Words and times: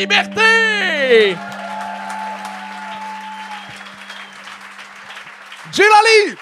liberté! 0.00 1.36
Jilali! 5.72 6.36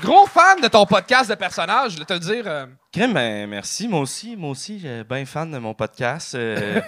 Gros 0.00 0.26
fan 0.26 0.60
de 0.60 0.68
ton 0.68 0.86
podcast 0.86 1.28
de 1.28 1.34
personnages, 1.34 1.92
je 1.94 1.98
vais 1.98 2.04
te 2.04 2.12
le 2.12 2.20
dire. 2.20 2.44
euh, 2.46 2.66
Crème, 2.92 3.12
ben, 3.14 3.48
merci. 3.48 3.88
Moi 3.88 3.98
aussi, 4.00 4.36
moi 4.36 4.50
aussi, 4.50 4.78
j'ai 4.78 5.02
bien 5.02 5.26
fan 5.26 5.50
de 5.50 5.58
mon 5.58 5.74
podcast. 5.74 6.36
euh, 6.36 6.80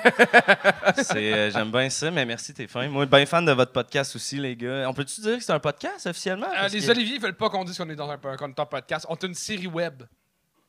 c'est, 0.96 1.32
euh, 1.32 1.50
j'aime 1.50 1.72
bien 1.72 1.90
ça, 1.90 2.08
mais 2.12 2.24
merci, 2.24 2.54
t'es 2.54 2.68
fin. 2.68 2.86
Moi, 2.88 3.06
bien 3.06 3.26
fan 3.26 3.44
de 3.44 3.50
votre 3.50 3.72
podcast 3.72 4.14
aussi, 4.14 4.36
les 4.36 4.54
gars. 4.54 4.88
On 4.88 4.94
peut-tu 4.94 5.20
dire 5.22 5.38
que 5.38 5.42
c'est 5.42 5.52
un 5.52 5.58
podcast 5.58 6.06
officiellement? 6.06 6.46
euh, 6.46 6.60
Parce 6.60 6.72
les 6.72 6.82
que- 6.86 6.90
Oliviers 6.92 7.18
veulent 7.18 7.36
pas 7.36 7.50
qu'on 7.50 7.64
dise 7.64 7.76
qu'on 7.76 7.90
est 7.90 7.96
dans 7.96 8.08
un, 8.08 8.16
qu'on 8.16 8.48
est 8.48 8.60
en 8.60 8.66
podcast. 8.66 9.04
On 9.08 9.16
est 9.16 9.24
une 9.24 9.34
série 9.34 9.66
web. 9.66 10.04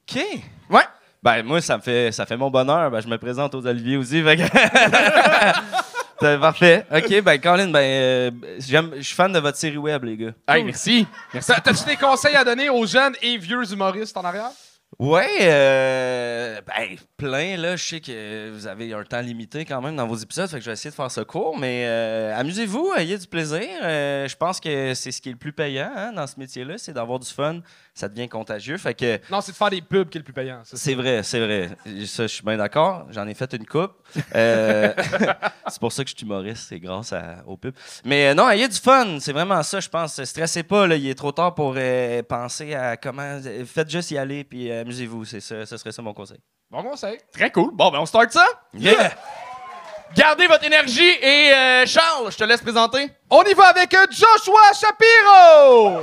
OK. 0.10 0.20
Ouais. 0.72 0.82
Ben, 1.24 1.44
moi, 1.44 1.62
ça 1.62 1.78
me 1.78 1.82
fait, 1.82 2.12
ça 2.12 2.26
fait 2.26 2.38
mon 2.38 2.50
bonheur. 2.50 2.90
Ben, 2.90 3.00
je 3.00 3.08
me 3.08 3.18
présente 3.18 3.54
aux 3.54 3.66
Olivier 3.68 3.98
aussi. 3.98 4.24
fait 4.24 4.38
que- 4.38 4.42
parfait. 6.40 6.86
OK, 6.92 7.22
ben, 7.22 7.40
Colin, 7.40 7.68
ben, 7.70 7.80
euh, 7.80 8.32
j'aime- 8.60 8.92
je 8.98 9.02
suis 9.02 9.16
fan 9.16 9.32
de 9.32 9.40
votre 9.40 9.58
série 9.58 9.78
web, 9.78 10.04
les 10.04 10.18
gars. 10.18 10.32
Hey, 10.48 10.64
merci. 10.64 11.06
T'as- 11.34 11.60
T'as-tu 11.60 11.86
des 11.86 11.96
conseils 11.98 12.36
à 12.36 12.44
donner 12.44 12.70
aux 12.70 12.86
jeunes 12.86 13.14
et 13.22 13.38
vieux 13.38 13.72
humoristes 13.72 14.18
en 14.18 14.22
arrière? 14.24 14.50
Ouais, 15.00 15.26
euh, 15.44 16.60
ben, 16.68 16.98
plein, 17.16 17.56
là. 17.56 17.78
Je 17.78 17.84
sais 17.84 18.00
que 18.02 18.52
vous 18.52 18.68
avez 18.68 18.94
un 18.94 19.04
temps 19.04 19.22
limité 19.22 19.64
quand 19.64 19.82
même 19.82 19.96
dans 19.96 20.06
vos 20.06 20.18
épisodes, 20.18 20.50
fait 20.50 20.58
que 20.58 20.64
je 20.64 20.70
vais 20.70 20.74
essayer 20.74 20.90
de 20.92 20.96
faire 20.96 21.10
ça 21.10 21.24
court, 21.24 21.58
mais 21.58 21.86
euh, 21.86 22.38
amusez-vous, 22.38 22.92
ayez 22.98 23.18
du 23.18 23.26
plaisir. 23.26 23.62
Euh, 23.84 24.28
je 24.28 24.36
pense 24.36 24.60
que 24.60 24.94
c'est 24.94 25.12
ce 25.14 25.22
qui 25.22 25.30
est 25.30 25.32
le 25.32 25.38
plus 25.38 25.54
payant 25.54 25.90
hein, 25.96 26.12
dans 26.12 26.28
ce 26.28 26.38
métier-là, 26.38 26.78
c'est 26.78 26.92
d'avoir 26.92 27.20
du 27.20 27.30
fun. 27.30 27.62
Ça 27.94 28.08
devient 28.08 28.30
contagieux, 28.30 28.78
fait 28.78 28.94
que 28.94 29.20
Non, 29.30 29.42
c'est 29.42 29.52
de 29.52 29.58
faire 29.58 29.70
des 29.70 29.82
pubs 29.82 30.10
qui 30.10 30.18
est 30.18 30.22
le 30.22 30.24
plus 30.24 30.34
payant. 30.34 30.62
c'est 30.64 30.94
vrai, 30.94 31.24
c'est 31.24 31.40
vrai. 31.40 31.70
Ça, 32.06 32.24
je 32.24 32.28
suis 32.28 32.44
bien 32.44 32.56
d'accord. 32.58 33.06
J'en 33.10 33.28
ai 33.28 33.34
fait 33.34 33.52
une 33.54 33.66
coupe. 33.66 33.92
Euh, 34.34 34.94
c'est 35.68 35.80
pour 35.80 35.92
ça 35.92 36.04
que 36.04 36.10
je 36.10 36.16
suis 36.16 36.26
humoriste, 36.26 36.68
c'est 36.70 36.80
grâce 36.80 37.12
à, 37.12 37.44
aux 37.46 37.58
pubs. 37.58 37.76
Mais 38.06 38.28
euh, 38.30 38.34
non, 38.34 38.50
ayez 38.50 38.68
du 38.70 38.78
fun, 38.78 39.18
c'est 39.20 39.34
vraiment 39.34 39.62
ça, 39.64 39.82
je 39.82 39.90
pense. 39.90 40.24
Stressez 40.24 40.64
pas, 40.64 40.88
là, 40.88 40.96
il 40.96 41.08
est 41.08 41.16
trop 41.16 41.34
tard 41.34 41.54
pour 41.54 41.74
euh, 41.78 42.24
penser 42.24 42.74
à 42.74 42.96
comment. 42.96 43.40
Faites 43.66 43.90
juste 43.90 44.12
y 44.12 44.18
aller, 44.18 44.46
puis 44.46 44.72
euh, 44.72 44.82
amusez-vous. 44.82 45.26
C'est 45.26 45.42
ça, 45.42 45.66
ce 45.66 45.78
serait 45.78 45.92
ça 45.92 46.02
mon 46.02 46.14
conseil. 46.14 46.40
Bon 46.70 46.84
conseil. 46.84 47.18
Très 47.34 47.52
cool. 47.52 47.72
Bon, 47.74 47.92
ben 47.92 48.00
on 48.00 48.06
start 48.06 48.32
ça? 48.32 48.46
Yeah! 48.74 49.12
Gardez 50.16 50.48
votre 50.48 50.66
énergie 50.66 51.10
et 51.22 51.52
euh, 51.54 51.86
Charles, 51.86 52.32
je 52.32 52.38
te 52.38 52.44
laisse 52.44 52.62
présenter. 52.62 53.10
On 53.30 53.44
y 53.44 53.54
va 53.54 53.68
avec 53.68 53.92
Joshua 53.92 54.72
Shapiro! 54.74 56.02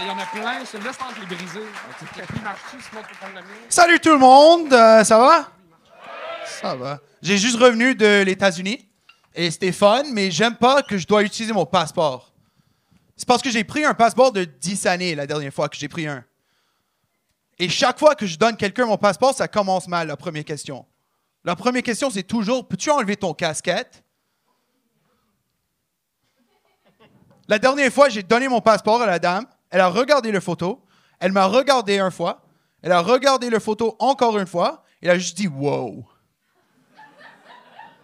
Il 0.00 0.06
y 0.06 0.10
en 0.10 0.18
a 0.18 0.26
plein, 0.26 0.60
je 0.60 0.66
sinon 0.66 0.92
tu 3.08 3.14
prendre 3.16 3.34
le 3.34 3.40
mien? 3.40 3.66
Salut 3.68 3.98
tout 4.00 4.10
le 4.12 4.18
monde, 4.18 4.72
euh, 4.72 5.02
ça 5.02 5.18
va? 5.18 5.50
Ça 6.60 6.76
va. 6.76 7.00
J'ai 7.22 7.38
juste 7.38 7.58
revenu 7.58 7.94
de 7.94 8.22
les 8.22 8.32
États-Unis 8.32 8.86
et 9.34 9.50
c'était 9.50 9.72
fun, 9.72 10.04
mais 10.12 10.30
j'aime 10.30 10.56
pas 10.56 10.82
que 10.82 10.98
je 10.98 11.06
dois 11.06 11.22
utiliser 11.22 11.52
mon 11.52 11.66
passeport. 11.66 12.32
C'est 13.16 13.26
parce 13.26 13.42
que 13.42 13.50
j'ai 13.50 13.64
pris 13.64 13.84
un 13.84 13.94
passeport 13.94 14.30
de 14.30 14.44
10 14.44 14.86
années 14.86 15.14
la 15.14 15.26
dernière 15.26 15.52
fois 15.52 15.68
que 15.68 15.76
j'ai 15.76 15.88
pris 15.88 16.06
un. 16.06 16.24
Et 17.58 17.68
chaque 17.68 17.98
fois 17.98 18.14
que 18.14 18.26
je 18.26 18.38
donne 18.38 18.56
quelqu'un 18.56 18.86
mon 18.86 18.98
passeport, 18.98 19.34
ça 19.34 19.48
commence 19.48 19.88
mal, 19.88 20.06
la 20.06 20.16
première 20.16 20.44
question. 20.44 20.86
La 21.44 21.56
première 21.56 21.82
question, 21.82 22.10
c'est 22.10 22.22
toujours 22.22 22.68
Peux-tu 22.68 22.90
enlever 22.90 23.16
ton 23.16 23.34
casquette? 23.34 24.04
La 27.48 27.58
dernière 27.58 27.90
fois, 27.90 28.10
j'ai 28.10 28.22
donné 28.22 28.46
mon 28.46 28.60
passeport 28.60 29.00
à 29.00 29.06
la 29.06 29.18
dame. 29.18 29.46
Elle 29.70 29.80
a 29.80 29.88
regardé 29.88 30.30
la 30.30 30.40
photo. 30.40 30.84
Elle 31.18 31.32
m'a 31.32 31.46
regardé 31.46 31.98
une 31.98 32.10
fois. 32.10 32.42
Elle 32.82 32.92
a 32.92 33.00
regardé 33.00 33.48
la 33.48 33.58
photo 33.58 33.96
encore 33.98 34.38
une 34.38 34.46
fois. 34.46 34.84
Elle 35.02 35.10
a 35.10 35.18
juste 35.18 35.36
dit 35.36 35.48
wow. 35.48 36.04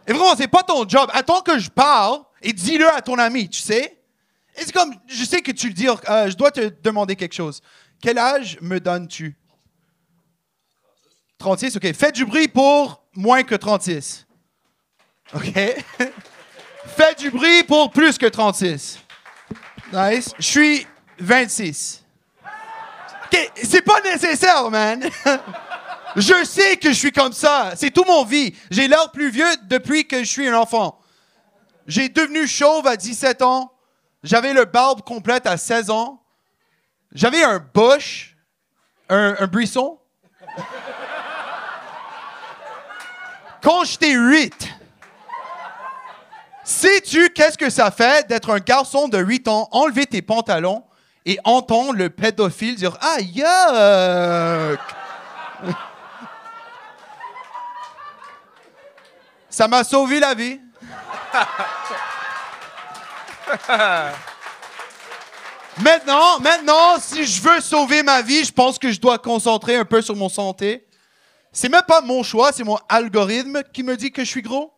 Et 0.06 0.12
vraiment, 0.12 0.34
c'est 0.34 0.48
pas 0.48 0.62
ton 0.62 0.88
job. 0.88 1.10
Attends 1.12 1.42
que 1.42 1.58
je 1.58 1.70
parle 1.70 2.20
et 2.42 2.52
dis-le 2.52 2.90
à 2.92 3.00
ton 3.00 3.18
ami, 3.18 3.48
tu 3.48 3.60
sais. 3.60 3.98
Et 4.56 4.64
c'est 4.64 4.72
comme, 4.72 4.94
je 5.06 5.24
sais 5.24 5.42
que 5.42 5.52
tu 5.52 5.68
le 5.68 5.74
dis, 5.74 5.88
euh, 5.88 6.30
je 6.30 6.36
dois 6.36 6.50
te 6.50 6.72
demander 6.82 7.16
quelque 7.16 7.34
chose. 7.34 7.60
Quel 8.00 8.18
âge 8.18 8.58
me 8.60 8.78
donnes-tu? 8.78 9.36
36, 11.38 11.76
ok. 11.76 11.92
Fais 11.94 12.12
du 12.12 12.24
bruit 12.24 12.48
pour 12.48 13.04
moins 13.14 13.42
que 13.42 13.54
36. 13.54 14.26
Ok. 15.34 15.52
Fais 16.86 17.14
du 17.16 17.30
bruit 17.30 17.64
pour 17.64 17.90
plus 17.90 18.18
que 18.18 18.26
36. 18.26 19.03
Nice. 19.94 20.34
Je 20.38 20.44
suis 20.44 20.86
26. 21.20 22.04
Ok, 23.26 23.52
C'est 23.62 23.82
pas 23.82 24.00
nécessaire, 24.00 24.68
man. 24.68 25.08
je 26.16 26.44
sais 26.44 26.76
que 26.78 26.88
je 26.88 26.98
suis 26.98 27.12
comme 27.12 27.32
ça. 27.32 27.74
C'est 27.76 27.92
tout 27.92 28.04
mon 28.04 28.24
vie. 28.24 28.56
J'ai 28.72 28.88
l'air 28.88 29.12
plus 29.12 29.30
vieux 29.30 29.56
depuis 29.64 30.06
que 30.08 30.18
je 30.18 30.28
suis 30.28 30.48
un 30.48 30.58
enfant. 30.58 30.98
J'ai 31.86 32.08
devenu 32.08 32.48
chauve 32.48 32.88
à 32.88 32.96
17 32.96 33.42
ans. 33.42 33.72
J'avais 34.24 34.52
le 34.52 34.64
barbe 34.64 35.02
complète 35.02 35.46
à 35.46 35.56
16 35.56 35.90
ans. 35.90 36.20
J'avais 37.12 37.44
un 37.44 37.60
bush, 37.60 38.36
un, 39.08 39.36
un 39.38 39.46
buisson. 39.46 40.00
Quand 43.62 43.84
j'étais 43.84 44.12
8. 44.12 44.70
Sais-tu 46.84 47.30
qu'est-ce 47.30 47.56
que 47.56 47.70
ça 47.70 47.90
fait 47.90 48.28
d'être 48.28 48.50
un 48.50 48.58
garçon 48.58 49.08
de 49.08 49.16
8 49.16 49.48
ans, 49.48 49.70
enlever 49.72 50.04
tes 50.04 50.20
pantalons 50.20 50.84
et 51.24 51.38
entendre 51.44 51.94
le 51.94 52.10
pédophile 52.10 52.74
dire 52.74 52.98
Ah, 53.00 53.16
yuck! 53.22 54.78
Ça 59.48 59.66
m'a 59.66 59.82
sauvé 59.82 60.20
la 60.20 60.34
vie. 60.34 60.60
maintenant, 65.78 66.38
maintenant, 66.40 66.98
si 67.00 67.24
je 67.24 67.40
veux 67.40 67.62
sauver 67.62 68.02
ma 68.02 68.20
vie, 68.20 68.44
je 68.44 68.52
pense 68.52 68.78
que 68.78 68.92
je 68.92 69.00
dois 69.00 69.16
concentrer 69.16 69.76
un 69.76 69.86
peu 69.86 70.02
sur 70.02 70.16
mon 70.16 70.28
santé. 70.28 70.86
C'est 71.50 71.70
même 71.70 71.84
pas 71.88 72.02
mon 72.02 72.22
choix, 72.22 72.52
c'est 72.52 72.62
mon 72.62 72.78
algorithme 72.90 73.62
qui 73.72 73.82
me 73.82 73.96
dit 73.96 74.12
que 74.12 74.22
je 74.22 74.28
suis 74.28 74.42
gros. 74.42 74.73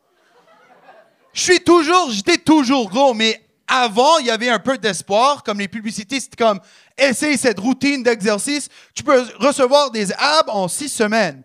Je 1.37 1.43
suis 1.43 1.61
toujours, 1.61 2.11
j'étais 2.11 2.39
toujours 2.39 2.89
gros, 2.89 3.13
mais 3.13 3.47
avant, 3.69 4.17
il 4.21 4.27
y 4.27 4.31
avait 4.31 4.49
un 4.49 4.59
peu 4.59 4.79
d'espoir, 4.79 5.43
comme 5.43 5.59
les 5.59 5.69
publicités, 5.69 6.19
c'était 6.19 6.43
comme, 6.43 6.61
essaye 6.97 7.37
cette 7.37 7.61
routine 7.61 8.03
d'exercice, 8.03 8.71
tu 8.95 9.03
peux 9.03 9.23
recevoir 9.39 9.91
des 9.91 10.15
abs 10.15 10.49
en 10.49 10.67
six 10.67 10.89
semaines. 10.89 11.43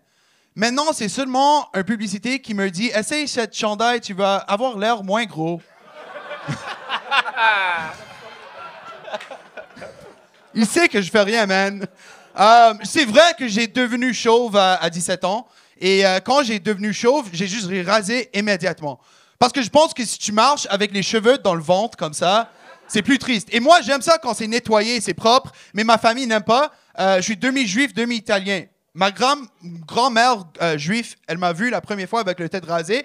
Maintenant, 0.54 0.94
c'est 0.94 1.10
seulement 1.10 1.68
une 1.74 1.82
publicité 1.84 2.38
qui 2.38 2.54
me 2.54 2.70
dit, 2.70 2.86
essaye 2.86 3.28
cette 3.28 3.54
chandail, 3.54 4.00
tu 4.00 4.14
vas 4.14 4.36
avoir 4.36 4.78
l'air 4.78 5.04
moins 5.04 5.26
gros. 5.26 5.60
Il 10.54 10.64
sait 10.64 10.88
que 10.88 11.02
je 11.02 11.10
fais 11.10 11.22
rien, 11.22 11.44
man. 11.44 11.86
Euh, 12.40 12.72
c'est 12.84 13.04
vrai 13.04 13.34
que 13.38 13.46
j'ai 13.46 13.66
devenu 13.66 14.14
chauve 14.14 14.56
à, 14.56 14.76
à 14.76 14.88
17 14.88 15.24
ans. 15.24 15.46
Et 15.78 16.06
euh, 16.06 16.18
quand 16.20 16.42
j'ai 16.44 16.60
devenu 16.60 16.94
chauve, 16.94 17.28
j'ai 17.30 17.46
juste 17.46 17.68
rasé 17.86 18.30
immédiatement. 18.32 18.98
Parce 19.42 19.52
que 19.52 19.62
je 19.62 19.70
pense 19.70 19.92
que 19.92 20.04
si 20.04 20.20
tu 20.20 20.30
marches 20.30 20.68
avec 20.70 20.92
les 20.92 21.02
cheveux 21.02 21.36
dans 21.36 21.56
le 21.56 21.62
ventre 21.64 21.96
comme 21.98 22.14
ça, 22.14 22.48
c'est 22.86 23.02
plus 23.02 23.18
triste. 23.18 23.48
Et 23.50 23.58
moi, 23.58 23.80
j'aime 23.80 24.00
ça 24.00 24.18
quand 24.18 24.34
c'est 24.34 24.46
nettoyé, 24.46 25.00
c'est 25.00 25.14
propre, 25.14 25.50
mais 25.74 25.82
ma 25.82 25.98
famille 25.98 26.28
n'aime 26.28 26.44
pas. 26.44 26.70
Euh, 27.00 27.16
je 27.16 27.22
suis 27.22 27.36
demi-juif, 27.36 27.92
demi-italien. 27.92 28.66
Ma 28.94 29.10
grand- 29.10 29.48
grand-mère 29.84 30.44
euh, 30.60 30.78
juive, 30.78 31.16
elle 31.26 31.38
m'a 31.38 31.52
vu 31.52 31.70
la 31.70 31.80
première 31.80 32.08
fois 32.08 32.20
avec 32.20 32.38
le 32.38 32.48
tête 32.48 32.64
rasé. 32.64 33.04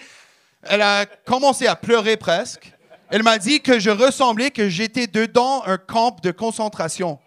Elle 0.62 0.84
a 0.84 1.07
commencé 1.07 1.66
à 1.66 1.75
pleurer 1.75 2.18
presque. 2.18 2.72
Elle 3.10 3.24
m'a 3.24 3.39
dit 3.39 3.60
que 3.60 3.80
je 3.80 3.89
ressemblais, 3.89 4.51
que 4.51 4.69
j'étais 4.69 5.07
dedans 5.07 5.63
un 5.66 5.80
camp 5.80 6.22
de 6.22 6.30
concentration. 6.30 7.18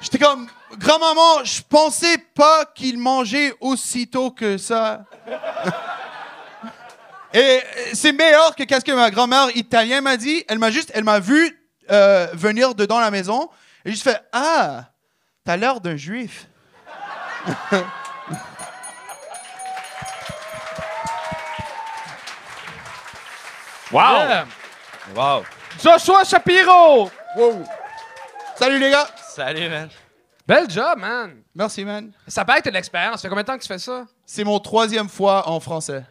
J'étais 0.00 0.18
comme, 0.18 0.48
grand-maman, 0.78 1.44
je 1.44 1.60
pensais 1.68 2.16
pas 2.34 2.64
qu'il 2.74 2.96
mangeait 2.96 3.52
aussitôt 3.60 4.30
que 4.30 4.56
ça. 4.56 5.04
Et 7.34 7.38
euh, 7.38 7.60
c'est 7.92 8.12
meilleur 8.12 8.54
que 8.56 8.62
qu'est-ce 8.64 8.84
que 8.84 8.92
ma 8.92 9.10
grand-mère 9.10 9.54
italienne 9.54 10.04
m'a 10.04 10.16
dit. 10.16 10.44
Elle 10.48 10.58
m'a 10.58 10.70
juste, 10.70 10.90
elle 10.94 11.04
m'a 11.04 11.20
vu 11.20 11.58
euh, 11.90 12.26
venir 12.32 12.74
dedans 12.74 13.00
la 13.00 13.10
maison 13.10 13.50
et 13.84 13.90
juste 13.90 14.04
fait, 14.04 14.20
ah, 14.32 14.86
t'as 15.44 15.56
l'air 15.56 15.80
d'un 15.80 15.96
juif. 15.96 16.46
Wow! 23.90 24.00
Yeah. 24.00 24.46
Wow! 25.16 25.44
Joshua 25.82 26.22
Shapiro! 26.22 27.10
Salut 28.56 28.78
les 28.78 28.90
gars. 28.90 29.08
Salut, 29.34 29.66
man. 29.70 29.88
Bel 30.46 30.68
job, 30.68 30.98
man. 30.98 31.42
Merci, 31.54 31.86
man. 31.86 32.12
Ça 32.26 32.44
paraît 32.44 32.58
être 32.58 32.66
de 32.66 32.70
l'expérience. 32.70 33.16
Ça 33.16 33.22
fait 33.22 33.28
combien 33.30 33.44
de 33.44 33.46
temps 33.46 33.56
que 33.56 33.62
tu 33.62 33.68
fais 33.68 33.78
ça? 33.78 34.04
C'est 34.26 34.44
mon 34.44 34.58
troisième 34.58 35.08
fois 35.08 35.48
en 35.48 35.58
français. 35.58 36.04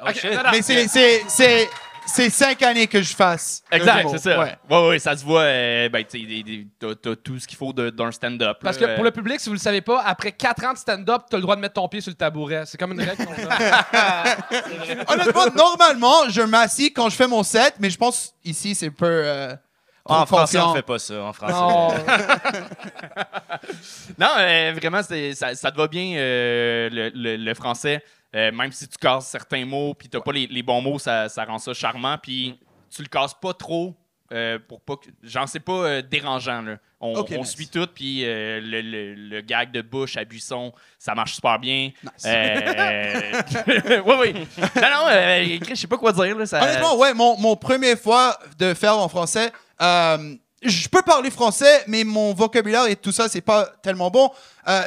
Oh, 0.00 0.12
shit. 0.12 0.24
non, 0.32 0.42
non. 0.44 0.50
Mais 0.52 0.62
c'est, 0.62 0.86
c'est, 0.88 1.22
c'est, 1.28 1.68
c'est 2.06 2.30
cinq 2.30 2.62
années 2.62 2.86
que 2.86 3.02
je 3.02 3.14
fasse. 3.14 3.62
de 3.70 3.76
Exact, 3.76 3.96
l'humour. 3.98 4.12
c'est 4.16 4.30
ça. 4.30 4.38
Ouais. 4.40 4.56
Ouais. 4.70 4.88
ouais, 4.88 4.98
ça 4.98 5.16
se 5.16 5.24
voit. 5.24 5.42
euh, 5.42 5.88
ben, 5.88 6.04
tu 6.04 6.20
sais, 6.20 6.26
des- 6.26 6.42
des- 6.42 6.66
t'as 6.78 6.94
t'as 6.94 7.16
tout 7.16 7.38
ce 7.38 7.46
qu'il 7.46 7.58
faut 7.58 7.72
de- 7.72 7.90
d'un 7.90 8.10
stand-up. 8.12 8.58
Parce 8.62 8.78
là, 8.80 8.86
que 8.86 8.92
euh, 8.92 8.94
pour 8.94 9.04
le 9.04 9.10
public, 9.10 9.40
si 9.40 9.48
vous 9.48 9.54
le 9.54 9.60
savez 9.60 9.80
pas, 9.80 10.00
après 10.02 10.32
4 10.32 10.64
ans 10.64 10.72
de 10.72 10.78
stand-up, 10.78 11.22
t'as 11.28 11.36
le 11.36 11.42
droit 11.42 11.56
de 11.56 11.60
mettre 11.60 11.74
ton 11.74 11.88
pied 11.88 12.00
sur 12.00 12.10
le 12.10 12.16
tabouret. 12.16 12.62
C'est 12.66 12.78
comme 12.78 12.92
une 12.92 13.00
règle 13.02 13.24
qu'on 13.26 13.34
donne. 13.34 13.48
Honnêtement, 15.08 15.46
normalement, 15.54 16.28
je 16.30 16.42
m'assis 16.42 16.92
quand 16.92 17.08
je 17.10 17.16
fais 17.16 17.28
mon 17.28 17.42
set, 17.42 17.74
mais 17.80 17.90
je 17.90 17.98
pense 17.98 18.32
ici, 18.44 18.74
c'est 18.74 18.90
peu. 18.90 19.06
euh, 19.06 19.54
En 20.04 20.24
trop 20.24 20.36
français, 20.38 20.58
confiant. 20.58 20.72
on 20.72 20.76
fait 20.76 20.82
pas 20.82 20.98
ça. 20.98 21.22
En 21.22 21.32
français. 21.32 21.54
Non. 21.54 21.88
Non, 24.18 24.28
euh, 24.38 24.72
vraiment, 24.76 25.02
c'est- 25.02 25.34
ça, 25.34 25.54
ça 25.54 25.70
te 25.70 25.76
va 25.76 25.86
bien, 25.88 26.14
euh, 26.16 26.88
le, 26.90 27.10
le- 27.14 27.36
le 27.36 27.54
français. 27.54 28.02
Euh, 28.36 28.52
même 28.52 28.72
si 28.72 28.86
tu 28.88 28.98
casses 28.98 29.28
certains 29.28 29.64
mots, 29.64 29.94
puis 29.94 30.08
t'as 30.08 30.20
pas 30.20 30.32
les, 30.32 30.46
les 30.46 30.62
bons 30.62 30.82
mots, 30.82 30.98
ça, 30.98 31.28
ça 31.28 31.44
rend 31.44 31.58
ça 31.58 31.72
charmant. 31.72 32.18
Puis 32.18 32.58
tu 32.94 33.02
le 33.02 33.08
casses 33.08 33.34
pas 33.34 33.54
trop. 33.54 33.94
euh, 34.32 34.58
pour 34.68 34.80
pas 34.82 34.96
que. 34.96 35.08
J'en 35.22 35.46
sais 35.46 35.60
pas 35.60 35.72
euh, 35.72 36.02
dérangeant. 36.02 36.60
Là. 36.60 36.76
On, 37.00 37.14
Ok, 37.14 37.28
on 37.34 37.38
nice. 37.38 37.52
suit 37.52 37.68
tout, 37.68 37.86
puis 37.94 38.24
euh, 38.26 38.60
le, 38.60 38.82
le- 38.82 39.14
le 39.14 39.40
gag 39.40 39.70
de 39.72 39.80
bouche 39.80 40.16
à 40.18 40.24
buisson, 40.24 40.72
ça 40.98 41.14
marche 41.14 41.34
super 41.36 41.58
bien. 41.58 41.92
Nice. 42.02 42.26
Oui, 44.04 44.14
oui. 44.20 44.32
Non, 44.76 44.88
non, 44.90 45.58
je 45.68 45.74
sais 45.74 45.86
pas 45.86 45.96
quoi 45.96 46.12
dire. 46.12 46.36
Là, 46.36 46.44
ça... 46.46 46.62
Honnêtement, 46.62 46.96
ouais, 46.98 47.14
mon, 47.14 47.38
mon 47.38 47.56
première 47.56 47.98
fois 47.98 48.38
de 48.58 48.74
faire 48.74 48.98
en 48.98 49.08
français, 49.08 49.50
je 49.80 50.88
peux 50.88 51.02
parler 51.02 51.30
français, 51.30 51.84
mais 51.86 52.04
mon 52.04 52.34
vocabulaire 52.34 52.86
et 52.86 52.96
tout 52.96 53.12
ça, 53.12 53.28
c'est 53.28 53.40
pas 53.40 53.64
tellement 53.82 54.10
bon. 54.10 54.30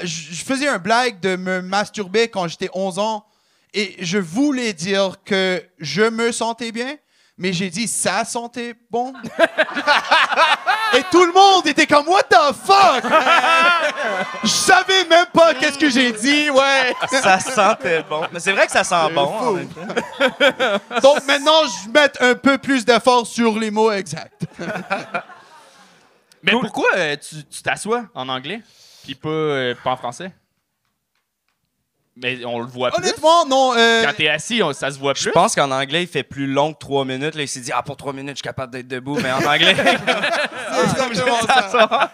Je 0.04 0.44
faisais 0.44 0.68
un 0.68 0.78
blague 0.80 1.20
de 1.20 1.36
me 1.36 1.62
masturber 1.62 2.28
quand 2.28 2.48
j'étais 2.48 2.70
11 2.74 3.00
ans 3.00 3.26
et 3.74 3.96
je 4.00 4.18
voulais 4.18 4.74
dire 4.74 5.16
que 5.24 5.64
je 5.80 6.04
me 6.04 6.32
sentais 6.32 6.72
bien, 6.72 6.98
mais 7.38 7.54
j'ai 7.54 7.70
dit 7.70 7.88
ça 7.88 8.26
sentait 8.26 8.76
bon. 8.90 9.14
et 10.94 11.04
tout 11.10 11.26
le 11.26 11.32
monde 11.32 11.66
était 11.66 11.88
comme 11.88 12.08
What 12.08 12.24
the 12.24 12.54
fuck? 12.54 13.04
je 14.44 14.48
savais 14.50 15.06
même 15.06 15.26
pas 15.34 15.54
qu'est-ce 15.54 15.78
que 15.78 15.90
j'ai 15.90 16.12
dit, 16.12 16.50
ouais. 16.50 16.94
Ça 17.10 17.40
sentait 17.40 18.04
bon. 18.04 18.24
Mais 18.32 18.40
c'est 18.40 18.52
vrai 18.52 18.66
que 18.66 18.72
ça 18.72 18.84
sent 18.84 19.14
bon. 19.14 19.22
en 19.22 19.40
fou. 19.40 19.54
même 19.56 19.70
temps. 19.70 19.82
Donc 21.02 21.26
maintenant, 21.26 21.62
je 21.66 21.90
mets 21.90 22.12
un 22.20 22.36
peu 22.36 22.58
plus 22.58 22.86
d'effort 22.86 23.26
sur 23.26 23.58
les 23.58 23.72
mots 23.72 23.92
exacts. 23.92 24.46
Mais 26.44 26.52
pourquoi 26.54 26.90
euh, 26.96 27.16
tu 27.18 27.44
tu 27.46 27.62
t'assois 27.62 28.06
en 28.16 28.28
anglais, 28.28 28.62
puis 29.04 29.14
pas, 29.16 29.30
euh, 29.30 29.76
pas 29.84 29.92
en 29.92 29.98
français? 29.98 30.32
Mais 32.18 32.44
on 32.46 32.60
le 32.60 32.66
voit 32.66 32.92
plus. 32.92 33.02
Honnêtement, 33.02 33.46
non. 33.46 33.74
euh, 33.76 34.04
Quand 34.06 34.14
t'es 34.18 34.28
assis, 34.28 34.62
on- 34.62 34.74
ça 34.74 34.92
se 34.92 35.00
voit 35.00 35.14
Je 35.16 35.24
plus. 35.24 35.32
pense 35.32 35.56
qu'en 35.56 35.72
anglais, 35.72 36.04
il 36.04 36.08
fait 36.08 36.24
plus 36.24 36.46
long 36.46 36.74
que 36.74 36.80
trois 36.80 37.06
minutes. 37.06 37.36
Là, 37.36 37.42
il 37.44 37.48
s'est 37.48 37.62
dit, 37.62 37.72
ah, 37.74 37.82
pour 37.84 37.96
trois 37.96 38.12
minutes, 38.14 38.32
je 38.32 38.40
suis 38.40 38.44
capable 38.44 38.74
d'être 38.74 38.88
debout. 38.88 39.18
Mais 39.22 39.32
en 39.32 39.38
anglais, 39.46 39.74
c'est 39.76 40.84
exactement 40.84 41.40
ça. 41.48 42.12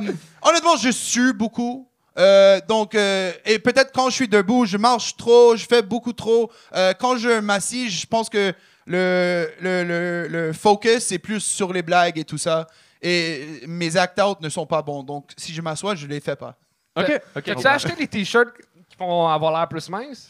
Euh, 0.00 0.12
honnêtement, 0.42 0.76
je 0.76 0.90
sue 0.92 1.32
beaucoup. 1.32 1.88
Euh, 2.18 2.60
donc, 2.68 2.94
euh, 2.94 3.32
et 3.44 3.58
peut-être 3.58 3.92
quand 3.92 4.08
je 4.10 4.14
suis 4.14 4.28
debout, 4.28 4.64
je 4.64 4.76
marche 4.78 5.16
trop, 5.16 5.54
je 5.56 5.66
fais 5.66 5.82
beaucoup 5.82 6.12
trop. 6.12 6.50
Euh, 6.74 6.94
quand 6.98 7.18
je 7.18 7.40
m'assis, 7.40 7.90
je 7.90 8.06
pense 8.06 8.28
que 8.30 8.52
le, 8.86 9.50
le, 9.60 9.82
le, 9.84 10.28
le 10.28 10.52
focus 10.52 11.10
est 11.12 11.18
plus 11.18 11.40
sur 11.40 11.72
les 11.72 11.82
blagues 11.82 12.16
et 12.18 12.24
tout 12.24 12.38
ça. 12.38 12.66
Et 13.02 13.60
mes 13.66 13.96
act-out 13.96 14.40
ne 14.40 14.48
sont 14.48 14.64
pas 14.66 14.80
bons. 14.82 15.02
Donc, 15.02 15.30
si 15.36 15.52
je 15.52 15.60
m'assois, 15.60 15.94
je 15.96 16.06
les 16.06 16.20
fais 16.20 16.36
pas. 16.36 16.54
OK. 16.98 17.20
OK. 17.36 17.48
As-tu 17.48 17.66
acheté 17.66 17.92
des 17.96 18.06
t-shirts 18.06 18.54
qui 18.96 19.04
font 19.04 19.28
avoir 19.28 19.52
l'air 19.52 19.68
plus 19.68 19.88
mince? 19.88 20.28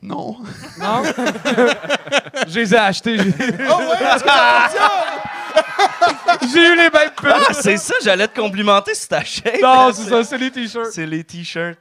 Non. 0.00 0.36
Non? 0.78 1.02
Je 2.46 2.60
les 2.60 2.74
ai 2.74 2.78
achetés. 2.78 3.18
J'ai 3.18 3.32
Oh 3.68 3.78
ouais, 3.78 4.06
est-ce 4.06 4.22
que 4.22 4.30
ça 4.30 4.68
fonctionne? 4.68 5.26
j'ai 6.52 6.68
eu 6.68 6.76
les 6.76 6.90
mêmes 6.90 7.10
pubs. 7.16 7.32
ah, 7.32 7.52
c'est 7.52 7.78
ça, 7.78 7.94
j'allais 8.02 8.28
te 8.28 8.38
complimenter 8.38 8.94
sur 8.94 9.08
ta 9.08 9.24
shape. 9.24 9.60
Non, 9.62 9.90
c'est 9.92 10.08
ça, 10.08 10.22
c'est 10.22 10.38
les 10.38 10.50
t-shirts. 10.50 10.90
C'est 10.92 11.06
les 11.06 11.24
t-shirts. 11.24 11.78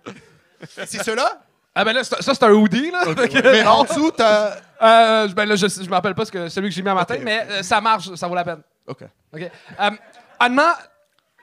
C'est 0.86 1.04
cela? 1.04 1.42
Ah 1.74 1.84
ben 1.84 1.92
là, 1.92 2.04
c'est- 2.04 2.22
ça, 2.22 2.34
c'est 2.34 2.44
un 2.44 2.52
hoodie, 2.54 2.90
là. 2.90 3.04
Mais 3.44 3.66
en 3.66 3.84
dessous, 3.84 4.12
t'as... 4.12 4.56
Euh, 4.82 5.28
ben 5.30 5.46
là, 5.46 5.56
je, 5.56 5.66
me 5.66 5.94
rappelle 5.94 6.16
pas 6.16 6.26
ce 6.26 6.32
que, 6.32 6.48
celui 6.48 6.70
que 6.70 6.76
j'ai 6.76 6.82
mis 6.82 6.90
un 6.90 6.96
matin, 6.96 7.18
mais 7.22 7.46
euh, 7.50 7.64
ça 7.64 7.80
marche, 7.82 8.14
ça 8.16 8.28
vaut 8.28 8.36
la 8.36 8.44
peine. 8.44 8.62
OK. 8.88 9.04
OK. 9.34 9.52
Honnêtement, 10.40 10.74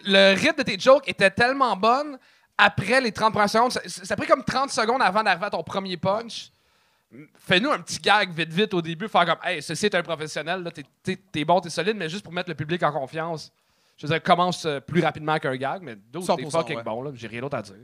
le 0.05 0.35
rythme 0.35 0.59
de 0.59 0.63
tes 0.63 0.79
jokes 0.79 1.09
était 1.09 1.31
tellement 1.31 1.77
bon 1.77 2.19
après 2.59 3.01
les 3.01 3.13
30 3.13 3.33
premières 3.33 3.51
secondes. 3.51 3.73
Ça, 3.73 3.81
ça 3.87 4.15
a 4.15 4.17
pris 4.17 4.27
comme 4.27 4.45
30 4.45 4.71
secondes 4.71 5.03
avant 5.03 5.23
d'arriver 5.23 5.47
à 5.47 5.51
ton 5.51 5.63
premier 5.63 5.97
punch. 5.97 6.51
Fais-nous 7.37 7.71
un 7.71 7.79
petit 7.81 7.99
gag 7.99 8.31
vite, 8.33 8.51
vite 8.53 8.73
au 8.73 8.81
début, 8.81 9.07
faire 9.09 9.27
comme 9.27 9.39
Hey, 9.45 9.61
ceci 9.63 9.87
est 9.87 9.95
un 9.95 10.03
professionnel, 10.03 10.63
là, 10.63 10.71
t'es, 10.71 10.83
t'es- 11.03 11.19
t'es 11.31 11.45
bon, 11.45 11.61
t'es 11.61 11.69
solide, 11.69 11.97
mais 11.97 12.09
juste 12.09 12.25
pour 12.25 12.33
mettre 12.33 12.49
le 12.49 12.55
public 12.55 12.83
en 12.83 12.91
confiance. 12.93 13.53
Je 13.99 14.07
veux 14.07 14.13
dire, 14.15 14.23
commence 14.23 14.65
euh, 14.65 14.81
plus 14.81 15.03
rapidement 15.03 15.39
qu'un 15.39 15.55
gag, 15.57 15.83
mais 15.83 15.95
d'autres, 15.95 16.35
t'es 16.37 16.43
100%, 16.45 16.51
fucking 16.51 16.77
ouais. 16.79 16.83
bon, 16.83 17.03
là, 17.03 17.11
j'ai 17.15 17.27
rien 17.27 17.43
d'autre 17.43 17.57
à 17.59 17.63
dire. 17.63 17.75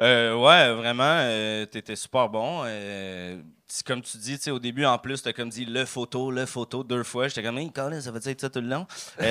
Euh, 0.00 0.34
ouais, 0.34 0.72
vraiment, 0.74 1.18
euh, 1.20 1.66
t'étais 1.66 1.96
super 1.96 2.28
bon. 2.28 2.62
Euh, 2.64 3.40
comme 3.86 4.02
tu 4.02 4.18
dis, 4.18 4.38
au 4.50 4.58
début, 4.58 4.84
en 4.84 4.98
plus, 4.98 5.22
t'as 5.22 5.32
comme 5.32 5.48
dit 5.48 5.64
le 5.64 5.84
photo, 5.84 6.30
le 6.30 6.46
photo 6.46 6.84
deux 6.84 7.02
fois. 7.02 7.28
J'étais 7.28 7.42
comme, 7.42 7.58
hey, 7.58 7.70
Colin, 7.70 8.00
ça 8.00 8.10
va 8.10 8.18
être 8.24 8.40
ça 8.40 8.50
tout 8.50 8.60
le 8.60 8.68
long? 8.68 8.86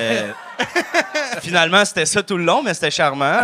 Finalement, 1.40 1.84
c'était 1.84 2.06
ça 2.06 2.22
tout 2.22 2.36
le 2.36 2.44
long, 2.44 2.62
mais 2.62 2.74
c'était 2.74 2.90
charmant. 2.90 3.40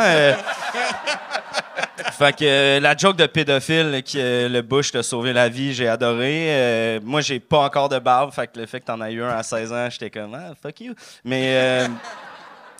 Fait 2.12 2.36
que 2.36 2.78
la 2.80 2.96
joke 2.96 3.16
de 3.16 3.26
pédophile, 3.26 4.02
que 4.02 4.48
le 4.48 4.60
Bush 4.62 4.90
t'a 4.90 5.04
sauvé 5.04 5.32
la 5.32 5.48
vie, 5.48 5.72
j'ai 5.72 5.86
adoré. 5.86 6.98
Moi, 7.04 7.20
j'ai 7.20 7.38
pas 7.38 7.60
encore 7.60 7.88
de 7.88 7.98
barbe, 7.98 8.32
fait 8.32 8.48
que 8.48 8.58
le 8.58 8.66
fait 8.66 8.80
que 8.80 8.86
t'en 8.86 9.00
as 9.00 9.10
eu 9.10 9.22
un 9.22 9.30
à 9.30 9.42
16 9.44 9.72
ans, 9.72 9.88
j'étais 9.90 10.10
comme, 10.10 10.34
ah, 10.34 10.54
fuck 10.60 10.80
you. 10.80 10.94
Mais. 11.24 11.86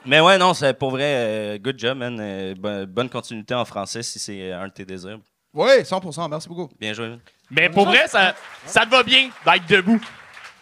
Mais 0.09 0.21
ouais, 0.21 0.39
non, 0.39 0.55
c'est 0.55 0.75
pour 0.75 0.91
vrai, 0.91 1.05
euh, 1.05 1.59
good 1.59 1.79
job, 1.79 1.99
man. 1.99 2.19
Euh, 2.21 2.55
bo- 2.57 2.87
bonne 2.87 3.09
continuité 3.09 3.55
en 3.55 3.65
français 3.65 4.03
si 4.03 4.19
c'est 4.19 4.53
un 4.53 4.67
de 4.69 4.73
tes 4.73 4.85
désirs. 4.85 5.19
Oui, 5.55 5.83
100%. 5.85 6.29
Merci 6.29 6.49
beaucoup. 6.49 6.69
Bien 6.79 6.93
joué. 6.93 7.09
man. 7.11 7.21
Mais 7.51 7.69
pour 7.71 7.87
vrai, 7.87 8.07
ça, 8.09 8.35
ça 8.67 8.85
te 8.85 8.91
va 8.91 9.03
bien 9.03 9.31
d'être 9.47 9.67
debout. 9.69 10.01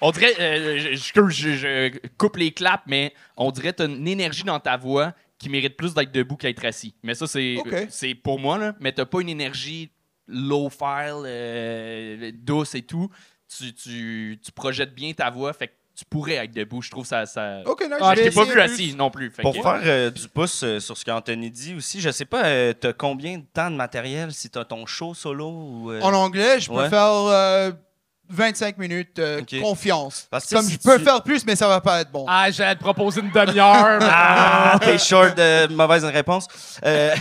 On 0.00 0.10
dirait, 0.10 0.34
euh, 0.38 0.78
je, 0.78 0.94
je- 0.94 1.30
je- 1.30 1.56
je 1.56 1.98
coupe 2.18 2.36
les 2.36 2.52
claps, 2.52 2.84
mais 2.86 3.12
on 3.36 3.50
dirait 3.50 3.72
que 3.72 3.82
tu 3.84 3.90
une 3.90 4.06
énergie 4.06 4.44
dans 4.44 4.60
ta 4.60 4.76
voix 4.76 5.12
qui 5.38 5.48
mérite 5.48 5.76
plus 5.76 5.94
d'être 5.94 6.12
debout 6.12 6.36
qu'être 6.36 6.64
assis. 6.64 6.94
Mais 7.02 7.14
ça, 7.14 7.26
c'est 7.26 7.56
Ok. 7.58 7.86
c'est 7.88 8.14
pour 8.14 8.38
moi, 8.38 8.58
là. 8.58 8.74
Mais 8.80 8.92
t'as 8.92 9.04
pas 9.06 9.20
une 9.20 9.28
énergie 9.28 9.90
low 10.28 10.68
file, 10.70 11.22
euh, 11.24 12.30
douce 12.34 12.74
et 12.74 12.82
tout. 12.82 13.08
Tu, 13.48 13.72
tu, 13.74 14.38
tu 14.44 14.52
projettes 14.52 14.94
bien 14.94 15.12
ta 15.12 15.30
voix, 15.30 15.52
fait 15.52 15.68
que 15.68 15.72
tu 15.96 16.04
pourrais 16.04 16.34
être 16.34 16.52
debout. 16.54 16.82
Je 16.82 16.90
trouve 16.90 17.06
ça. 17.06 17.24
ça... 17.26 17.60
OK, 17.64 17.80
nice. 17.82 17.92
Ah, 18.00 18.14
je 18.16 18.22
t'ai 18.22 18.30
pas 18.30 18.44
vu 18.44 18.52
plus. 18.52 18.60
assis 18.60 18.94
non 18.94 19.10
plus. 19.10 19.30
fait 19.30 19.42
Pour 19.42 19.54
que- 19.56 19.62
faire 19.62 19.80
euh, 19.84 20.10
du 20.10 20.28
pouce 20.28 20.62
euh, 20.62 20.78
sur 20.78 20.96
ce 20.96 21.04
qu'Anthony 21.04 21.50
dit 21.50 21.74
aussi, 21.74 22.00
je 22.00 22.10
sais 22.10 22.24
pas, 22.26 22.44
euh, 22.46 22.72
t'as 22.72 22.92
combien 22.92 23.38
de 23.38 23.44
temps 23.52 23.70
de 23.70 23.76
matériel 23.76 24.32
si 24.32 24.50
t'as 24.50 24.64
ton 24.64 24.84
show 24.86 25.14
solo 25.14 25.48
ou. 25.48 25.90
euh, 25.92 26.00
En 26.02 26.12
anglais, 26.12 26.60
je 26.60 26.68
peux 26.68 26.76
Ouais. 26.76 26.90
faire 26.90 27.08
euh, 27.12 27.72
25 28.28 28.78
minutes, 28.78 29.18
euh, 29.18 29.40
confiance. 29.60 30.26
Parce 30.30 30.46
que 30.46 30.54
Comme 30.54 30.64
si 30.64 30.72
je 30.74 30.78
peux 30.78 30.98
tu- 30.98 31.04
faire 31.04 31.22
plus, 31.22 31.44
mais 31.46 31.56
ça 31.56 31.68
va 31.68 31.80
pas 31.80 32.00
être 32.00 32.10
bon. 32.10 32.24
Ah, 32.28 32.50
j'allais 32.50 32.74
te 32.74 32.80
proposer 32.80 33.20
une 33.20 33.30
demi-heure. 33.30 34.00
Ah, 34.08 34.78
t'es 34.80 34.98
short 34.98 35.36
de 35.36 35.72
mauvaise 35.72 36.04
réponse. 36.04 36.46
Euh, 36.84 37.14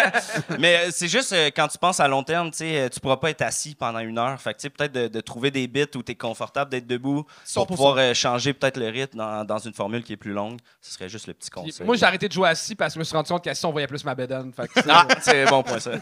mais 0.58 0.76
euh, 0.76 0.88
c'est 0.90 1.08
juste 1.08 1.32
euh, 1.32 1.50
quand 1.54 1.68
tu 1.68 1.78
penses 1.78 2.00
à 2.00 2.08
long 2.08 2.22
terme, 2.22 2.50
tu 2.50 2.64
tu 2.92 3.00
pourras 3.00 3.16
pas 3.16 3.30
être 3.30 3.42
assis 3.42 3.74
pendant 3.74 3.98
une 4.00 4.18
heure. 4.18 4.40
Fait 4.40 4.52
que 4.54 4.58
tu 4.58 4.62
sais, 4.62 4.70
peut-être 4.70 4.92
de, 4.92 5.08
de 5.08 5.20
trouver 5.20 5.50
des 5.50 5.66
bits 5.66 5.86
où 5.94 6.02
tu 6.02 6.12
es 6.12 6.14
confortable 6.14 6.70
d'être 6.70 6.86
debout 6.86 7.24
100%. 7.46 7.54
pour 7.54 7.66
pouvoir 7.66 7.96
euh, 7.98 8.14
changer 8.14 8.52
peut-être 8.52 8.76
le 8.76 8.88
rythme 8.88 9.18
dans, 9.18 9.44
dans 9.44 9.58
une 9.58 9.72
formule 9.74 10.02
qui 10.02 10.12
est 10.14 10.16
plus 10.16 10.32
longue. 10.32 10.58
Ce 10.80 10.92
serait 10.94 11.08
juste 11.08 11.26
le 11.26 11.34
petit 11.34 11.50
Puis 11.50 11.62
conseil. 11.62 11.86
Moi, 11.86 11.96
j'ai 11.96 12.04
arrêté 12.06 12.28
de 12.28 12.32
jouer 12.32 12.48
assis 12.48 12.74
parce 12.74 12.90
que 12.92 12.94
je 12.94 12.98
me 13.00 13.04
suis 13.04 13.16
rendu 13.16 13.28
compte 13.28 13.44
qu'assis, 13.44 13.64
on 13.64 13.72
voyait 13.72 13.86
plus 13.86 14.04
ma 14.04 14.14
bédaine. 14.14 14.52
Fait 14.52 14.66
que 14.68 14.72
c'est- 14.82 14.90
Ah, 14.90 15.06
c'est 15.20 15.44
bon 15.46 15.62
point 15.62 15.80
ça. 15.80 15.92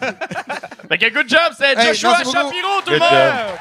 Fait 0.88 0.98
que 0.98 1.12
good 1.12 1.28
job, 1.28 1.52
c'est 1.56 1.76
Hey, 1.76 1.88
Joshua. 1.94 2.18
Shapiro, 2.18 2.80
tout 2.84 2.92
le 2.92 2.98
monde! 2.98 3.58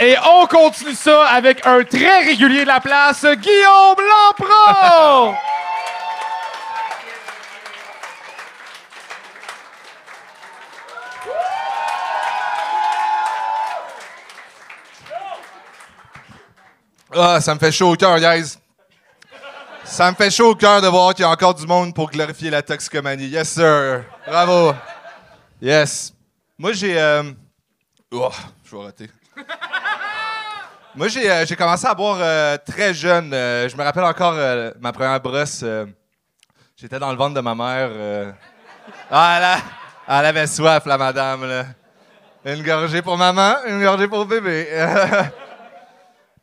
Et 0.00 0.14
on 0.24 0.46
continue 0.46 0.94
ça 0.94 1.26
avec 1.26 1.66
un 1.66 1.82
très 1.84 2.20
régulier 2.24 2.62
de 2.62 2.68
la 2.68 2.80
place, 2.80 3.24
Guillaume 3.24 3.96
Lampron! 3.98 5.34
Ah, 17.14 17.40
ça 17.40 17.54
me 17.54 17.58
fait 17.58 17.72
chaud 17.72 17.92
au 17.92 17.96
cœur, 17.96 18.18
guys. 18.18 18.56
Ça 19.84 20.10
me 20.10 20.16
fait 20.16 20.30
chaud 20.30 20.50
au 20.50 20.54
cœur 20.54 20.82
de 20.82 20.88
voir 20.88 21.14
qu'il 21.14 21.22
y 21.22 21.26
a 21.26 21.30
encore 21.30 21.54
du 21.54 21.66
monde 21.66 21.94
pour 21.94 22.10
glorifier 22.10 22.50
la 22.50 22.62
toxicomanie. 22.62 23.28
Yes, 23.28 23.48
sir. 23.54 24.04
Bravo. 24.26 24.74
Yes. 25.62 26.12
Moi, 26.58 26.72
j'ai. 26.72 27.00
euh, 27.00 27.22
Oh, 28.10 28.30
je 28.64 28.76
vais 28.76 28.82
rater. 28.82 29.10
Moi, 30.98 31.06
j'ai 31.06 31.30
euh, 31.30 31.46
j'ai 31.46 31.54
commencé 31.54 31.86
à 31.86 31.94
boire 31.94 32.18
euh, 32.20 32.56
très 32.66 32.92
jeune. 32.92 33.32
Euh, 33.32 33.68
je 33.68 33.76
me 33.76 33.84
rappelle 33.84 34.02
encore 34.02 34.34
ma 34.80 34.92
première 34.92 35.20
brosse. 35.20 35.64
J'étais 36.76 36.98
dans 36.98 37.12
le 37.12 37.16
ventre 37.16 37.34
de 37.34 37.40
ma 37.40 37.54
mère. 37.54 38.34
Ah, 39.08 39.60
elle, 40.08 40.26
avait 40.26 40.48
soif, 40.48 40.84
la 40.86 40.98
madame. 40.98 41.46
Là. 41.48 41.66
Une 42.44 42.64
gorgée 42.64 43.00
pour 43.00 43.16
maman, 43.16 43.58
une 43.68 43.80
gorgée 43.80 44.08
pour 44.08 44.26
bébé. 44.26 44.66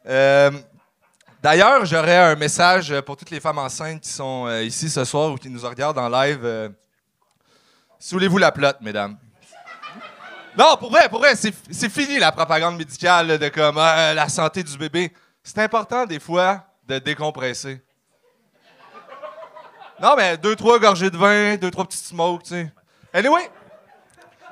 D'ailleurs, 1.44 1.84
j'aurais 1.84 2.16
un 2.16 2.36
message 2.38 3.02
pour 3.02 3.18
toutes 3.18 3.32
les 3.32 3.42
femmes 3.42 3.58
enceintes 3.58 4.00
qui 4.00 4.10
sont 4.10 4.50
ici 4.62 4.90
ce 4.90 5.04
soir 5.04 5.32
ou 5.34 5.36
qui 5.36 5.50
nous 5.50 5.68
regardent 5.68 6.00
en 6.00 6.08
live. 6.08 6.72
Soulez-vous 8.00 8.38
la 8.38 8.54
plotte, 8.54 8.78
mesdames. 8.80 9.18
Non, 10.58 10.78
pour 10.78 10.90
vrai, 10.90 11.10
pour 11.10 11.20
vrai, 11.20 11.36
c'est 11.36 11.90
fini 11.90 12.18
la 12.18 12.32
propagande 12.32 12.78
médicale 12.78 13.38
de 13.38 13.50
comme 13.50 13.78
ah, 13.78 14.14
la 14.14 14.30
santé 14.30 14.64
du 14.64 14.78
bébé. 14.78 15.12
C'est 15.44 15.60
important 15.60 16.06
des 16.06 16.20
fois 16.20 16.66
de 16.88 16.98
décompresser. 17.00 17.82
Non, 20.02 20.16
mais 20.16 20.38
deux, 20.38 20.56
trois 20.56 20.80
gorgées 20.80 21.10
de 21.10 21.18
vin, 21.18 21.56
deux, 21.56 21.72
trois 21.72 21.86
petites 21.86 22.06
smokes, 22.06 22.44
tu 22.44 22.50
sais. 22.50 22.72
Anyway, 23.14 23.50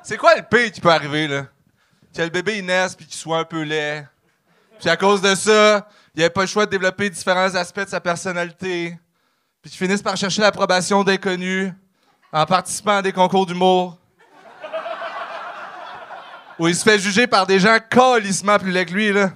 c'est 0.01 0.17
quoi 0.17 0.35
le 0.35 0.43
pire 0.43 0.71
qui 0.71 0.81
peut 0.81 0.89
arriver, 0.89 1.27
là? 1.27 1.45
Que 2.15 2.21
le 2.21 2.29
bébé 2.29 2.59
il 2.59 2.65
naisse 2.65 2.95
puis 2.95 3.05
qu'il 3.05 3.15
soit 3.15 3.39
un 3.39 3.43
peu 3.43 3.61
laid. 3.61 4.07
Puis 4.79 4.89
à 4.89 4.97
cause 4.97 5.21
de 5.21 5.35
ça, 5.35 5.87
il 6.13 6.19
n'avait 6.19 6.29
pas 6.29 6.41
le 6.41 6.47
choix 6.47 6.65
de 6.65 6.71
développer 6.71 7.09
différents 7.09 7.55
aspects 7.55 7.81
de 7.81 7.89
sa 7.89 7.99
personnalité. 7.99 8.97
Puis 9.61 9.71
qu'il 9.71 9.79
finisse 9.79 10.01
par 10.01 10.15
chercher 10.15 10.41
l'approbation 10.41 11.03
d'inconnus 11.03 11.71
en 12.31 12.45
participant 12.45 12.97
à 12.97 13.01
des 13.01 13.13
concours 13.13 13.45
d'humour. 13.45 13.97
Où 16.59 16.67
il 16.67 16.75
se 16.75 16.83
fait 16.83 16.99
juger 16.99 17.27
par 17.27 17.47
des 17.47 17.59
gens 17.59 17.77
calissement 17.89 18.59
plus 18.59 18.71
laids 18.71 18.85
que 18.85 18.93
lui, 18.93 19.11
là. 19.11 19.31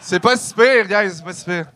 C'est 0.00 0.20
pas 0.20 0.36
si 0.36 0.54
pire, 0.54 0.86
guys, 0.86 1.16
c'est 1.16 1.24
pas 1.24 1.32
si 1.32 1.44
pire. 1.44 1.66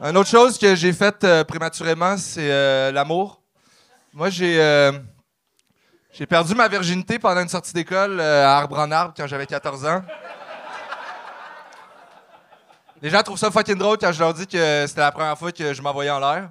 Une 0.00 0.16
autre 0.16 0.30
chose 0.30 0.58
que 0.58 0.74
j'ai 0.74 0.92
faite 0.92 1.22
euh, 1.24 1.44
prématurément, 1.44 2.16
c'est 2.16 2.50
euh, 2.50 2.90
l'amour. 2.90 3.42
Moi, 4.14 4.30
j'ai 4.30 4.58
euh, 4.58 4.92
j'ai 6.10 6.26
perdu 6.26 6.54
ma 6.54 6.68
virginité 6.68 7.18
pendant 7.18 7.42
une 7.42 7.48
sortie 7.48 7.74
d'école 7.74 8.18
à 8.18 8.56
Arbre 8.56 8.78
en 8.78 8.90
Arbre 8.90 9.14
quand 9.16 9.26
j'avais 9.26 9.46
14 9.46 9.84
ans. 9.86 10.02
Les 13.02 13.10
gens 13.10 13.22
trouvent 13.22 13.38
ça 13.38 13.50
fucking 13.50 13.78
drôle 13.78 13.98
quand 13.98 14.10
je 14.10 14.20
leur 14.20 14.34
dis 14.34 14.46
que 14.46 14.86
c'était 14.86 15.00
la 15.00 15.12
première 15.12 15.38
fois 15.38 15.52
que 15.52 15.74
je 15.74 15.82
m'envoyais 15.82 16.10
en 16.10 16.18
l'air. 16.18 16.50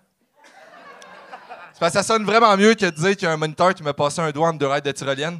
Parce 1.79 1.93
que 1.93 1.99
ça 1.99 2.03
sonne 2.03 2.25
vraiment 2.25 2.55
mieux 2.57 2.73
que 2.73 2.85
de 2.85 2.89
dire 2.91 3.11
qu'il 3.15 3.23
y 3.23 3.25
a 3.27 3.31
un 3.31 3.37
moniteur 3.37 3.73
qui 3.73 3.83
m'a 3.83 3.93
passé 3.93 4.19
un 4.19 4.31
doigt 4.31 4.49
entre 4.49 4.57
deux 4.59 4.67
raids 4.67 4.81
de 4.81 4.91
tyrolienne. 4.91 5.39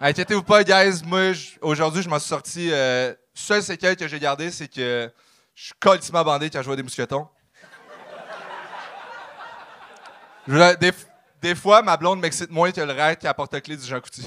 Inquiétez-vous 0.00 0.42
pas, 0.42 0.64
guys. 0.64 1.02
Moi, 1.06 1.32
aujourd'hui, 1.62 2.02
je 2.02 2.08
m'en 2.08 2.18
suis 2.18 2.28
sorti. 2.28 2.70
Euh, 2.72 3.14
seule 3.32 3.62
séquelle 3.62 3.96
que 3.96 4.08
j'ai 4.08 4.18
gardée, 4.18 4.50
c'est 4.50 4.66
que 4.66 5.10
je 5.54 5.64
suis 5.64 5.74
colissement 5.78 6.24
bandé 6.24 6.50
quand 6.50 6.60
je 6.60 6.66
vois 6.66 6.74
des 6.74 6.82
mousquetons. 6.82 7.28
Des, 11.40 11.54
fois, 11.54 11.82
ma 11.82 11.96
blonde 11.96 12.20
m'excite 12.20 12.50
moins 12.50 12.72
que 12.72 12.80
le 12.80 12.92
raid 12.92 13.18
qui 13.18 13.28
apporte 13.28 13.52
la 13.52 13.60
clé 13.60 13.76
du 13.76 13.86
Jean 13.86 14.00
Coutu. 14.00 14.22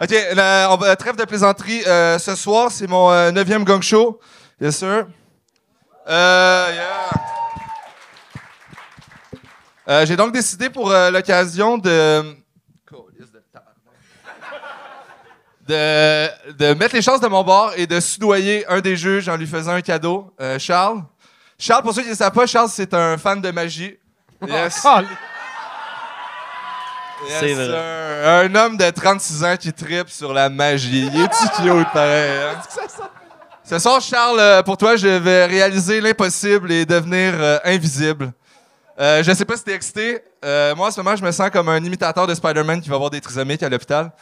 OK, 0.00 0.14
la- 0.34 0.68
on 0.70 0.76
trêve 0.96 1.16
de 1.16 1.24
plaisanterie. 1.24 1.82
Euh, 1.86 2.18
ce 2.18 2.34
soir, 2.36 2.70
c'est 2.70 2.86
mon 2.86 3.10
euh, 3.10 3.30
neuvième 3.30 3.64
gang 3.64 3.80
show. 3.80 4.20
Yes, 4.60 4.76
sir. 4.76 5.06
Euh, 6.08 6.70
yeah. 6.72 7.10
Euh, 9.88 10.06
J'ai 10.06 10.16
donc 10.16 10.32
décidé 10.32 10.68
pour 10.70 10.90
euh, 10.90 11.10
l'occasion 11.10 11.78
de... 11.78 12.36
de, 15.68 16.52
de 16.52 16.74
mettre 16.74 16.94
les 16.94 17.02
chances 17.02 17.20
de 17.20 17.26
mon 17.26 17.42
bord 17.42 17.72
et 17.76 17.86
de 17.88 17.98
soudoyer 17.98 18.64
un 18.68 18.80
des 18.80 18.96
juges 18.96 19.28
en 19.28 19.36
lui 19.36 19.46
faisant 19.48 19.72
un 19.72 19.80
cadeau. 19.80 20.32
Euh, 20.40 20.58
Charles. 20.60 21.02
Charles, 21.58 21.82
pour 21.82 21.92
ceux 21.92 22.02
qui 22.02 22.10
ne 22.10 22.14
savent 22.14 22.32
pas, 22.32 22.46
Charles, 22.46 22.68
c'est 22.68 22.94
un 22.94 23.18
fan 23.18 23.40
de 23.40 23.50
magie. 23.50 23.96
Yes. 24.46 24.86
Yes, 27.30 27.40
C'est 27.40 27.54
vrai. 27.54 27.64
sir. 27.64 28.28
Un 28.28 28.54
homme 28.54 28.76
de 28.76 28.90
36 28.90 29.42
ans 29.42 29.56
qui 29.56 29.72
tripe 29.72 30.10
sur 30.10 30.34
la 30.34 30.50
magie. 30.50 31.06
Il 31.10 31.22
est-tu 31.22 31.48
cute, 31.62 31.90
pareil? 31.90 32.30
hein? 32.30 32.60
Ce 33.68 33.80
soir, 33.80 34.00
Charles, 34.00 34.38
euh, 34.38 34.62
pour 34.62 34.76
toi, 34.76 34.94
je 34.94 35.08
vais 35.08 35.44
réaliser 35.44 36.00
l'impossible 36.00 36.70
et 36.70 36.86
devenir 36.86 37.32
euh, 37.34 37.58
invisible. 37.64 38.32
Euh, 39.00 39.24
je 39.24 39.32
sais 39.32 39.44
pas 39.44 39.56
si 39.56 39.64
t'es 39.64 39.72
excité. 39.72 40.22
Euh, 40.44 40.72
moi, 40.76 40.86
en 40.86 40.90
ce 40.92 41.00
moment, 41.00 41.16
je 41.16 41.24
me 41.24 41.32
sens 41.32 41.50
comme 41.50 41.68
un 41.68 41.82
imitateur 41.82 42.28
de 42.28 42.34
Spider-Man 42.36 42.80
qui 42.80 42.88
va 42.88 42.96
voir 42.96 43.10
des 43.10 43.20
trisomiques 43.20 43.64
à 43.64 43.68
l'hôpital. 43.68 44.12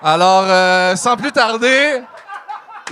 Alors, 0.00 0.96
sans 0.96 1.16
plus 1.16 1.32
tarder, 1.32 2.02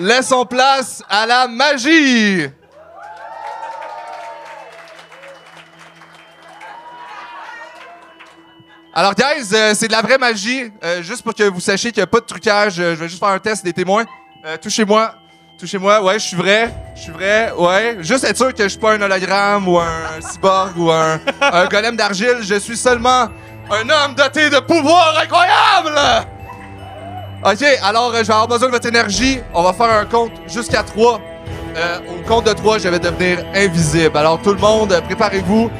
laissons 0.01 0.45
place 0.45 1.01
à 1.09 1.27
la 1.27 1.47
magie! 1.47 2.49
Alors, 8.93 9.15
guys, 9.15 9.45
c'est 9.77 9.87
de 9.87 9.93
la 9.93 10.03
vraie 10.03 10.19
magie. 10.19 10.73
Juste 11.03 11.23
pour 11.23 11.35
que 11.35 11.45
vous 11.45 11.61
sachiez 11.61 11.93
qu'il 11.93 12.01
n'y 12.01 12.05
a 12.05 12.09
pas 12.09 12.19
de 12.19 12.27
trucage, 12.27 12.75
je 12.75 12.83
vais 12.83 13.09
juste 13.09 13.21
faire 13.21 13.29
un 13.29 13.39
test 13.39 13.65
des 13.65 13.73
témoins. 13.73 14.05
Euh, 14.45 14.57
touchez-moi. 14.57 15.15
Touchez-moi. 15.59 16.03
Ouais, 16.03 16.15
je 16.15 16.25
suis 16.27 16.37
vrai. 16.37 16.73
Je 16.97 17.03
suis 17.03 17.13
vrai. 17.13 17.53
Ouais. 17.57 17.99
Juste 18.01 18.25
être 18.25 18.37
sûr 18.37 18.55
que 18.55 18.63
je 18.63 18.69
suis 18.69 18.79
pas 18.79 18.93
un 18.95 19.03
hologramme 19.03 19.69
ou 19.69 19.79
un 19.79 20.21
cyborg 20.21 20.77
ou 20.79 20.91
un, 20.91 21.21
un 21.41 21.67
golem 21.67 21.97
d'argile. 21.97 22.39
Je 22.41 22.55
suis 22.55 22.77
seulement 22.77 23.29
un 23.71 23.89
homme 23.89 24.15
doté 24.17 24.51
de 24.51 24.59
pouvoirs 24.61 25.15
incroyables! 25.23 25.99
OK, 27.43 27.65
alors 27.83 28.09
euh, 28.13 28.19
je 28.19 28.27
vais 28.27 28.33
avoir 28.33 28.49
besoin 28.49 28.69
de 28.69 28.73
votre 28.73 28.89
énergie. 28.89 29.41
On 29.55 29.63
va 29.63 29.73
faire 29.73 29.91
un 29.91 30.05
compte 30.05 30.33
jusqu'à 30.47 30.83
3. 30.83 31.21
au 32.09 32.29
compte 32.29 32.47
de 32.47 32.53
3, 32.53 32.79
je 32.79 32.89
vais 32.89 32.99
devenir 32.99 33.45
invisible. 33.55 34.17
Alors 34.17 34.41
tout 34.43 34.53
le 34.53 34.59
monde, 34.61 34.93
euh, 34.93 35.01
préparez-vous. 35.01 35.71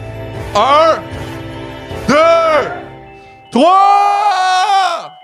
1, 0.55 0.99
2, 2.09 2.15
3! 3.51 5.20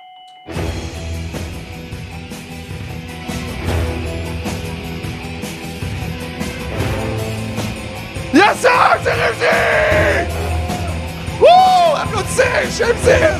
Yes, 8.36 8.58
sir! 8.60 8.70
C'est 9.02 9.12
réussi! 9.12 10.30
Wouh! 11.40 11.96
Applaudissez! 11.96 12.70
Suis 12.70 12.84
invisible! 12.84 13.34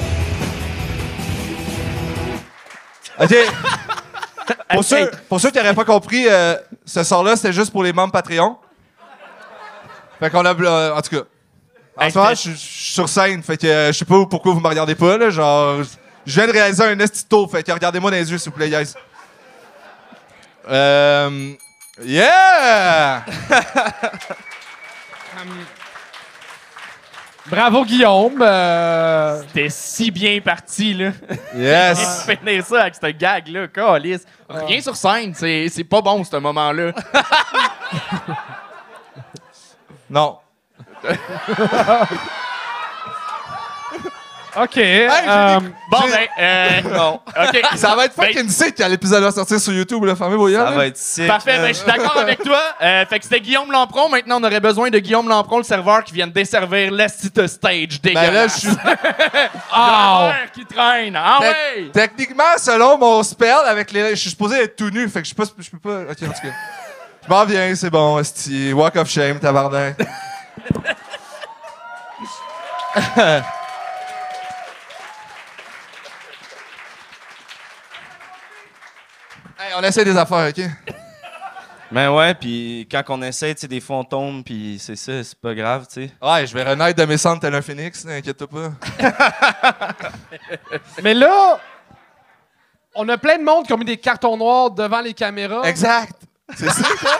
OK. 3.21 3.35
Pour 4.71 4.85
ceux, 4.85 5.11
pour 5.29 5.41
ceux 5.41 5.51
qui 5.51 5.59
n'auraient 5.59 5.75
pas 5.75 5.85
compris, 5.85 6.27
euh, 6.29 6.55
ce 6.85 7.03
sort-là, 7.03 7.35
c'était 7.35 7.53
juste 7.53 7.73
pour 7.73 7.83
les 7.83 7.93
membres 7.93 8.13
Patreon. 8.13 8.57
Fait 10.21 10.31
qu'on 10.31 10.45
a... 10.45 10.55
euh, 10.55 10.95
en 10.95 11.01
tout 11.03 11.17
cas... 11.17 11.23
En 11.97 12.11
ce 12.11 12.17
moment, 12.19 12.31
je 12.31 12.35
c'était- 12.37 12.51
suis- 12.57 12.67
je 12.69 12.73
suis 12.85 12.93
sur 12.93 13.09
scène, 13.09 13.43
fait 13.43 13.57
que 13.57 13.67
euh, 13.67 13.87
je 13.93 13.99
sais 13.99 14.05
pas 14.05 14.25
pourquoi 14.27 14.53
vous 14.53 14.61
me 14.61 14.69
regardez 14.69 14.95
pas, 14.95 15.17
là, 15.19 15.31
genre... 15.31 15.79
Je 16.27 16.33
viens 16.35 16.47
de 16.47 16.53
réaliser 16.53 16.85
un 16.85 16.99
estito, 17.01 17.49
fait 17.49 17.63
que 17.65 17.73
regardez-moi 17.73 18.11
dans 18.11 18.17
les 18.17 18.31
yeux, 18.31 18.39
s'il 18.39 18.51
vous 18.53 18.57
plaît, 18.57 18.69
guys. 18.71 18.93
Euh... 20.69 21.53
Yeah! 22.05 23.25
Bravo, 27.49 27.85
Guillaume. 27.85 28.43
Euh, 28.43 29.43
C'était 29.43 29.69
si 29.69 30.11
bien 30.11 30.41
parti, 30.41 30.95
là. 30.95 31.13
Yes! 31.55 32.27
Finir 32.29 32.65
ça 32.65 32.83
avec 32.83 32.97
ce 32.97 33.07
gag-là, 33.07 33.69
calice. 33.69 34.25
Rien 34.49 34.81
sur 34.81 34.97
scène, 34.97 35.33
c'est 35.35 35.69
c'est 35.69 35.85
pas 35.85 36.01
bon, 36.03 36.25
ce 36.25 36.37
moment-là. 36.37 36.93
Non. 40.11 40.39
OK. 44.63 44.71
j'ai 44.75 45.09
euh, 45.09 45.61
des- 45.61 45.67
Bon, 45.91 45.99
ben, 46.01 46.27
euh, 46.39 46.81
Non. 46.97 47.21
OK. 47.27 47.63
Ça 47.77 47.95
va 47.95 48.07
être 48.07 48.17
Ben, 48.17 48.27
fucking 48.27 48.49
sick 48.49 48.75
quand 48.77 48.89
l'épisode 48.89 49.23
va 49.23 49.31
sortir 49.33 49.61
sur 49.61 49.73
YouTube. 49.73 50.05
Fermez 50.17 50.37
vos 50.37 50.49
yeux, 50.49 50.57
Ça 50.57 50.71
va 50.71 50.87
être 50.87 50.97
sick. 50.97 51.27
Parfait, 51.27 51.59
ben, 51.59 51.69
je 51.69 51.73
suis 51.75 51.87
d'accord 51.87 52.17
avec 52.17 52.43
toi. 52.43 52.61
Euh, 52.83 53.05
fait 53.07 53.19
que 53.19 53.25
c'était 53.25 53.41
Guillaume 53.41 53.71
Lampron. 53.71 54.09
Maintenant, 54.09 54.41
on 54.41 54.45
aurait 54.45 54.61
besoin 54.61 54.89
de 54.91 54.99
Guillaume 54.99 55.29
Lampron, 55.29 55.59
le 55.59 55.65
serveur, 55.65 56.03
qui 56.05 56.15
vienne 56.15 56.31
desservir 56.31 56.91
l'estite 56.91 57.47
stage 57.47 58.01
Ben 58.03 58.15
là, 58.15 58.21
je 58.23 58.27
dégueulasse. 58.27 58.59
suis... 58.61 58.69
Ah, 59.73 60.33
qui 60.55 60.65
traîne. 60.65 61.17
Ah 61.17 61.39
Tec- 61.41 61.49
ouais! 61.77 61.91
Techniquement, 61.93 62.57
selon 62.59 62.97
mon 62.99 63.23
spell, 63.23 63.55
avec 63.67 63.93
les... 63.93 64.11
je 64.11 64.15
suis 64.17 64.31
supposé 64.31 64.63
être 64.63 64.77
tout 64.77 64.91
nu, 64.91 65.09
fait 65.09 65.21
que 65.23 65.27
je 65.29 65.35
suis 65.35 65.35
pas... 65.37 65.45
Je 65.59 65.71
peux 65.71 65.79
pas... 65.79 66.11
Ok, 66.13 66.23
en 66.23 66.27
tout 66.33 66.41
cas. 66.43 66.55
Je 67.25 67.29
m'en 67.29 67.45
viens, 67.45 67.75
c'est 67.75 67.91
bon, 67.91 68.19
esti. 68.21 68.73
Walk 68.73 68.97
of 68.97 69.09
shame, 69.11 69.39
tabarnak. 69.39 69.97
on 79.79 79.83
essaie 79.83 80.05
des 80.05 80.17
affaires, 80.17 80.49
OK? 80.49 80.65
Ben 81.93 82.11
ouais, 82.11 82.35
puis 82.35 82.89
quand 82.91 83.03
on 83.11 83.23
essaie, 83.23 83.55
tu 83.55 83.61
sais, 83.61 83.69
des 83.69 83.81
fois 83.81 83.99
on 83.99 84.05
tombe, 84.05 84.45
puis 84.45 84.77
c'est 84.81 84.97
ça, 84.97 85.23
c'est 85.23 85.39
pas 85.39 85.55
grave, 85.55 85.87
tu 85.87 86.07
sais. 86.07 86.11
Ouais, 86.21 86.45
je 86.47 86.53
vais 86.53 86.65
renaître 86.65 87.01
de 87.01 87.07
mes 87.07 87.17
cendres 87.17 87.41
tel 87.41 87.55
un 87.55 87.63
phénix, 87.63 88.05
inquiète-toi 88.05 88.49
pas. 88.49 88.73
mais 91.03 91.15
là, 91.15 91.61
on 92.97 93.09
a 93.09 93.17
plein 93.17 93.39
de 93.39 93.45
monde 93.45 93.67
qui 93.67 93.73
ont 93.73 93.79
mis 93.79 93.85
des 93.85 93.99
cartons 93.99 94.37
noirs 94.37 94.73
devant 94.73 95.01
les 95.01 95.15
caméras. 95.15 95.63
Exact. 95.69 96.17
C'est 96.57 96.71
ça, 96.71 96.89
quoi? 97.01 97.19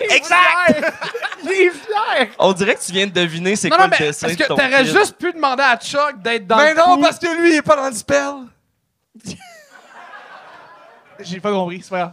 Exact! 0.10 0.92
Il 1.44 1.50
est 1.50 1.70
fier! 1.70 2.28
On 2.38 2.52
dirait 2.52 2.74
que 2.76 2.80
tu 2.84 2.92
viens 2.92 3.06
de 3.06 3.12
deviner 3.12 3.56
c'est 3.56 3.68
quoi 3.68 3.78
non, 3.78 3.84
le 3.84 3.90
mais 3.90 3.98
dessin 4.06 4.26
parce 4.28 4.36
de 4.36 4.42
que 4.42 4.48
ton 4.48 4.56
t'aurais 4.56 4.84
juste 4.84 5.16
pu 5.18 5.32
demander 5.32 5.62
à 5.64 5.76
Chuck 5.76 6.20
d'être 6.22 6.46
dans 6.46 6.56
Mais 6.56 6.72
le 6.72 6.78
non, 6.78 6.94
coup. 6.96 7.02
parce 7.02 7.18
que 7.18 7.26
lui, 7.40 7.50
il 7.50 7.56
est 7.56 7.62
pas 7.62 7.76
dans 7.76 7.88
le 7.88 7.94
spell. 7.94 8.34
J'ai 11.20 11.40
pas 11.40 11.50
compris, 11.52 11.80
c'est 11.82 11.90
pas 11.90 11.98
grave. 11.98 12.12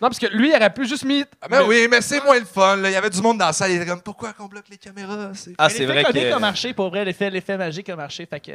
Non, 0.00 0.08
parce 0.08 0.18
que 0.18 0.26
lui, 0.26 0.50
il 0.50 0.54
aurait 0.56 0.72
pu 0.74 0.86
juste 0.86 1.04
mis... 1.04 1.24
Ben 1.48 1.62
oui, 1.66 1.86
mais 1.88 2.00
c'est 2.02 2.22
moins 2.22 2.38
le 2.38 2.44
fun. 2.44 2.76
là. 2.76 2.90
Il 2.90 2.92
y 2.92 2.96
avait 2.96 3.08
du 3.08 3.22
monde 3.22 3.38
dans 3.38 3.46
la 3.46 3.52
salle. 3.52 3.70
Il 3.70 3.76
était 3.76 3.86
comme, 3.86 4.02
pourquoi 4.02 4.32
qu'on 4.34 4.46
bloque 4.46 4.68
les 4.68 4.76
caméras? 4.76 5.30
C'est- 5.34 5.54
Ah, 5.56 5.70
c'est 5.70 5.78
L'effet 5.86 5.92
vrai 5.92 6.04
comique 6.04 6.28
que... 6.28 6.34
a 6.34 6.38
marché, 6.40 6.74
pour 6.74 6.88
vrai, 6.90 7.04
l'effet, 7.04 7.30
l'effet 7.30 7.56
magique 7.56 7.88
a 7.88 7.96
marché. 7.96 8.26
Fait 8.26 8.40
que, 8.40 8.52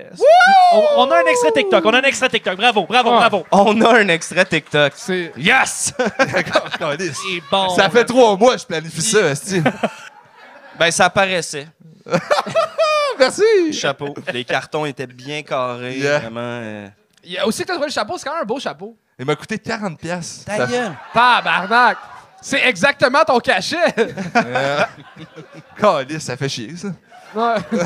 on, 0.73 0.83
on 0.97 1.11
a 1.11 1.17
un 1.17 1.25
extrait 1.25 1.51
TikTok, 1.53 1.83
on 1.85 1.93
a 1.93 1.99
un 1.99 2.03
extrait 2.03 2.29
TikTok. 2.29 2.55
Bravo, 2.57 2.85
bravo, 2.85 3.09
Ah. 3.13 3.17
bravo. 3.29 3.45
On 3.51 3.81
a 3.81 3.99
un 3.99 4.07
extrait 4.09 4.45
TikTok. 4.45 4.93
C'est... 4.97 5.31
Yes! 5.37 5.93
Câlisse. 6.77 7.17
C'est 7.33 7.41
bon. 7.49 7.69
Ça 7.69 7.89
fait 7.89 8.05
trois 8.05 8.35
mois 8.37 8.53
que 8.55 8.61
je 8.61 8.65
planifie 8.67 9.01
ça, 9.01 9.21
esti. 9.31 9.61
ben, 10.77 10.91
ça 10.91 11.09
paraissait. 11.09 11.67
Merci. 13.17 13.73
Chapeau. 13.73 14.13
Les 14.33 14.43
cartons 14.45 14.85
étaient 14.85 15.07
bien 15.07 15.41
carrés. 15.43 15.97
Yeah. 15.97 16.19
Vraiment. 16.19 16.39
euh, 16.41 16.87
Il 17.23 17.31
y 17.31 17.37
a 17.37 17.47
aussi 17.47 17.61
que 17.63 17.67
t'as 17.67 17.73
trouvé 17.73 17.87
le 17.87 17.93
chapeau, 17.93 18.17
c'est 18.17 18.25
quand 18.25 18.33
même 18.35 18.43
un 18.43 18.45
beau 18.45 18.59
chapeau. 18.59 18.95
Il 19.19 19.25
m'a 19.25 19.35
coûté 19.35 19.59
40 19.59 19.99
pièces. 19.99 20.43
Ta 20.45 20.65
gueule. 20.65 20.93
Tabarnak! 21.13 21.97
C'est 22.41 22.65
exactement 22.65 23.23
ton 23.25 23.39
cachet! 23.39 23.77
Câlisse, 25.77 26.23
ça 26.23 26.38
fait 26.38 26.47
chier, 26.49 26.75
ça. 26.77 26.88
Ouais. 27.35 27.55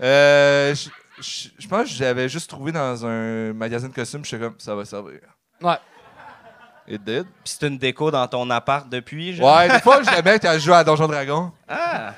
Euh, 0.00 0.72
je- 0.76 0.88
je 1.20 1.48
je 1.58 1.66
pense 1.66 1.82
que 1.88 1.88
j'avais 1.94 2.28
juste 2.28 2.48
trouvé 2.48 2.70
dans 2.70 3.04
un 3.04 3.52
magasin 3.52 3.88
de 3.88 3.92
costumes. 3.92 4.22
Je 4.22 4.28
suis 4.28 4.38
comme, 4.38 4.54
ça 4.58 4.72
va 4.76 4.84
servir. 4.84 5.18
Ouais. 5.60 5.76
It 6.86 7.02
did. 7.02 7.24
Puis 7.44 7.56
c'est 7.58 7.66
une 7.66 7.76
déco 7.78 8.08
dans 8.08 8.26
ton 8.28 8.48
appart 8.50 8.88
depuis, 8.88 9.34
genre? 9.34 9.56
Ouais, 9.56 9.68
des 9.68 9.80
fois, 9.80 10.00
je 10.02 10.10
la 10.10 10.22
mets 10.22 10.38
quand 10.38 10.52
je 10.52 10.60
joue 10.60 10.72
à 10.72 10.84
Donjon 10.84 11.08
Dragon. 11.08 11.50
Ah! 11.68 12.12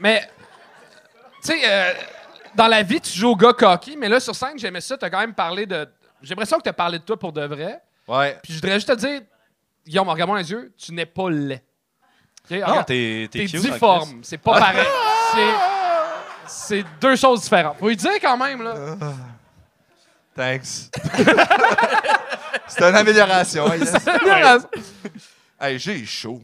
Mais, 0.00 0.28
tu 1.44 1.52
sais, 1.52 1.60
euh, 1.64 1.92
dans 2.56 2.66
la 2.68 2.82
vie, 2.82 3.00
tu 3.00 3.18
joues 3.18 3.30
au 3.30 3.36
gars 3.36 3.52
cocky, 3.52 3.96
mais 3.96 4.08
là, 4.08 4.18
sur 4.20 4.34
scène, 4.34 4.58
j'aimais 4.58 4.80
ça, 4.80 4.96
t'as 4.96 5.10
quand 5.10 5.20
même 5.20 5.34
parlé 5.34 5.66
de... 5.66 5.88
J'ai 6.22 6.30
l'impression 6.30 6.58
que 6.58 6.62
t'as 6.62 6.72
parlé 6.72 6.98
de 6.98 7.04
toi 7.04 7.18
pour 7.18 7.32
de 7.32 7.42
vrai. 7.44 7.80
Ouais. 8.08 8.38
Puis 8.42 8.54
je 8.54 8.58
voudrais 8.60 8.74
juste 8.74 8.88
te 8.88 8.94
dire, 8.94 9.20
Guillaume, 9.86 10.08
regarde-moi 10.08 10.38
les 10.38 10.50
yeux, 10.50 10.72
tu 10.76 10.92
n'es 10.92 11.06
pas 11.06 11.30
laid. 11.30 11.62
Non, 12.50 12.82
t'es 12.84 13.28
T'es 13.30 13.44
difforme, 13.44 14.20
c'est 14.22 14.38
pas 14.38 14.58
pareil. 14.58 14.86
C'est... 15.34 15.54
C'est 16.48 16.84
deux 17.00 17.16
choses 17.16 17.42
différentes. 17.42 17.76
Faut 17.78 17.88
lui 17.88 17.96
dire 17.96 18.20
quand 18.20 18.36
même, 18.36 18.62
là. 18.62 18.96
Thanks. 20.36 20.64
C'est 22.68 22.82
une 22.82 22.94
amélioration. 22.94 23.66
yes. 23.74 23.92
Hey, 25.60 25.78
j'ai 25.78 26.04
chaud. 26.04 26.40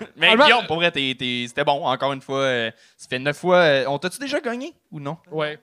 Mais 0.16 0.36
Guillaume, 0.36 0.66
pour 0.66 0.76
vrai, 0.76 0.90
t'es- 0.90 1.14
t'es- 1.18 1.44
c'était 1.48 1.64
bon. 1.64 1.84
Encore 1.86 2.12
une 2.12 2.22
fois, 2.22 2.38
euh, 2.40 2.70
ça 2.96 3.06
fait 3.08 3.18
neuf 3.18 3.36
fois. 3.38 3.56
euh, 3.56 3.84
on 3.88 3.98
t'a-tu 3.98 4.18
déjà 4.18 4.40
gagné 4.40 4.74
ou 4.90 5.00
non? 5.00 5.16
Ouais. 5.30 5.58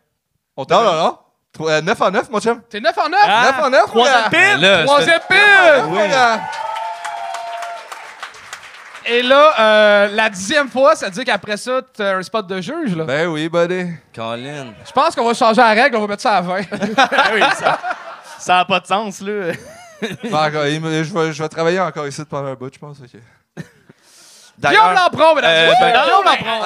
On 0.55 0.65
t'a 0.65 0.75
Non, 0.75 0.81
gagné? 0.83 0.95
non, 0.97 1.03
non. 1.05 1.17
Tro- 1.53 1.69
euh, 1.69 1.81
9 1.81 2.01
en 2.01 2.11
9, 2.11 2.29
mon 2.29 2.39
chum. 2.39 2.61
T'es 2.69 2.79
9 2.79 2.97
en 2.97 3.09
9? 3.09 3.19
Ah, 3.23 3.51
9 3.51 3.63
en 3.65 3.69
9, 3.69 3.85
Troisième 3.87 4.29
pile! 4.29 4.61
Là, 4.61 4.83
Troisième 4.83 5.19
Ah, 5.29 5.33
pile! 5.33 6.09
gars. 6.11 6.39
Et 9.09 9.21
là, 9.23 9.53
euh, 9.59 10.07
la 10.11 10.29
dixième 10.29 10.67
fois, 10.69 10.93
ça 10.95 11.09
dit 11.09 11.23
qu'après 11.23 11.55
ça, 11.55 11.79
t'as 11.93 12.17
un 12.17 12.21
spot 12.23 12.45
de 12.45 12.59
juge, 12.59 12.93
là. 12.95 13.05
Ben 13.05 13.27
oui, 13.27 13.47
buddy. 13.47 13.91
Colin. 14.13 14.73
Je 14.85 14.91
pense 14.91 15.15
qu'on 15.15 15.25
va 15.25 15.33
changer 15.33 15.61
la 15.61 15.69
règle, 15.73 15.95
on 15.95 16.01
va 16.01 16.07
mettre 16.07 16.21
ça 16.23 16.35
à 16.35 16.41
20. 16.41 16.61
Ah 16.97 17.29
oui, 17.33 17.41
ça, 17.55 17.79
ça 18.37 18.59
a 18.59 18.65
pas 18.65 18.81
de 18.81 18.85
sens, 18.87 19.21
là. 19.21 19.53
Bon, 20.29 20.37
encore, 20.37 20.67
il 20.67 20.81
me- 20.81 21.03
je, 21.03 21.13
vais, 21.13 21.31
je 21.31 21.41
vais 21.41 21.47
travailler 21.49 21.79
encore 21.79 22.05
ici 22.05 22.21
pendant 22.29 22.49
un 22.49 22.53
bout, 22.55 22.71
je 22.73 22.77
pense. 22.79 22.97
ok. 22.99 23.19
Guillaume 24.59 24.93
Lampron, 24.93 25.35
mesdames 25.35 25.51
et 25.51 25.57
euh, 25.57 25.69
messieurs. 25.69 25.85
ben- 25.85 26.03
Guillaume 26.03 26.25
Lampron. 26.25 26.61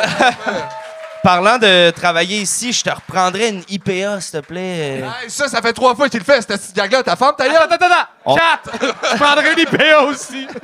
parlant 1.23 1.57
de 1.59 1.91
travailler 1.91 2.37
ici, 2.41 2.73
je 2.73 2.83
te 2.83 2.89
reprendrais 2.89 3.49
une 3.49 3.63
IPA, 3.69 4.19
s'il 4.21 4.39
te 4.41 4.45
plaît. 4.45 5.03
Hey, 5.21 5.29
ça, 5.29 5.47
ça 5.47 5.61
fait 5.61 5.73
trois 5.73 5.93
fois 5.95 6.09
qu'il 6.09 6.19
le 6.19 6.25
fait, 6.25 6.41
cette 6.41 6.47
petite 6.47 6.75
gag-là. 6.75 7.03
Ta 7.03 7.15
femme, 7.15 7.35
ta 7.37 7.47
gueule? 7.47 7.57
Attends, 7.57 7.75
attends, 7.75 7.85
attends. 7.85 8.07
On- 8.25 8.35
Quatre. 8.35 8.71
Je 9.11 9.15
prendrais 9.17 9.53
une 9.53 9.59
IPA 9.59 10.01
aussi. 10.03 10.47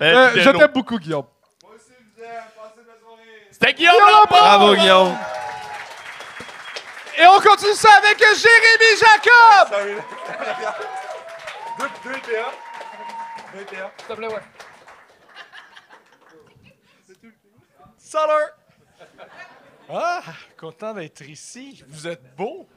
Euh, 0.00 0.30
je 0.36 0.50
t'aime 0.50 0.70
beaucoup, 0.74 0.98
Guillaume. 0.98 1.24
C'était 3.50 3.72
Guillaume 3.72 3.94
Guillaume 3.94 4.10
Lampron! 4.20 4.38
Bravo, 4.38 4.74
Guillaume. 4.74 5.16
Et 7.18 7.26
on 7.26 7.40
continue 7.40 7.72
ça 7.74 7.88
avec 7.96 8.18
Jérémy 8.18 9.00
Jacob. 9.00 9.74
S'il 13.56 13.64
te 14.08 14.12
plaît, 14.12 14.28
ouais. 14.28 14.42
Salut! 17.96 18.52
Ah, 19.88 20.22
content 20.58 20.92
d'être 20.94 21.22
ici. 21.22 21.82
Vous 21.88 22.06
êtes 22.06 22.34
beau. 22.36 22.68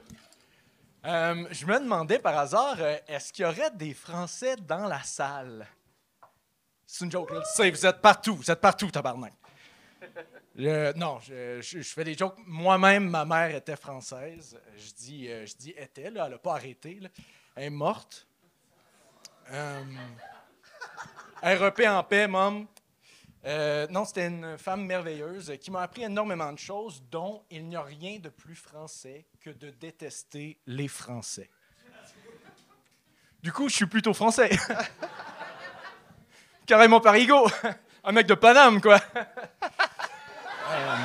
Euh, 1.05 1.45
je 1.51 1.65
me 1.65 1.79
demandais 1.79 2.19
par 2.19 2.37
hasard, 2.37 2.75
euh, 2.79 2.97
est-ce 3.07 3.33
qu'il 3.33 3.43
y 3.43 3.47
aurait 3.47 3.71
des 3.71 3.93
Français 3.93 4.55
dans 4.57 4.85
la 4.87 5.01
salle? 5.03 5.67
C'est 6.85 7.05
une 7.05 7.11
joke, 7.11 7.31
là. 7.31 7.41
Vous 7.69 7.85
êtes 7.85 8.01
partout. 8.01 8.35
Vous 8.35 8.49
êtes 8.51 8.61
partout, 8.61 8.89
tabarnak. 8.89 9.33
Euh, 10.59 10.91
non, 10.95 11.19
je, 11.21 11.61
je- 11.61 11.81
je 11.81 11.93
fais 11.93 12.03
des 12.03 12.15
jokes. 12.17 12.35
Moi-même, 12.45 13.09
ma 13.09 13.25
mère 13.25 13.53
était 13.55 13.75
française. 13.75 14.59
Je 14.77 14.91
dis, 14.93 15.27
je 15.27 15.55
dis 15.55 15.71
était, 15.71 16.09
là. 16.09 16.25
Elle 16.25 16.31
n'a 16.33 16.37
pas 16.37 16.53
arrêté. 16.55 16.99
là. 17.01 17.09
Elle 17.55 17.63
est 17.65 17.69
morte. 17.69 18.27
Euh, 19.51 19.83
REP 21.41 21.81
en 21.87 22.03
paix, 22.03 22.27
mom. 22.27 22.67
Euh, 23.45 23.87
non, 23.89 24.03
c'était 24.03 24.27
une 24.27 24.57
femme 24.57 24.85
merveilleuse 24.85 25.53
qui 25.61 25.71
m'a 25.71 25.81
appris 25.81 26.03
énormément 26.03 26.51
de 26.51 26.59
choses, 26.59 27.01
dont 27.09 27.43
il 27.49 27.65
n'y 27.67 27.75
a 27.77 27.81
rien 27.81 28.19
de 28.19 28.27
plus 28.29 28.55
français 28.55 29.25
que 29.39 29.49
de 29.49 29.69
détester 29.69 30.59
les 30.67 30.89
Français. 30.89 31.49
Du 33.41 33.53
coup, 33.53 33.69
je 33.69 33.75
suis 33.75 33.85
plutôt 33.85 34.13
français. 34.13 34.49
Carrément 36.65 36.99
parigo. 36.99 37.47
Un 38.03 38.11
mec 38.11 38.27
de 38.27 38.33
Paname, 38.33 38.81
quoi. 38.81 38.99
Euh, 40.71 40.95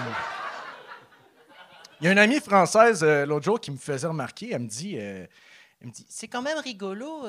Il 2.01 2.07
y 2.07 2.09
a 2.09 2.12
une 2.12 2.18
amie 2.18 2.40
française 2.40 3.05
euh, 3.05 3.25
l'autre 3.25 3.44
jour 3.44 3.61
qui 3.61 3.70
me 3.70 3.77
faisait 3.77 4.09
remarquer, 4.09 4.51
elle 4.53 4.62
me 4.62 4.66
dit, 4.66 4.99
C'est 6.09 6.27
quand 6.27 6.42
même 6.42 6.59
rigolo 6.59 7.25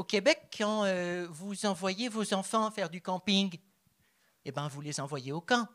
au 0.00 0.04
Québec 0.04 0.40
quand 0.56 0.84
euh, 0.86 1.26
vous 1.30 1.66
envoyez 1.66 2.08
vos 2.08 2.32
enfants 2.32 2.70
faire 2.70 2.88
du 2.88 3.02
camping? 3.02 3.54
Eh 4.46 4.50
bien, 4.50 4.66
vous 4.66 4.80
les 4.80 4.98
envoyez 4.98 5.30
au 5.30 5.42
camp. 5.42 5.68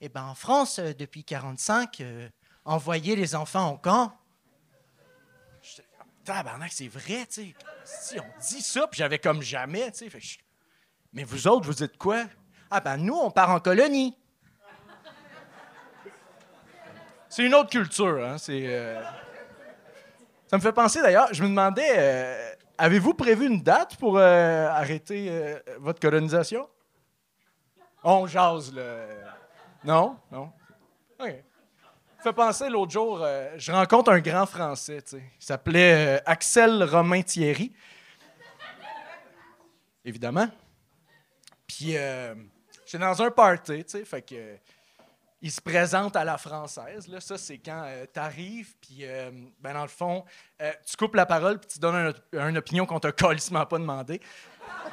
Eh 0.00 0.08
bien, 0.08 0.24
en 0.24 0.34
France, 0.34 0.80
euh, 0.80 0.92
depuis 0.92 1.22
45, 1.22 2.00
euh, 2.00 2.28
envoyer 2.64 3.14
les 3.14 3.36
enfants 3.36 3.70
au 3.74 3.78
camp. 3.78 4.12
Tabarnak, 6.24 6.72
c'est 6.72 6.88
vrai, 6.88 7.26
tu 7.26 7.32
sais. 7.44 7.54
Si 7.84 8.18
on 8.18 8.24
dit 8.40 8.60
ça, 8.60 8.88
puis 8.88 8.98
j'avais 8.98 9.20
comme 9.20 9.40
jamais, 9.40 9.92
tu 9.92 10.10
sais. 10.10 10.20
je- 10.20 10.38
Mais 11.12 11.22
vous 11.22 11.46
autres, 11.46 11.64
vous 11.66 11.74
dites 11.74 11.96
quoi? 11.96 12.24
Ah 12.72 12.80
ben 12.80 12.96
nous, 12.96 13.14
on 13.14 13.30
part 13.30 13.50
en 13.50 13.60
colonie. 13.60 14.16
C'est 17.28 17.44
une 17.44 17.54
autre 17.54 17.70
culture, 17.70 18.18
hein. 18.24 18.36
C'est. 18.36 18.96
Ça 20.48 20.56
me 20.56 20.62
fait 20.62 20.72
penser 20.72 21.00
d'ailleurs, 21.02 21.32
je 21.32 21.42
me 21.44 21.48
demandais, 21.48 22.57
avez-vous 22.78 23.14
prévu 23.14 23.46
une 23.46 23.60
date 23.60 23.96
pour 23.96 24.16
euh, 24.16 24.68
arrêter 24.68 25.26
euh, 25.28 25.58
votre 25.78 26.00
colonisation? 26.00 26.68
On 28.02 28.26
jase, 28.26 28.72
là. 28.72 29.06
Non? 29.84 30.16
Non? 30.30 30.52
OK. 31.18 31.34
Fait 32.20 32.32
penser 32.32 32.68
l'autre 32.68 32.90
jour, 32.92 33.20
euh, 33.22 33.50
je 33.56 33.70
rencontre 33.70 34.10
un 34.10 34.20
grand 34.20 34.46
Français, 34.46 35.02
tu 35.02 35.10
sais. 35.10 35.22
Il 35.40 35.44
s'appelait 35.44 36.22
Axel 36.24 36.82
Romain 36.84 37.22
Thierry. 37.22 37.72
Évidemment. 40.04 40.48
Puis, 41.66 41.96
j'étais 42.86 42.98
dans 42.98 43.22
un 43.22 43.30
party, 43.30 43.84
tu 43.84 43.90
sais, 43.90 44.04
fait 44.04 44.22
que. 44.22 44.56
Euh, 45.38 45.42
il 45.42 45.50
se 45.52 45.60
présente 45.60 46.16
à 46.16 46.24
la 46.24 46.38
française. 46.38 47.06
Là. 47.08 47.20
Ça, 47.20 47.38
c'est 47.38 47.58
quand 47.58 47.86
tu 48.12 48.20
arrives, 48.20 48.74
puis 48.80 48.98
euh, 49.02 49.30
ben, 49.60 49.74
dans 49.74 49.82
le 49.82 49.88
fond, 49.88 50.24
euh, 50.60 50.72
tu 50.84 50.96
coupes 50.96 51.14
la 51.14 51.26
parole, 51.26 51.58
puis 51.60 51.68
tu 51.68 51.78
donnes 51.78 52.12
un 52.34 52.48
une 52.48 52.58
opinion 52.58 52.86
qu'on 52.86 53.00
t'a 53.00 53.12
colissement 53.12 53.66
pas 53.66 53.78
demandé. 53.78 54.20
Euh, 54.60 54.88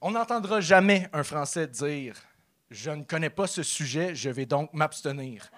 on 0.00 0.12
n'entendra 0.12 0.60
jamais 0.60 1.08
un 1.12 1.24
Français 1.24 1.66
dire 1.66 2.14
«Je 2.70 2.90
ne 2.90 3.02
connais 3.02 3.30
pas 3.30 3.46
ce 3.46 3.62
sujet, 3.62 4.14
je 4.14 4.30
vais 4.30 4.46
donc 4.46 4.72
m'abstenir.» 4.72 5.50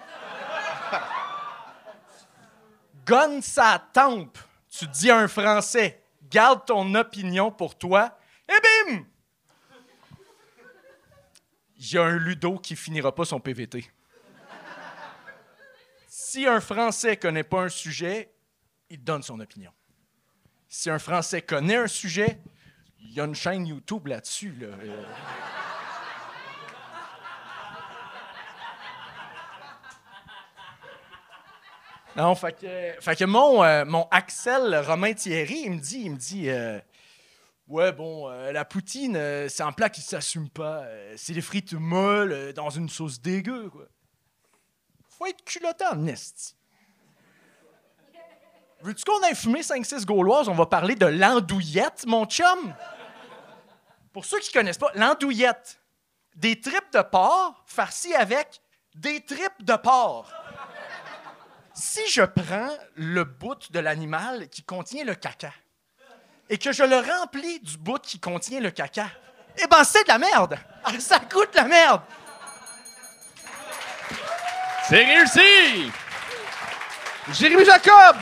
Gonne 3.06 3.42
sa 3.42 3.82
tempe, 3.92 4.38
tu 4.70 4.86
dis 4.86 5.10
à 5.10 5.18
un 5.18 5.28
Français 5.28 6.02
«Garde 6.30 6.64
ton 6.64 6.94
opinion 6.94 7.50
pour 7.50 7.76
toi.» 7.76 8.16
Et 8.48 8.54
bim! 8.88 9.04
Il 11.80 11.94
y 11.94 11.96
a 11.96 12.02
un 12.02 12.18
ludo 12.18 12.58
qui 12.58 12.76
finira 12.76 13.14
pas 13.14 13.24
son 13.24 13.40
PVT. 13.40 13.90
Si 16.06 16.46
un 16.46 16.60
Français 16.60 17.16
connaît 17.16 17.42
pas 17.42 17.62
un 17.62 17.68
sujet, 17.70 18.30
il 18.90 19.02
donne 19.02 19.22
son 19.22 19.40
opinion. 19.40 19.72
Si 20.68 20.90
un 20.90 20.98
Français 20.98 21.40
connaît 21.40 21.76
un 21.76 21.86
sujet, 21.86 22.38
il 23.00 23.14
y 23.14 23.20
a 23.20 23.24
une 23.24 23.34
chaîne 23.34 23.66
YouTube 23.66 24.08
là-dessus. 24.08 24.54
Là. 24.60 24.68
Non, 32.14 32.34
fait 32.34 32.60
que, 32.60 33.00
fait 33.00 33.16
que 33.16 33.24
mon, 33.24 33.64
euh, 33.64 33.86
mon 33.86 34.06
Axel 34.10 34.76
Romain 34.86 35.14
Thierry, 35.14 35.62
il 35.64 35.70
me 35.72 35.78
dit, 35.78 36.02
il 36.04 36.10
me 36.10 36.16
dit, 36.16 36.50
euh, 36.50 36.78
ouais, 37.70 37.92
bon, 37.92 38.28
euh, 38.28 38.52
la 38.52 38.64
poutine, 38.64 39.16
euh, 39.16 39.48
c'est 39.48 39.62
un 39.62 39.72
plat 39.72 39.88
qui 39.88 40.02
s'assume 40.02 40.50
pas. 40.50 40.82
Euh, 40.82 41.14
c'est 41.16 41.32
des 41.32 41.40
frites 41.40 41.72
molles 41.72 42.52
dans 42.52 42.70
une 42.70 42.88
sauce 42.88 43.20
dégueu, 43.20 43.70
quoi. 43.70 43.86
Faut 45.08 45.26
être 45.26 45.44
culotté 45.44 45.84
en 45.86 46.06
esti. 46.06 46.56
Veux-tu 48.82 49.04
qu'on 49.04 49.22
aille 49.22 49.34
fumer 49.34 49.60
5-6 49.60 50.06
gauloises? 50.06 50.48
On 50.48 50.54
va 50.54 50.66
parler 50.66 50.94
de 50.94 51.06
l'andouillette, 51.06 52.04
mon 52.06 52.24
chum. 52.24 52.74
Pour 54.12 54.24
ceux 54.24 54.40
qui 54.40 54.50
connaissent 54.52 54.78
pas, 54.78 54.90
l'andouillette, 54.94 55.80
des 56.34 56.58
tripes 56.60 56.92
de 56.92 57.02
porc 57.02 57.62
farcies 57.66 58.14
avec 58.14 58.62
des 58.94 59.24
tripes 59.24 59.62
de 59.62 59.76
porc 59.76 60.32
si 61.74 62.00
je 62.08 62.22
prends 62.22 62.76
le 62.94 63.24
bout 63.24 63.70
de 63.72 63.78
l'animal 63.78 64.48
qui 64.48 64.62
contient 64.62 65.04
le 65.04 65.14
caca 65.14 65.52
et 66.50 66.58
que 66.58 66.72
je 66.72 66.82
le 66.82 66.98
remplis 66.98 67.60
du 67.60 67.78
bout 67.78 67.98
qui 68.02 68.18
contient 68.20 68.60
le 68.60 68.70
caca, 68.70 69.06
eh 69.56 69.66
ben 69.66 69.82
c'est 69.84 70.02
de 70.02 70.08
la 70.08 70.18
merde. 70.18 70.58
Ah, 70.84 70.90
Ça 70.98 71.18
coûte 71.20 71.54
la 71.54 71.64
merde. 71.64 72.02
C'est 74.88 75.04
réussi! 75.04 75.90
Jérémy 77.32 77.64
Jacob! 77.64 78.16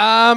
Euh, 0.00 0.34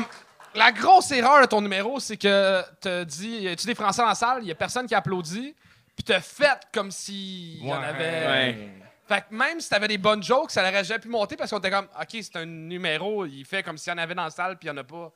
la 0.55 0.71
grosse 0.71 1.11
erreur 1.11 1.41
de 1.41 1.45
ton 1.47 1.61
numéro, 1.61 1.99
c'est 1.99 2.17
que 2.17 2.63
tu 2.81 3.05
dit 3.05 3.29
y 3.41 3.47
a-tu 3.47 3.65
des 3.67 3.75
Français 3.75 4.01
dans 4.01 4.07
la 4.07 4.15
salle, 4.15 4.39
il 4.41 4.47
y 4.47 4.51
a 4.51 4.55
personne 4.55 4.85
qui 4.87 4.95
applaudit, 4.95 5.55
puis 5.95 6.03
t'as 6.03 6.19
fait 6.19 6.59
comme 6.73 6.91
s'il 6.91 7.63
y 7.65 7.71
en 7.71 7.79
Ouais. 7.79 7.87
avait. 7.87 8.27
Ouais. 8.27 8.69
Fait 9.11 9.25
que 9.27 9.35
même 9.35 9.59
si 9.59 9.67
t'avais 9.67 9.89
des 9.89 9.97
bonnes 9.97 10.23
jokes, 10.23 10.51
ça 10.51 10.63
n'aurait 10.63 10.85
jamais 10.85 11.01
pu 11.01 11.09
monter 11.09 11.35
parce 11.35 11.51
qu'on 11.51 11.57
était 11.57 11.69
comme, 11.69 11.89
OK, 11.99 12.07
c'est 12.11 12.37
un 12.37 12.45
numéro, 12.45 13.25
il 13.25 13.43
fait 13.43 13.61
comme 13.61 13.77
s'il 13.77 13.91
y 13.91 13.93
en 13.93 13.97
avait 13.97 14.15
dans 14.15 14.23
la 14.23 14.29
salle, 14.29 14.57
puis 14.57 14.69
il 14.69 14.71
n'y 14.71 14.79
en 14.79 14.81
a 14.81 14.85
pas. 14.85 15.11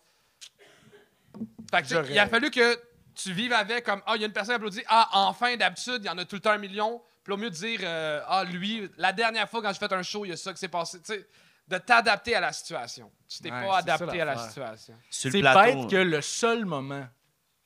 Fait 1.71 1.81
que 1.81 2.12
il 2.12 2.19
a 2.19 2.27
fallu 2.27 2.51
que 2.51 2.77
tu 3.13 3.31
vives 3.31 3.53
avec 3.53 3.86
comme, 3.86 4.01
ah, 4.05 4.17
il 4.17 4.19
y 4.19 4.25
a 4.25 4.27
une 4.27 4.34
personne 4.34 4.55
qui 4.55 4.58
applaudit, 4.58 4.84
ah, 4.89 5.08
enfin, 5.13 5.55
d'habitude, 5.55 5.99
il 6.01 6.08
y 6.08 6.10
en 6.10 6.17
a 6.17 6.25
tout 6.25 6.36
le 6.36 6.41
temps 6.41 6.51
un 6.51 6.58
million. 6.58 7.01
Puis 7.23 7.34
au 7.34 7.38
mieux 7.38 7.49
de 7.49 7.55
dire, 7.55 7.79
euh, 7.84 8.19
ah, 8.27 8.43
lui, 8.43 8.89
la 8.97 9.13
dernière 9.13 9.49
fois 9.49 9.62
quand 9.62 9.71
j'ai 9.71 9.79
fait 9.79 9.93
un 9.93 10.03
show, 10.03 10.25
il 10.25 10.29
y 10.29 10.34
a 10.34 10.38
ça 10.38 10.51
qui 10.51 10.60
s'est 10.60 10.67
passé. 10.67 10.99
Tu 10.99 11.13
sais, 11.13 11.25
de 11.65 11.77
t'adapter 11.77 12.36
à 12.36 12.41
la 12.41 12.51
situation. 12.51 13.10
Tu 13.29 13.39
t'es 13.43 13.49
Ouais, 13.49 13.65
pas 13.65 13.81
ça 13.81 13.93
adapté 13.93 14.19
à 14.19 14.25
la 14.25 14.38
situation. 14.38 14.93
C'est 15.10 15.29
le 15.29 15.39
plateau. 15.39 15.84
bête 15.84 15.89
que 15.89 15.95
le 15.95 16.21
seul 16.21 16.65
moment 16.65 17.08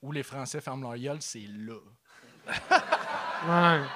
où 0.04 0.12
les 0.12 0.22
Français 0.22 0.62
ferment 0.62 0.92
leur 0.92 1.00
gueule, 1.00 1.24
c'est 1.24 1.48
là. 1.48 1.80
Ouais. 3.48 3.88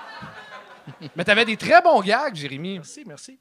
Mais 1.15 1.23
t'avais 1.23 1.45
des 1.45 1.57
très 1.57 1.81
bons 1.81 2.01
gags, 2.01 2.35
Jérémy. 2.35 2.75
Merci, 2.75 3.03
merci. 3.05 3.39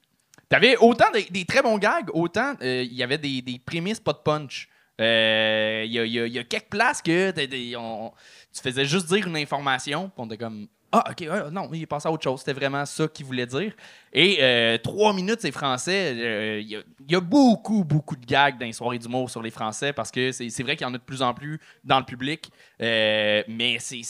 T'avais 0.49 0.77
autant 0.77 1.11
des, 1.13 1.25
des 1.25 1.45
très 1.45 1.63
bons 1.63 1.79
gags, 1.79 2.09
autant 2.13 2.55
euh, 2.63 2.83
il 2.83 2.93
y 2.95 3.03
avait 3.03 3.19
des, 3.19 3.41
des 3.43 3.59
prémices 3.59 4.01
pas 4.01 4.13
de 4.13 4.19
punch. 4.19 4.69
Euh, 5.01 5.83
Il 5.87 5.91
y, 5.93 5.95
y 5.95 6.21
a- 6.21 6.27
il 6.27 6.33
y 6.33 6.39
a 6.39 6.45
quelques 6.45 6.69
places 6.69 7.01
que 7.03 7.33
on- 7.77 8.13
tu 8.55 8.61
faisais 8.61 8.85
juste 8.85 9.07
dire 9.09 9.27
une 9.27 9.37
information, 9.37 10.05
puis 10.09 10.15
on 10.19 10.27
était 10.27 10.37
comme 10.37 10.69
Ah, 10.95 11.05
ok, 11.11 11.27
non, 11.51 11.71
il 11.73 11.83
est 11.83 11.87
passé 11.87 12.07
à 12.07 12.13
autre 12.13 12.23
chose. 12.23 12.41
C'était 12.41 12.53
vraiment 12.53 12.85
ça 12.85 13.09
qu'il 13.09 13.25
voulait 13.25 13.47
dire. 13.47 13.73
Et 14.13 14.37
euh, 14.43 14.77
trois 14.77 15.15
minutes, 15.15 15.39
c'est 15.41 15.51
français. 15.51 16.13
euh, 16.15 16.61
Il 16.61 16.69
y, 17.09 17.17
a, 17.17 17.21
beaucoup, 17.21 17.83
beaucoup 17.83 18.15
de 18.15 18.27
gags 18.27 18.59
dans 18.59 18.67
les 18.67 18.75
soirées 18.75 18.99
d'humour 18.99 19.31
sur 19.31 19.41
les 19.43 19.51
Français 19.51 19.95
parce 19.95 20.11
que 20.11 20.33
c'est 20.33 20.63
vrai 20.63 20.77
qu'il 20.77 20.87
y 20.87 20.91
en 20.91 20.93
a 20.93 20.99
de 20.99 21.03
plus 21.03 21.23
en 21.23 21.33
plus 21.33 21.59
dans 21.83 21.99
le 21.99 22.05
public, 22.05 22.51
euh, 22.83 23.43
mais 23.49 23.79
c'est- 23.79 24.03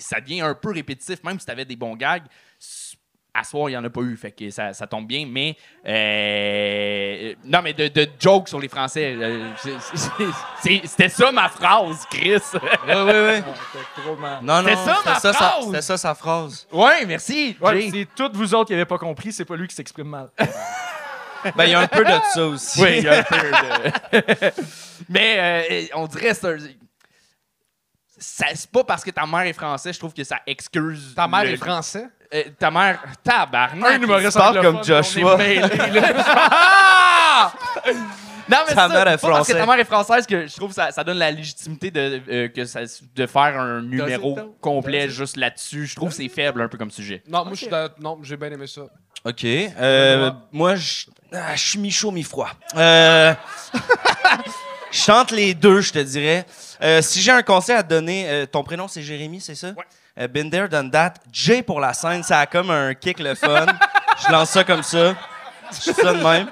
ça 0.00 0.20
devient 0.20 0.40
un 0.40 0.54
peu 0.54 0.72
répétitif, 0.72 1.22
même 1.22 1.38
si 1.38 1.46
tu 1.46 1.52
avais 1.52 1.64
des 1.64 1.76
bons 1.76 1.94
gags. 1.94 2.24
À 3.38 3.44
soir, 3.44 3.68
il 3.68 3.72
n'y 3.72 3.76
en 3.76 3.84
a 3.84 3.90
pas 3.90 4.00
eu, 4.00 4.16
fait 4.16 4.30
que 4.32 4.48
ça, 4.50 4.72
ça 4.72 4.86
tombe 4.86 5.06
bien, 5.06 5.26
mais. 5.28 5.56
euh, 5.86 7.34
non, 7.44 7.60
mais 7.62 7.72
de, 7.74 7.88
de 7.88 8.08
jokes 8.18 8.48
sur 8.48 8.58
les 8.60 8.68
Français. 8.68 9.14
euh, 9.18 9.50
C'était 10.62 11.08
ça 11.08 11.30
ma 11.32 11.48
phrase, 11.48 12.06
Chris. 12.10 12.40
Ouais, 12.54 12.94
ouais, 12.94 13.04
ouais. 13.04 13.44
Trop 14.02 14.16
mal. 14.16 14.38
Non, 14.42 14.62
non, 14.62 14.68
C'était 14.68 14.76
ça, 14.76 14.98
ma 15.04 15.14
ça, 15.20 15.32
phrase! 15.32 15.64
c'était 15.66 15.82
ça 15.82 15.98
sa 15.98 16.14
phrase. 16.14 16.66
ouais, 16.72 17.04
merci. 17.06 17.56
Ouais, 17.60 17.88
c'est 17.90 18.08
toutes 18.14 18.34
vous 18.36 18.54
autres 18.54 18.68
qui 18.68 18.72
n'avez 18.72 18.84
pas 18.86 18.98
compris, 18.98 19.32
c'est 19.32 19.44
pas 19.44 19.56
lui 19.56 19.68
qui 19.68 19.74
s'exprime 19.74 20.08
mal. 20.08 20.30
Ben, 21.54 21.64
il 21.64 21.70
y 21.70 21.74
a 21.74 21.80
un 21.80 21.86
peu 21.88 22.04
de 22.04 22.10
ça 22.34 22.46
aussi. 22.46 22.82
Oui, 22.82 22.98
il 22.98 23.04
y 23.04 23.08
a 23.08 23.18
un 23.18 23.22
peu 23.22 23.36
de- 23.36 24.52
Mais 25.08 25.36
euh, 25.38 25.86
on 25.94 26.06
dirait 26.06 26.30
que 26.30 26.34
c'est 26.34 26.46
un- 26.46 26.58
ça- 28.18 28.46
C'est 28.54 28.70
pas 28.70 28.82
parce 28.82 29.04
que 29.04 29.10
ta 29.10 29.26
mère 29.26 29.42
est 29.42 29.52
française, 29.52 29.94
je 29.94 29.98
trouve 29.98 30.14
que 30.14 30.24
ça 30.24 30.40
excuse. 30.46 31.12
Ta 31.14 31.28
mère 31.28 31.44
le- 31.44 31.50
est 31.50 31.56
français. 31.56 32.06
Euh, 32.36 32.42
ta 32.58 32.70
mère, 32.70 33.00
tabarnak. 33.24 33.94
Un 33.94 34.02
humoriste 34.02 34.36
parle 34.36 34.60
comme 34.60 34.84
Joshua. 34.84 35.36
mêlés. 35.36 35.62
Ah! 36.26 37.52
Non, 38.48 38.58
mais 38.68 38.74
Ta 38.76 38.82
c'est 38.86 38.94
mère 38.94 38.98
ça, 38.98 39.00
est 39.00 39.04
pas 39.04 39.08
parce 39.08 39.20
que 39.20 39.26
française. 39.28 39.56
ta 39.56 39.66
mère 39.66 39.78
est 39.80 39.84
française 39.84 40.24
que 40.24 40.46
je 40.46 40.54
trouve 40.54 40.68
que 40.68 40.76
ça, 40.76 40.92
ça 40.92 41.02
donne 41.02 41.18
la 41.18 41.32
légitimité 41.32 41.90
de, 41.90 42.22
euh, 42.30 42.46
que 42.48 42.64
ça, 42.64 42.82
de 43.16 43.26
faire 43.26 43.58
un 43.60 43.82
numéro 43.82 44.38
complet 44.60 45.08
juste 45.08 45.36
là-dessus. 45.36 45.86
Je 45.86 45.96
trouve 45.96 46.10
que 46.10 46.14
c'est 46.14 46.28
faible 46.28 46.62
un 46.62 46.68
peu 46.68 46.78
comme 46.78 46.92
sujet. 46.92 47.24
Non, 47.26 47.42
moi, 47.44 47.54
je 47.54 47.58
suis 47.58 47.66
dans- 47.66 47.88
Non, 47.98 48.20
j'ai 48.22 48.36
bien 48.36 48.52
aimé 48.52 48.68
ça. 48.68 48.82
OK. 49.24 49.44
Euh, 49.44 50.30
moi, 50.52 50.76
je 50.76 51.06
ah, 51.32 51.56
je 51.56 51.60
suis 51.70 51.78
mi-chaud, 51.80 52.12
mi-froid. 52.12 52.50
Euh, 52.76 53.34
je 54.92 54.96
chante 54.98 55.32
les 55.32 55.52
deux, 55.52 55.80
je 55.80 55.92
te 55.94 55.98
dirais. 55.98 56.46
Euh, 56.82 57.02
si 57.02 57.20
j'ai 57.20 57.32
un 57.32 57.42
conseil 57.42 57.74
à 57.74 57.82
te 57.82 57.88
donner, 57.88 58.26
euh, 58.28 58.46
ton 58.46 58.62
prénom, 58.62 58.86
c'est 58.86 59.02
Jérémy, 59.02 59.40
c'est 59.40 59.56
ça? 59.56 59.68
Euh, 59.68 59.72
been 60.28 60.50
there, 60.50 60.68
done 60.68 60.90
that. 60.90 61.14
J 61.32 61.62
pour 61.62 61.80
la 61.80 61.92
scène, 61.92 62.22
ça 62.22 62.40
a 62.40 62.46
comme 62.46 62.70
un 62.70 62.94
kick 62.94 63.18
le 63.20 63.34
fun. 63.34 63.66
je 64.26 64.32
lance 64.32 64.50
ça 64.50 64.64
comme 64.64 64.82
ça. 64.82 65.14
Je 65.72 65.92
fais 65.92 65.92
ça 66.02 66.14
de 66.14 66.22
même. 66.22 66.48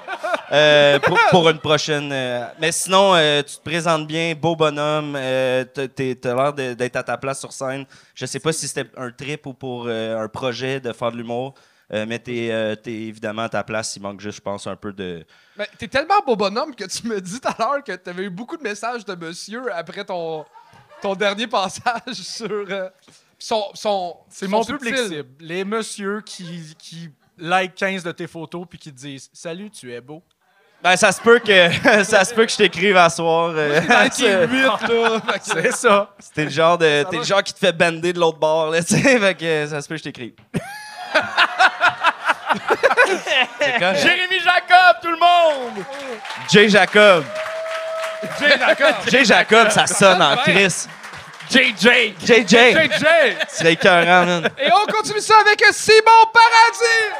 Euh, 0.51 0.99
pour, 0.99 1.17
pour 1.31 1.49
une 1.49 1.57
prochaine. 1.59 2.11
euh, 2.11 2.45
mais 2.59 2.71
sinon, 2.71 3.13
euh, 3.15 3.41
tu 3.41 3.55
te 3.55 3.61
présentes 3.61 4.05
bien, 4.05 4.35
beau 4.35 4.55
bonhomme. 4.55 5.13
T'as- 5.13 6.33
l'air 6.35 6.53
d'être 6.53 6.95
à 6.97 7.03
ta 7.03 7.17
place 7.17 7.39
sur 7.39 7.51
scène. 7.51 7.85
Je 8.13 8.25
sais 8.25 8.39
pas 8.39 8.51
si 8.53 8.67
c'était 8.67 8.89
un 8.97 9.09
trip 9.11 9.45
ou 9.45 9.53
pour 9.53 9.87
un 9.87 10.27
projet 10.27 10.79
de 10.79 10.91
faire 10.93 11.11
de 11.11 11.17
l'humour. 11.17 11.53
Mais 11.91 12.19
t'es 12.19 12.77
t'es 12.83 12.91
évidemment 12.93 13.43
à 13.43 13.49
ta 13.49 13.63
place. 13.63 13.95
Il 13.95 14.01
manque 14.01 14.19
juste, 14.19 14.37
je 14.37 14.41
pense, 14.41 14.67
un 14.67 14.75
peu 14.75 14.91
de. 14.91 15.25
Mais 15.57 15.67
t'es 15.77 15.87
tellement 15.87 16.19
beau 16.25 16.35
bonhomme 16.35 16.75
que 16.75 16.83
tu 16.85 17.07
me 17.07 17.21
dis 17.21 17.39
tout 17.39 17.47
à 17.47 17.55
l'heure 17.57 17.83
que 17.83 17.93
t'avais 17.93 18.23
eu 18.23 18.29
beaucoup 18.29 18.57
de 18.57 18.63
messages 18.63 19.05
de 19.05 19.15
monsieur 19.15 19.73
après 19.73 20.03
ton, 20.03 20.45
ton 21.01 21.15
dernier 21.15 21.47
passage 21.47 22.01
sur. 22.13 22.65
C'est 24.29 24.47
mon 24.47 24.63
subtil. 24.63 24.89
public 24.89 24.97
cible. 25.07 25.29
Les 25.39 25.63
messieurs 25.63 26.21
qui, 26.25 26.75
qui 26.79 27.09
like 27.37 27.75
15 27.75 28.03
de 28.03 28.11
tes 28.11 28.27
photos 28.27 28.65
puis 28.67 28.79
qui 28.79 28.91
te 28.91 28.97
disent 28.97 29.29
Salut, 29.33 29.69
tu 29.69 29.93
es 29.93 30.01
beau. 30.01 30.23
Ben, 30.83 30.95
ça 30.95 31.11
se 31.11 31.21
peut 31.21 31.39
que 31.39 31.69
ça 32.03 32.25
se 32.25 32.33
peut 32.33 32.45
que 32.45 32.51
je 32.51 32.57
t'écrive 32.57 32.97
à 32.97 33.09
soir. 33.09 33.51
euh, 33.55 33.81
C'est 35.41 35.71
ça. 35.71 36.15
T'es 36.33 36.45
le 36.45 36.49
genre 36.49 36.77
de 36.77 37.03
t'es 37.09 37.17
le 37.17 37.23
genre 37.23 37.43
qui 37.43 37.53
te 37.53 37.59
fait 37.59 37.71
bander 37.71 38.13
de 38.13 38.19
l'autre 38.19 38.39
bord 38.39 38.71
là, 38.71 38.83
tu 38.83 38.99
sais, 38.99 39.19
fait 39.19 39.35
que 39.35 39.67
ça 39.67 39.81
se 39.81 39.87
peut 39.87 39.95
que 39.95 39.99
je 39.99 40.03
t'écrive. 40.03 40.33
Jérémy 43.79 44.39
Jacob, 44.43 44.97
tout 45.01 45.11
le 45.11 45.19
monde! 45.19 45.85
Jay 46.49 46.69
Jacob. 46.69 47.23
Jay 48.39 48.57
Jacob. 48.57 48.95
Jay 49.07 49.25
Jacob, 49.25 49.69
ça 49.69 49.85
sonne 49.87 50.21
en 50.21 50.35
Chris. 50.37 50.87
JJ! 51.49 52.15
JJ. 52.19 52.73
JJ. 52.73 53.05
C'est 53.47 53.73
écœurant, 53.73 54.25
man. 54.25 54.49
Et 54.57 54.69
on 54.71 54.85
continue 54.91 55.21
ça 55.21 55.39
avec 55.39 55.63
Simon 55.71 56.25
Paradis. 56.33 57.15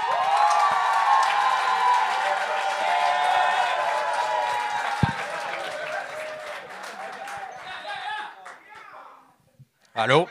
Allô? 9.95 10.27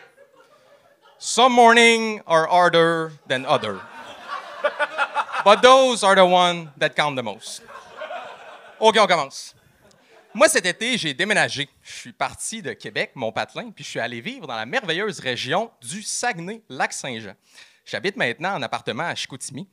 Some 1.19 1.53
morning 1.53 2.21
are 2.27 2.47
harder 2.47 3.13
than 3.27 3.47
other. 3.47 3.81
But 5.43 5.63
those 5.63 6.05
are 6.05 6.15
the 6.15 6.27
ones 6.27 6.69
that 6.77 6.95
count 6.95 7.17
the 7.17 7.23
most. 7.23 7.63
OK, 8.79 8.99
on 8.99 9.07
commence. 9.07 9.55
Moi, 10.37 10.49
cet 10.49 10.67
été, 10.67 10.99
j'ai 10.99 11.15
déménagé. 11.15 11.69
Je 11.81 11.93
suis 11.93 12.13
parti 12.13 12.61
de 12.61 12.73
Québec, 12.73 13.13
mon 13.15 13.31
patelin, 13.31 13.71
puis 13.71 13.85
je 13.85 13.91
suis 13.91 14.01
allé 14.01 14.21
vivre 14.21 14.49
dans 14.49 14.57
la 14.57 14.67
merveilleuse 14.67 15.21
région 15.21 15.71
du 15.81 16.03
Saguenay-Lac-Saint-Jean. 16.03 17.35
J'habite 17.85 18.17
maintenant 18.17 18.55
en 18.55 18.63
appartement 18.63 19.05
à 19.05 19.15
Chicoutimi. 19.15 19.69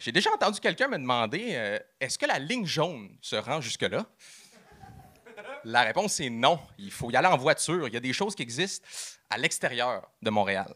J'ai 0.00 0.10
déjà 0.10 0.32
entendu 0.32 0.58
quelqu'un 0.58 0.88
me 0.88 0.98
demander 0.98 1.50
euh, 1.52 1.78
est-ce 2.00 2.18
que 2.18 2.26
la 2.26 2.40
ligne 2.40 2.66
jaune 2.66 3.16
se 3.20 3.36
rend 3.36 3.60
jusque-là? 3.60 4.04
La 5.62 5.82
réponse 5.82 6.18
est 6.18 6.30
non. 6.30 6.58
Il 6.78 6.90
faut 6.90 7.12
y 7.12 7.14
aller 7.14 7.28
en 7.28 7.36
voiture. 7.36 7.86
Il 7.86 7.94
y 7.94 7.96
a 7.96 8.00
des 8.00 8.12
choses 8.12 8.34
qui 8.34 8.42
existent 8.42 8.84
à 9.30 9.38
l'extérieur 9.38 10.10
de 10.20 10.30
Montréal. 10.30 10.74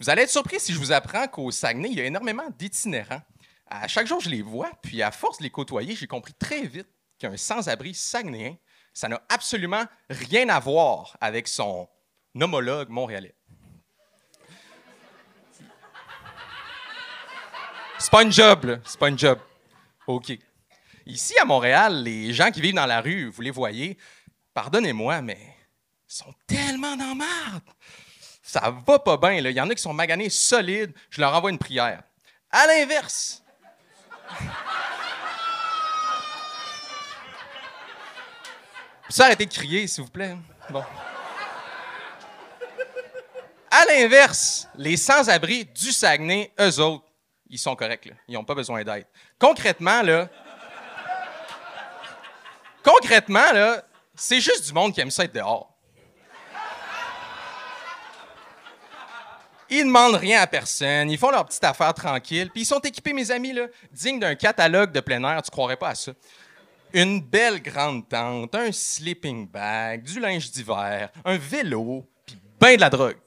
Vous 0.00 0.10
allez 0.10 0.22
être 0.22 0.30
surpris 0.30 0.58
si 0.58 0.72
je 0.72 0.78
vous 0.80 0.90
apprends 0.90 1.28
qu'au 1.28 1.52
Saguenay, 1.52 1.90
il 1.92 1.98
y 1.98 2.00
a 2.00 2.04
énormément 2.04 2.50
d'itinérants. 2.58 3.22
À 3.68 3.86
chaque 3.86 4.08
jour, 4.08 4.18
je 4.18 4.28
les 4.28 4.42
vois, 4.42 4.72
puis 4.82 5.02
à 5.02 5.12
force 5.12 5.38
de 5.38 5.44
les 5.44 5.50
côtoyer, 5.50 5.94
j'ai 5.94 6.08
compris 6.08 6.34
très 6.34 6.62
vite 6.62 6.88
qu'un 7.18 7.36
sans-abri 7.36 7.94
saguenéen, 7.94 8.56
ça 8.92 9.08
n'a 9.08 9.20
absolument 9.28 9.84
rien 10.08 10.48
à 10.48 10.60
voir 10.60 11.16
avec 11.20 11.48
son 11.48 11.88
homologue 12.40 12.88
montréalais. 12.88 13.34
C'est 17.98 18.10
pas 18.10 18.22
une 18.22 18.32
job, 18.32 18.64
là. 18.64 18.78
C'est 18.84 18.98
pas 18.98 19.08
une 19.08 19.18
job. 19.18 19.38
OK. 20.06 20.32
Ici, 21.06 21.34
à 21.38 21.44
Montréal, 21.44 22.02
les 22.02 22.32
gens 22.32 22.50
qui 22.50 22.60
vivent 22.60 22.74
dans 22.74 22.86
la 22.86 23.00
rue, 23.00 23.28
vous 23.30 23.42
les 23.42 23.50
voyez, 23.50 23.98
pardonnez-moi, 24.52 25.22
mais 25.22 25.38
ils 26.08 26.14
sont 26.14 26.34
tellement 26.46 26.96
dans 26.96 27.08
la 27.08 27.14
merde. 27.14 27.62
Ça 28.42 28.74
va 28.86 28.98
pas 28.98 29.16
bien, 29.16 29.40
là. 29.40 29.50
Il 29.50 29.56
y 29.56 29.60
en 29.60 29.70
a 29.70 29.74
qui 29.74 29.82
sont 29.82 29.94
maganés 29.94 30.28
solides. 30.28 30.92
Je 31.08 31.20
leur 31.20 31.34
envoie 31.34 31.50
une 31.50 31.58
prière. 31.58 32.02
À 32.50 32.66
l'inverse, 32.66 33.42
Arrêtez 39.22 39.46
de 39.46 39.52
crier, 39.52 39.86
s'il 39.86 40.04
vous 40.04 40.10
plaît? 40.10 40.36
À 43.70 43.84
l'inverse, 43.86 44.68
les 44.76 44.96
sans-abri 44.96 45.64
du 45.64 45.92
Saguenay, 45.92 46.52
eux 46.60 46.80
autres, 46.80 47.04
ils 47.48 47.58
sont 47.58 47.76
corrects. 47.76 48.12
Ils 48.28 48.34
n'ont 48.34 48.44
pas 48.44 48.54
besoin 48.54 48.82
d'aide. 48.82 49.06
Concrètement, 49.38 50.02
là. 50.02 50.28
Concrètement, 52.82 53.52
là, 53.52 53.82
c'est 54.14 54.40
juste 54.40 54.66
du 54.66 54.72
monde 54.72 54.92
qui 54.92 55.00
aime 55.00 55.10
ça 55.10 55.24
être 55.24 55.34
dehors. 55.34 55.70
Ils 59.70 59.84
demandent 59.84 60.16
rien 60.16 60.40
à 60.40 60.46
personne, 60.46 61.10
ils 61.10 61.18
font 61.18 61.30
leur 61.30 61.46
petite 61.46 61.64
affaire 61.64 61.94
tranquille, 61.94 62.50
puis 62.50 62.62
ils 62.62 62.66
sont 62.66 62.80
équipés, 62.80 63.12
mes 63.12 63.30
amis, 63.30 63.52
là, 63.52 63.66
dignes 63.90 64.20
d'un 64.20 64.34
catalogue 64.34 64.92
de 64.92 65.00
plein 65.00 65.24
air, 65.24 65.42
tu 65.42 65.50
croirais 65.50 65.76
pas 65.76 65.88
à 65.88 65.94
ça. 65.94 66.12
Une 66.94 67.20
belle 67.20 67.60
grande 67.60 68.08
tente, 68.08 68.54
un 68.54 68.70
sleeping 68.70 69.48
bag, 69.48 70.04
du 70.04 70.20
linge 70.20 70.48
d'hiver, 70.52 71.10
un 71.24 71.36
vélo, 71.36 72.08
puis 72.24 72.38
ben 72.60 72.76
de 72.76 72.80
la 72.80 72.88
drogue. 72.88 73.18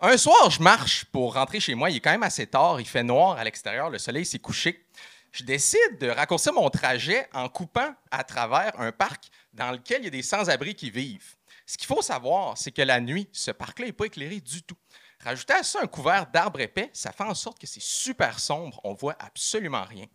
Un 0.00 0.16
soir, 0.16 0.48
je 0.48 0.62
marche 0.62 1.04
pour 1.04 1.34
rentrer 1.34 1.60
chez 1.60 1.74
moi. 1.74 1.90
Il 1.90 1.96
est 1.96 2.00
quand 2.00 2.12
même 2.12 2.22
assez 2.22 2.46
tard. 2.46 2.80
Il 2.80 2.86
fait 2.86 3.02
noir 3.02 3.36
à 3.36 3.44
l'extérieur. 3.44 3.90
Le 3.90 3.98
soleil 3.98 4.24
s'est 4.24 4.38
couché. 4.38 4.86
Je 5.30 5.44
décide 5.44 5.98
de 6.00 6.08
raccourcir 6.08 6.54
mon 6.54 6.70
trajet 6.70 7.28
en 7.34 7.50
coupant 7.50 7.94
à 8.10 8.24
travers 8.24 8.72
un 8.80 8.90
parc 8.90 9.24
dans 9.52 9.72
lequel 9.72 10.00
il 10.00 10.04
y 10.04 10.08
a 10.08 10.10
des 10.10 10.22
sans-abri 10.22 10.74
qui 10.74 10.90
vivent. 10.90 11.36
Ce 11.66 11.76
qu'il 11.76 11.86
faut 11.86 12.00
savoir, 12.00 12.56
c'est 12.56 12.72
que 12.72 12.80
la 12.80 12.98
nuit, 12.98 13.28
ce 13.30 13.50
parc-là 13.50 13.84
n'est 13.84 13.92
pas 13.92 14.06
éclairé 14.06 14.40
du 14.40 14.62
tout. 14.62 14.78
Rajouter 15.22 15.52
à 15.52 15.62
ça 15.62 15.80
un 15.82 15.86
couvert 15.86 16.28
d'arbres 16.28 16.60
épais, 16.60 16.88
ça 16.94 17.12
fait 17.12 17.24
en 17.24 17.34
sorte 17.34 17.58
que 17.58 17.66
c'est 17.66 17.82
super 17.82 18.40
sombre. 18.40 18.80
On 18.84 18.94
voit 18.94 19.16
absolument 19.18 19.84
rien. 19.84 20.06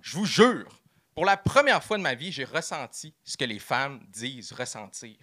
Je 0.00 0.16
vous 0.16 0.26
jure, 0.26 0.68
pour 1.14 1.24
la 1.24 1.36
première 1.36 1.82
fois 1.82 1.98
de 1.98 2.02
ma 2.02 2.14
vie, 2.14 2.30
j'ai 2.30 2.44
ressenti 2.44 3.14
ce 3.24 3.36
que 3.36 3.44
les 3.44 3.58
femmes 3.58 4.00
disent 4.08 4.52
ressentir. 4.52 5.16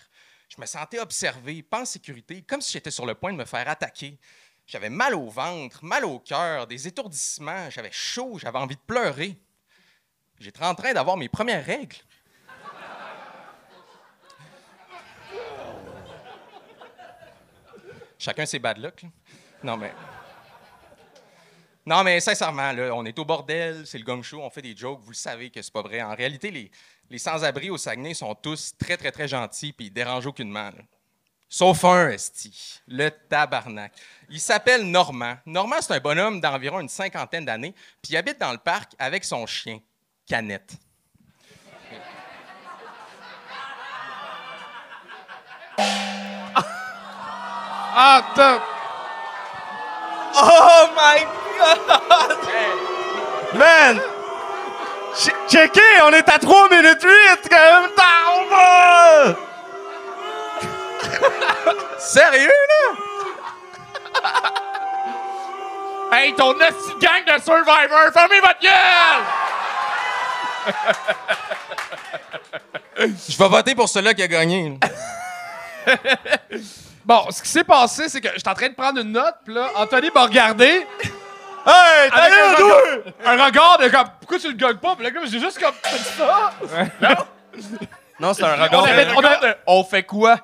Je 0.50 0.60
me 0.60 0.66
sentais 0.66 1.00
observé, 1.00 1.64
pas 1.64 1.82
en 1.82 1.86
sécurité, 1.86 2.42
comme 2.44 2.62
si 2.62 2.74
j'étais 2.74 2.92
sur 2.92 3.06
le 3.06 3.16
point 3.16 3.32
de 3.32 3.38
me 3.38 3.46
faire 3.46 3.68
attaquer. 3.68 4.20
J'avais 4.68 4.90
mal 4.90 5.16
au 5.16 5.30
ventre, 5.30 5.84
mal 5.84 6.06
au 6.06 6.20
cœur, 6.20 6.68
des 6.68 6.88
étourdissements, 6.88 7.70
j'avais 7.70 7.92
chaud, 7.92 8.38
j'avais 8.40 8.58
envie 8.58 8.76
de 8.76 8.82
pleurer. 8.82 9.40
J'étais 10.40 10.64
en 10.64 10.76
train 10.76 10.94
d'avoir 10.94 11.18
mes 11.18 11.30
premières 11.30 11.66
règles. 11.66 11.98
Chacun 18.18 18.46
ses 18.46 18.60
bad 18.60 18.80
luck. 18.80 19.06
Non, 19.64 19.78
mais. 19.78 19.94
Non, 21.88 22.04
mais 22.04 22.20
sincèrement, 22.20 22.72
là, 22.72 22.92
on 22.96 23.06
est 23.06 23.18
au 23.20 23.26
bordel, 23.26 23.86
c'est 23.86 24.00
le 24.00 24.04
gang 24.04 24.24
show, 24.24 24.42
on 24.42 24.50
fait 24.50 24.64
des 24.64 24.76
jokes, 24.76 25.02
vous 25.04 25.12
le 25.12 25.16
savez 25.16 25.52
que 25.52 25.62
c'est 25.62 25.72
pas 25.72 25.84
vrai. 25.84 26.02
En 26.02 26.16
réalité, 26.16 26.50
les, 26.50 26.72
les 27.12 27.20
sans-abri 27.20 27.70
au 27.70 27.78
Saguenay 27.78 28.16
sont 28.16 28.34
tous 28.34 28.74
très, 28.78 28.98
très, 28.98 29.12
très 29.12 29.28
gentils 29.28 29.72
puis 29.72 29.88
ils 29.88 29.94
dérangent 29.94 30.26
aucunement. 30.26 30.72
là. 30.72 30.82
Sauf 31.48 31.86
un, 31.86 32.10
esti, 32.10 32.82
le 32.88 33.10
tabarnak. 33.10 33.94
Il 34.30 34.40
s'appelle 34.40 34.84
Normand. 34.90 35.38
Normand, 35.46 35.76
c'est 35.80 35.94
un 35.94 36.00
bonhomme 36.00 36.42
d'environ 36.42 36.80
une 36.80 36.90
cinquantaine 36.90 37.46
d'années, 37.46 37.76
puis 38.02 38.14
il 38.14 38.18
habite 38.18 38.40
dans 38.40 38.52
le 38.52 38.58
parc 38.58 38.94
avec 38.98 39.24
son 39.24 39.46
chien, 39.46 39.80
Canette. 40.28 40.74
Ah, 47.98 48.34
top! 48.36 48.62
Oh 50.38 50.90
my 50.98 51.45
God! 51.58 52.38
Man! 53.60 54.02
Ch- 55.14 55.36
Checkez, 55.48 56.02
on 56.04 56.12
est 56.12 56.28
à 56.28 56.38
3 56.40 56.70
minutes 56.70 57.02
8 57.02 57.50
quand 57.50 57.82
même! 57.82 59.36
Sérieux, 62.00 62.50
là? 62.70 62.92
Hey, 66.12 66.34
ton 66.34 66.54
esti 66.60 66.94
gang 67.02 67.26
de 67.26 67.42
Survivor, 67.42 68.12
fermez 68.14 68.40
votre 68.40 68.60
gueule! 68.62 69.24
Je 73.28 73.38
vais 73.38 73.48
voter 73.50 73.76
pour 73.76 73.90
celui-là 73.90 74.14
qui 74.14 74.24
a 74.24 74.28
gagné. 74.28 74.80
Bon, 77.04 77.26
ce 77.32 77.42
qui 77.42 77.50
s'est 77.50 77.64
passé, 77.66 78.08
c'est 78.08 78.22
que 78.22 78.30
j'étais 78.34 78.48
en 78.50 78.54
train 78.54 78.70
de 78.70 78.76
prendre 78.76 79.00
une 79.02 79.12
note, 79.12 79.36
puis 79.44 79.54
là, 79.54 79.70
Anthony 79.76 80.10
m'a 80.14 80.24
regardé 80.24 80.88
Hey, 81.66 82.10
t'as 82.12 82.26
un, 82.26 82.30
eu 82.30 82.56
regard, 82.56 82.78
un 83.26 83.46
regard 83.46 83.78
de 83.80 83.88
comme, 83.90 84.08
pourquoi 84.20 84.40
tu 84.40 84.48
le 84.50 84.54
gagnes 84.54 84.78
pas? 84.78 84.96
Puis 84.96 85.04
là, 85.04 85.12
comme, 85.12 85.26
j'ai 85.28 85.40
juste 85.40 85.60
comme 85.60 85.74
fait 85.82 85.98
ça. 85.98 86.54
Non, 88.20 88.34
c'est 88.34 88.44
un 88.44 88.60
On 88.60 88.64
regard. 88.64 88.84
avait, 88.84 89.08
on 89.16 89.20
avait- 89.20 89.56
On 89.66 89.84
fait 89.84 90.04
quoi? 90.04 90.38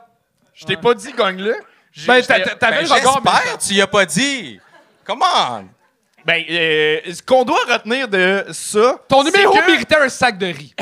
Je 0.53 0.65
t'ai 0.65 0.77
pas 0.77 0.93
dit 0.93 1.11
gagne-le. 1.13 1.55
J'ai- 1.91 2.07
ben, 2.07 2.15
j'étais- 2.21 2.41
t'a- 2.43 2.55
t'avais 2.55 2.83
Ben, 2.83 2.87
le 2.87 2.93
regard, 2.93 3.21
mais- 3.23 3.31
J'espère, 3.31 3.57
tu 3.59 3.73
y 3.73 3.81
as 3.81 3.87
pas 3.87 4.05
dit. 4.05 4.59
Come 5.05 5.21
on! 5.23 5.65
Ben, 6.25 6.43
euh, 6.49 6.99
ce 7.13 7.21
qu'on 7.21 7.43
doit 7.43 7.59
retenir 7.67 8.07
de 8.07 8.45
ça. 8.51 8.95
Ton 9.07 9.23
c'est 9.23 9.31
numéro 9.31 9.53
que- 9.53 9.65
méritait 9.71 9.97
un 9.97 10.09
sac 10.09 10.37
de 10.37 10.45
riz. 10.47 10.73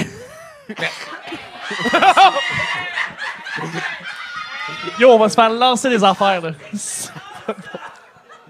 Yo, 5.00 5.12
on 5.12 5.18
va 5.18 5.30
se 5.30 5.36
faire 5.36 5.50
lancer 5.50 5.90
des 5.90 6.04
affaires, 6.04 6.42
là. 6.42 6.52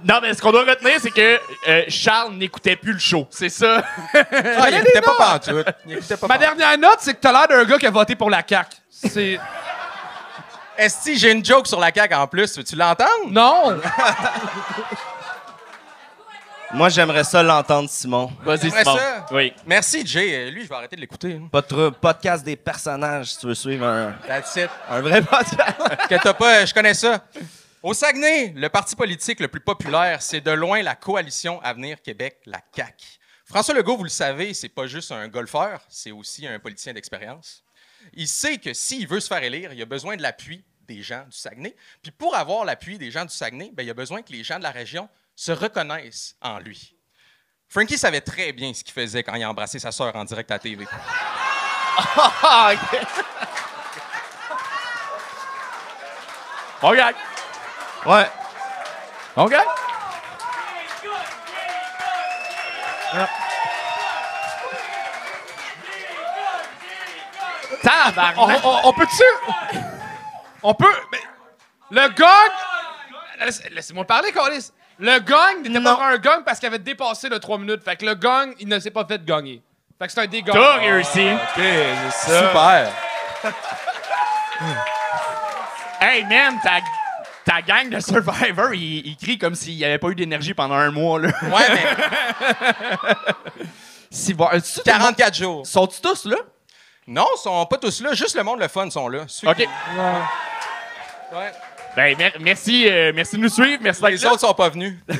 Non, 0.03 0.19
mais 0.21 0.33
ce 0.33 0.41
qu'on 0.41 0.51
doit 0.51 0.63
retenir, 0.65 0.99
c'est 1.01 1.11
que 1.11 1.39
euh, 1.67 1.83
Charles 1.89 2.33
n'écoutait 2.33 2.75
plus 2.75 2.93
le 2.93 2.99
show. 2.99 3.27
C'est 3.29 3.49
ça. 3.49 3.83
Ah, 4.13 4.69
il 4.69 4.77
écoutait 4.77 5.01
pas 5.01 5.15
pantoute. 5.17 5.67
Il 5.85 5.93
écoutait 5.97 6.17
pas 6.17 6.27
Ma 6.27 6.37
pantoute. 6.37 6.57
dernière 6.57 6.77
note, 6.77 6.97
c'est 6.99 7.13
que 7.13 7.19
t'as 7.19 7.31
l'air 7.31 7.47
d'un 7.47 7.65
gars 7.65 7.77
qui 7.77 7.87
a 7.87 7.91
voté 7.91 8.15
pour 8.15 8.29
la 8.29 8.43
CAQ. 8.47 8.69
C'est... 8.89 9.39
Esti, 10.77 11.17
j'ai 11.17 11.31
une 11.31 11.43
joke 11.43 11.67
sur 11.67 11.79
la 11.79 11.91
CAQ 11.93 12.13
en 12.15 12.27
plus. 12.27 12.57
Veux-tu 12.57 12.75
l'entendre? 12.75 13.09
Non! 13.29 13.77
Moi, 16.71 16.89
j'aimerais 16.89 17.23
ça 17.23 17.41
l'entendre, 17.41 17.89
Simon. 17.89 18.31
Vas-y, 18.43 18.61
J'aimerais 18.69 18.83
Simon. 18.83 18.97
ça. 18.97 19.25
Oui. 19.31 19.51
Merci, 19.65 20.05
Jay. 20.05 20.29
Euh, 20.35 20.51
Lui, 20.51 20.63
je 20.65 20.69
vais 20.69 20.75
arrêter 20.75 20.95
de 20.95 21.01
l'écouter. 21.01 21.39
hein. 21.41 21.47
Pas 21.51 21.61
de 21.61 21.89
podcast 21.89 22.43
des 22.45 22.55
personnages, 22.55 23.31
si 23.31 23.39
tu 23.39 23.47
veux 23.47 23.55
suivre 23.55 23.87
un, 23.87 24.13
That's 24.27 24.55
it. 24.55 24.69
un 24.87 25.01
vrai 25.01 25.21
podcast. 25.23 25.57
que 26.07 26.15
t'as 26.21 26.33
pas, 26.33 26.65
je 26.65 26.73
connais 26.73 26.93
ça. 26.93 27.21
Au 27.81 27.93
Saguenay, 27.93 28.51
le 28.57 28.67
parti 28.67 28.93
politique 28.93 29.39
le 29.39 29.47
plus 29.47 29.61
populaire, 29.61 30.21
c'est 30.21 30.41
de 30.41 30.51
loin 30.51 30.81
la 30.81 30.95
coalition 30.95 31.61
Avenir 31.61 32.01
Québec, 32.01 32.41
la 32.45 32.59
CAQ. 32.75 33.05
François 33.45 33.73
Legault, 33.73 33.95
vous 33.95 34.03
le 34.03 34.09
savez, 34.09 34.53
c'est 34.53 34.67
pas 34.67 34.85
juste 34.85 35.13
un 35.13 35.29
golfeur, 35.29 35.81
c'est 35.87 36.11
aussi 36.11 36.45
un 36.45 36.59
politicien 36.59 36.91
d'expérience. 36.91 37.63
Il 38.11 38.27
sait 38.27 38.57
que 38.57 38.73
s'il 38.73 39.07
veut 39.07 39.21
se 39.21 39.29
faire 39.29 39.41
élire, 39.41 39.71
il 39.71 39.81
a 39.81 39.85
besoin 39.85 40.17
de 40.17 40.21
l'appui 40.21 40.65
des 40.89 41.01
gens 41.01 41.23
du 41.23 41.37
Saguenay. 41.37 41.73
Puis 42.01 42.11
pour 42.11 42.35
avoir 42.35 42.65
l'appui 42.65 42.97
des 42.97 43.11
gens 43.11 43.23
du 43.23 43.33
Saguenay, 43.33 43.71
ben, 43.73 43.83
il 43.83 43.89
a 43.89 43.93
besoin 43.93 44.23
que 44.23 44.33
les 44.33 44.43
gens 44.43 44.57
de 44.57 44.63
la 44.63 44.71
région 44.71 45.07
se 45.33 45.53
reconnaissent 45.53 46.35
en 46.41 46.59
lui. 46.59 46.97
Frankie 47.69 47.97
savait 47.97 48.19
très 48.19 48.51
bien 48.51 48.73
ce 48.73 48.83
qu'il 48.83 48.93
faisait 48.93 49.23
quand 49.23 49.35
il 49.35 49.43
a 49.43 49.49
embrassé 49.49 49.79
sa 49.79 49.93
sœur 49.93 50.13
en 50.17 50.25
direct 50.25 50.51
à 50.51 50.55
la 50.55 50.59
TV. 50.59 50.85
Ouais. 58.05 58.27
On 59.35 59.45
gagne? 59.45 59.65
On, 68.37 68.47
on- 68.63 68.79
on 68.89 68.93
peut-tu? 68.93 69.23
On 70.63 70.73
peut. 70.73 70.95
mais 71.11 71.19
le 71.91 72.07
gang. 72.09 72.51
Laisse- 73.39 73.63
Laissez-moi 73.71 74.05
parler, 74.05 74.31
Colis. 74.31 74.71
Le 74.99 75.19
gang 75.19 75.61
n'était 75.63 75.81
pas 75.81 75.97
un 76.07 76.17
gang 76.17 76.43
parce 76.43 76.59
qu'il 76.59 76.67
avait 76.67 76.77
dépassé 76.79 77.29
le 77.29 77.39
3 77.39 77.57
minutes. 77.57 77.83
Fait 77.85 77.95
que 77.95 78.05
le 78.05 78.15
gang, 78.15 78.53
il 78.59 78.67
ne 78.67 78.79
s'est 78.79 78.91
pas 78.91 79.05
fait 79.05 79.23
gagner. 79.23 79.61
Fait 79.97 80.07
que 80.07 80.11
c'est 80.13 80.19
un. 80.21 80.27
T'as 80.53 80.73
réussi. 80.77 81.29
Super. 82.11 82.91
Hey, 86.01 86.23
man, 86.23 86.57
ta, 86.63 86.79
ta 87.45 87.61
gang 87.61 87.89
de 87.89 87.99
Survivor, 87.99 88.73
ils, 88.73 89.07
ils 89.07 89.17
crient 89.17 89.37
comme 89.37 89.55
s'il 89.55 89.75
n'y 89.75 89.85
avait 89.85 89.97
pas 89.97 90.09
eu 90.09 90.15
d'énergie 90.15 90.53
pendant 90.53 90.75
un 90.75 90.91
mois. 90.91 91.19
Là. 91.19 91.29
Ouais, 91.43 91.63
mais 91.73 93.65
Si, 94.11 94.33
bon, 94.33 94.47
euh, 94.51 94.59
tu- 94.59 94.73
tout 94.73 94.81
le 94.85 94.91
monde- 94.93 95.01
44 95.15 95.35
jours. 95.35 95.67
Sont-ils 95.67 96.01
tous 96.01 96.25
là? 96.25 96.37
Non, 97.07 97.25
ils 97.35 97.39
sont 97.41 97.65
pas 97.65 97.77
tous 97.77 98.01
là. 98.01 98.13
Juste 98.13 98.35
le 98.35 98.43
monde, 98.43 98.59
le 98.59 98.67
fun, 98.67 98.89
sont 98.89 99.07
là. 99.07 99.23
Ceux 99.27 99.47
OK. 99.47 99.57
qui- 99.57 99.65
Ouais. 101.35 101.51
Ben, 101.95 102.15
mer- 102.17 102.33
merci, 102.39 102.87
euh, 102.87 103.11
merci 103.15 103.35
de 103.35 103.41
nous 103.41 103.49
suivre. 103.49 103.79
Merci 103.81 104.01
Les 104.05 104.25
autres 104.25 104.39
sont 104.41 104.53
pas 104.53 104.69
venus. 104.69 104.95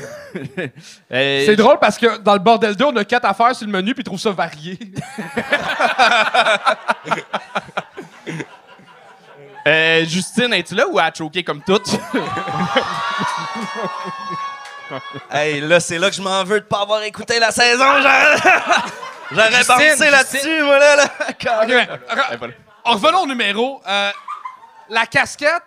Euh, 1.12 1.42
C'est 1.44 1.56
drôle 1.56 1.76
parce 1.80 1.98
que 1.98 2.18
dans 2.18 2.34
le 2.34 2.38
bordel 2.38 2.76
2, 2.76 2.84
on 2.84 2.94
a 2.94 3.04
quatre 3.04 3.24
affaires 3.24 3.52
sur 3.56 3.66
le 3.66 3.72
menu 3.72 3.94
puis 3.94 4.02
ils 4.02 4.04
trouvent 4.04 4.20
ça 4.20 4.30
varié. 4.30 4.78
euh, 9.66 10.04
Justine, 10.06 10.52
es-tu 10.54 10.74
là 10.74 10.86
ou 10.88 10.98
à 10.98 11.12
choquer 11.12 11.42
comme 11.44 11.62
toutes? 11.62 11.90
Hey, 15.30 15.60
là, 15.60 15.78
c'est 15.78 15.98
là 15.98 16.10
que 16.10 16.16
je 16.16 16.22
m'en 16.22 16.42
veux 16.42 16.60
de 16.60 16.64
pas 16.64 16.80
avoir 16.82 17.02
écouté 17.04 17.38
la 17.38 17.52
saison. 17.52 17.84
J'aurais 19.30 19.64
pensé 19.64 20.10
là-dessus, 20.10 20.62
moi, 20.64 20.78
là. 20.78 20.96
là. 20.96 21.04
Ok, 21.30 21.68
ben, 21.68 21.86
re- 22.08 22.52
en 22.84 22.92
revenons 22.94 23.20
au 23.20 23.26
numéro. 23.26 23.80
euh, 23.86 24.10
la 24.88 25.06
casquette, 25.06 25.62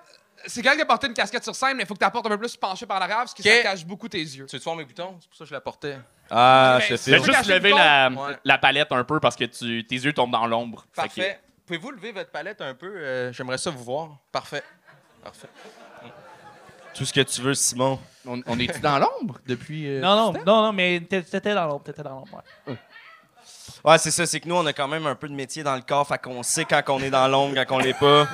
c'est 0.46 0.62
quand 0.62 0.72
même 0.72 0.80
de 0.80 0.84
porter 0.84 1.08
une 1.08 1.14
casquette 1.14 1.46
sur 1.46 1.56
scène, 1.56 1.78
mais 1.78 1.84
il 1.84 1.86
faut 1.86 1.94
que 1.94 2.00
tu 2.00 2.06
apportes 2.06 2.26
un 2.26 2.30
peu 2.32 2.38
plus 2.38 2.58
penché 2.58 2.86
par 2.86 3.00
l'arrière 3.00 3.20
parce 3.20 3.34
que 3.34 3.42
ça 3.42 3.60
cache 3.64 3.86
beaucoup 3.86 4.10
tes 4.10 4.18
yeux. 4.18 4.46
Tu 4.46 4.58
veux-tu 4.58 4.64
voir 4.66 4.76
mes 4.76 4.84
boutons? 4.84 5.16
C'est 5.22 5.30
pour 5.30 5.38
ça 5.38 5.44
que 5.46 5.50
je 5.50 5.54
la 5.54 5.62
portais. 5.62 5.98
Ah, 6.30 6.80
juste 6.82 7.08
lever 7.48 7.70
la, 7.72 8.10
Ouais. 8.10 8.38
la 8.44 8.58
palette 8.58 8.92
un 8.92 9.06
peu 9.06 9.22
parce 9.22 9.38
que 9.38 9.46
tu, 9.46 9.86
tes 9.88 9.96
yeux 9.96 10.12
tombent 10.12 10.32
dans 10.32 10.48
l'ombre. 10.48 10.86
Fait 10.92 11.04
que- 11.04 11.06
Parfait. 11.08 11.40
Pouvez-vous 11.74 11.90
lever 11.92 12.12
votre 12.12 12.30
palette 12.30 12.62
un 12.62 12.76
peu? 12.76 12.86
Euh, 12.98 13.34
J'aimerais 13.34 13.58
ça 13.58 13.72
vous 13.72 13.84
voir. 13.84 14.10
Parfait. 14.32 14.62
Parfait. 15.24 15.48
Tout 16.94 17.04
ce 17.04 17.12
que 17.12 17.22
tu 17.22 17.42
veux, 17.42 17.56
Simon. 17.56 18.00
On, 18.28 18.40
on 18.46 18.60
est-tu 18.60 18.80
dans 18.80 19.00
l'ombre 19.00 19.40
depuis. 19.48 19.88
euh, 19.88 20.00
Non, 20.00 20.16
non, 20.16 20.34
non, 20.46 20.62
non, 20.66 20.72
mais 20.72 21.00
t'é- 21.02 21.24
t'étais 21.24 21.56
dans 21.56 21.66
l'ombre, 21.66 21.82
t'étais 21.84 22.04
dans 22.04 22.12
l'ombre. 22.12 22.44
ouais. 22.68 22.76
Ouais, 23.84 23.98
c'est 23.98 24.12
ça. 24.12 24.28
C'est 24.28 24.40
que 24.40 24.48
nous, 24.48 24.54
on 24.56 24.66
a 24.68 24.74
quand 24.74 24.88
même 24.88 25.08
un 25.08 25.16
peu 25.16 25.28
de 25.28 25.34
métier 25.34 25.64
dans 25.64 25.74
le 25.76 25.82
corps. 25.82 26.08
Fait 26.08 26.20
qu'on 26.22 26.44
sait 26.44 26.66
quand 26.66 26.84
on 26.90 27.00
est 27.00 27.10
dans 27.10 27.28
l'ombre, 27.28 27.56
quand 27.66 27.78
on 27.78 27.80
l'est 27.80 27.98
pas. 27.98 28.28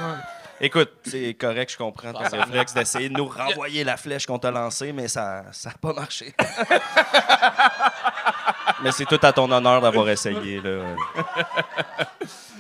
Écoute, 0.60 0.92
c'est 1.06 1.34
correct, 1.36 1.72
je 1.72 1.78
comprends 1.78 2.12
ton 2.12 2.20
réflexe 2.20 2.74
d'essayer 2.74 3.08
de 3.08 3.14
nous 3.14 3.30
renvoyer 3.30 3.86
la 3.86 3.96
flèche 3.96 4.26
qu'on 4.26 4.38
t'a 4.40 4.52
lancée, 4.52 4.92
mais 4.92 5.08
ça 5.08 5.44
n'a 5.64 5.72
pas 5.82 5.94
marché. 5.94 6.36
mais 8.84 8.92
c'est 8.92 9.06
tout 9.06 9.20
à 9.22 9.32
ton 9.34 9.52
honneur 9.52 9.82
d'avoir 9.82 10.10
essayé. 10.10 10.62
Là. 10.62 10.96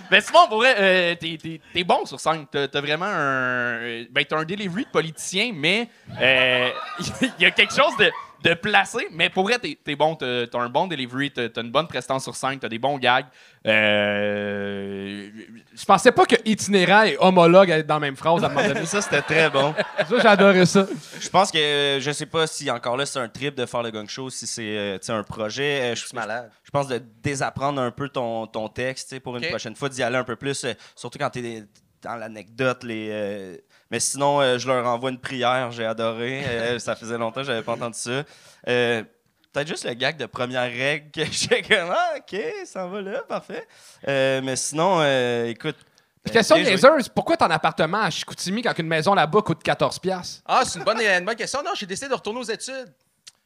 Ben 0.09 0.21
Simon, 0.21 0.47
pour 0.47 0.57
vrai, 0.57 0.75
euh, 0.79 1.15
t'es, 1.15 1.83
bon 1.83 2.05
sur 2.05 2.19
scène. 2.19 2.45
T'as, 2.51 2.67
t'as 2.67 2.81
vraiment 2.81 3.05
un. 3.05 3.77
euh, 3.81 4.05
Ben, 4.09 4.25
t'as 4.25 4.37
un 4.37 4.43
delivery 4.43 4.85
de 4.85 4.89
politicien, 4.89 5.51
mais 5.53 5.87
euh, 6.19 6.69
il 7.21 7.43
y 7.43 7.45
a 7.45 7.51
quelque 7.51 7.73
chose 7.75 7.95
de, 7.97 8.11
de 8.43 8.53
placé. 8.53 9.07
Mais 9.11 9.29
pour 9.29 9.43
vrai, 9.43 9.59
t'es, 9.59 9.77
t'es 9.83 9.95
bon. 9.95 10.15
T'as, 10.15 10.45
un 10.53 10.69
bon 10.69 10.87
delivery, 10.87 11.31
t'as, 11.31 11.61
une 11.61 11.71
bonne 11.71 11.87
prestance 11.87 12.23
sur 12.23 12.35
scène, 12.35 12.59
t'as 12.59 12.69
des 12.69 12.79
bons 12.79 12.97
gags. 12.97 13.25
Euh, 13.67 15.29
Je 15.73 15.85
pensais 15.85 16.11
pas 16.11 16.25
que 16.25 16.35
itinérant 16.45 17.03
et 17.03 17.17
homologue 17.19 17.71
allaient 17.71 17.81
être 17.81 17.87
dans 17.87 17.95
la 17.95 17.99
même 17.99 18.15
phrase 18.15 18.43
à 18.43 18.47
un 18.47 18.49
moment 18.49 18.67
donné. 18.67 18.85
ça, 18.85 19.01
c'était 19.01 19.21
très 19.21 19.49
bon. 19.49 19.73
Ça, 20.21 20.31
adoré 20.31 20.65
ça. 20.65 20.87
Je 21.19 21.29
pense 21.29 21.51
que 21.51 21.57
euh, 21.57 21.99
je 21.99 22.11
sais 22.11 22.25
pas 22.25 22.47
si 22.47 22.69
encore 22.71 22.97
là 22.97 23.05
c'est 23.05 23.19
un 23.19 23.29
trip 23.29 23.55
de 23.55 23.65
faire 23.65 23.83
le 23.83 23.91
gang 23.91 24.07
show, 24.07 24.29
si 24.29 24.47
c'est 24.47 24.77
euh, 24.77 24.97
un 25.09 25.23
projet. 25.23 25.93
Je 25.95 26.05
suis 26.05 26.15
malade. 26.15 26.49
Je 26.63 26.71
pense 26.71 26.87
de 26.87 27.01
désapprendre 27.21 27.81
un 27.81 27.91
peu 27.91 28.09
ton, 28.09 28.47
ton 28.47 28.69
texte 28.69 29.19
pour 29.19 29.37
une 29.37 29.47
prochaine 29.47 29.75
fois, 29.75 29.89
d'y 29.89 30.03
aller 30.03 30.17
un 30.17 30.23
peu 30.23 30.35
plus, 30.35 30.65
surtout 30.95 31.17
quand 31.17 31.29
tu 31.29 31.39
es 31.39 31.63
dans 32.01 32.15
l'anecdote. 32.15 32.83
Les, 32.83 33.09
euh, 33.11 33.57
Mais 33.91 33.99
sinon, 33.99 34.41
euh, 34.41 34.57
je 34.57 34.67
leur 34.67 34.85
envoie 34.87 35.09
une 35.09 35.19
prière, 35.19 35.71
j'ai 35.71 35.85
adoré. 35.85 36.43
Euh, 36.45 36.79
ça 36.79 36.95
faisait 36.95 37.17
longtemps 37.17 37.41
que 37.41 37.47
j'avais 37.47 37.63
pas 37.63 37.73
entendu 37.73 37.97
ça. 37.97 38.23
Euh, 38.67 39.03
Peut-être 39.51 39.67
juste 39.67 39.83
le 39.85 39.93
gag 39.95 40.15
de 40.15 40.27
première 40.27 40.69
règle 40.71 41.09
que 41.09 41.25
j'ai 41.31 41.63
comme 41.63 41.89
Ah, 41.91 42.13
ok, 42.17 42.39
ça 42.65 42.85
va 42.85 43.01
là, 43.01 43.23
parfait. 43.27 43.67
Euh, 44.07 44.41
mais 44.43 44.55
sinon, 44.55 44.99
euh, 45.01 45.45
écoute. 45.47 45.75
euh, 46.27 46.31
Question 46.31 46.57
niaiseuse, 46.57 47.09
pourquoi 47.09 47.35
ton 47.35 47.47
appartement 47.49 48.01
à 48.01 48.11
Chicoutimi 48.11 48.61
quand 48.61 48.77
une 48.77 48.87
maison 48.87 49.15
là-bas 49.15 49.41
coûte 49.41 49.63
14$? 49.65 49.99
piastres? 49.99 50.43
Ah, 50.45 50.61
c'est 50.65 50.77
une 50.77 50.85
bonne, 50.85 51.01
une 51.01 51.25
bonne 51.25 51.35
question. 51.35 51.63
Non, 51.63 51.71
j'ai 51.73 51.87
décidé 51.87 52.09
de 52.09 52.13
retourner 52.13 52.39
aux 52.41 52.43
études. 52.43 52.93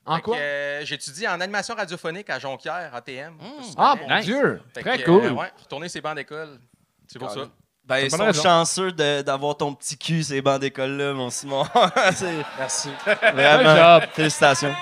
En 0.06 0.18
Fait 0.18 0.22
quoi? 0.24 0.36
que, 0.36 0.42
euh, 0.42 0.86
J'étie 0.86 1.26
en 1.26 1.40
animation 1.40 1.74
radiophonique 1.74 2.30
à 2.30 2.38
Jonquière, 2.38 2.94
ATM. 2.94 3.38
Ah, 3.78 3.96
bon. 3.98 4.10
mon 4.10 4.20
Dieu! 4.20 4.62
Fait 4.74 4.82
Très 4.82 4.98
que, 5.00 5.06
cool. 5.06 5.24
euh, 5.24 5.32
ouais, 5.32 5.52
retourner 5.58 5.88
ses 5.88 6.02
bancs 6.02 6.18
d'école. 6.18 6.60
C'est 7.08 7.18
pour 7.18 7.32
ça. 7.32 7.48
Ben, 7.86 7.98
ils 7.98 8.10
sont 8.12 8.32
chanceux 8.34 8.92
de- 8.94 9.22
d'avoir 9.24 9.58
ton 9.58 9.74
petit 9.74 9.98
cul, 9.98 10.24
ces 10.24 10.42
bancs 10.42 10.60
d'école-là, 10.62 11.12
mon 11.14 11.30
Simon. 11.30 11.66
Merci. 12.58 12.90
Vraiment. 13.34 13.76
Job. 14.00 14.04
Félicitations. 14.14 14.74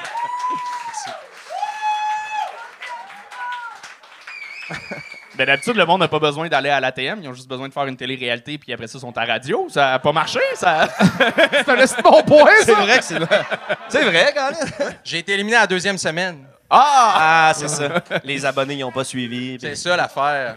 ben, 5.35 5.45
d'habitude, 5.45 5.75
le 5.75 5.85
monde 5.85 6.01
n'a 6.01 6.07
pas 6.07 6.19
besoin 6.19 6.47
d'aller 6.49 6.69
à 6.69 6.79
l'ATM. 6.79 7.19
Ils 7.23 7.29
ont 7.29 7.33
juste 7.33 7.47
besoin 7.47 7.67
de 7.67 7.73
faire 7.73 7.85
une 7.85 7.95
télé-réalité, 7.97 8.57
puis 8.57 8.73
après 8.73 8.87
ça, 8.87 8.97
ils 8.97 9.01
sont 9.01 9.17
à 9.17 9.25
radio. 9.25 9.67
Ça 9.69 9.93
a 9.93 9.99
pas 9.99 10.11
marché, 10.11 10.39
ça? 10.55 10.87
C'est 11.65 11.69
un 11.69 12.01
bon 12.03 12.21
point, 12.23 12.51
C'est 12.63 12.73
vrai 12.73 12.99
que 12.99 13.03
c'est 13.03 13.19
C'est 13.89 14.03
vrai, 14.03 14.33
quand 14.35 14.51
même. 14.51 14.93
J'ai 15.03 15.19
été 15.19 15.33
éliminé 15.33 15.55
à 15.57 15.61
la 15.61 15.67
deuxième 15.67 15.97
semaine. 15.97 16.45
Ah, 16.73 17.51
c'est 17.53 17.67
ça. 17.67 17.89
Les 18.23 18.45
abonnés, 18.45 18.75
ils 18.75 18.79
n'ont 18.79 18.93
pas 18.93 19.03
suivi. 19.03 19.57
C'est 19.59 19.75
ça 19.75 19.97
l'affaire. 19.97 20.55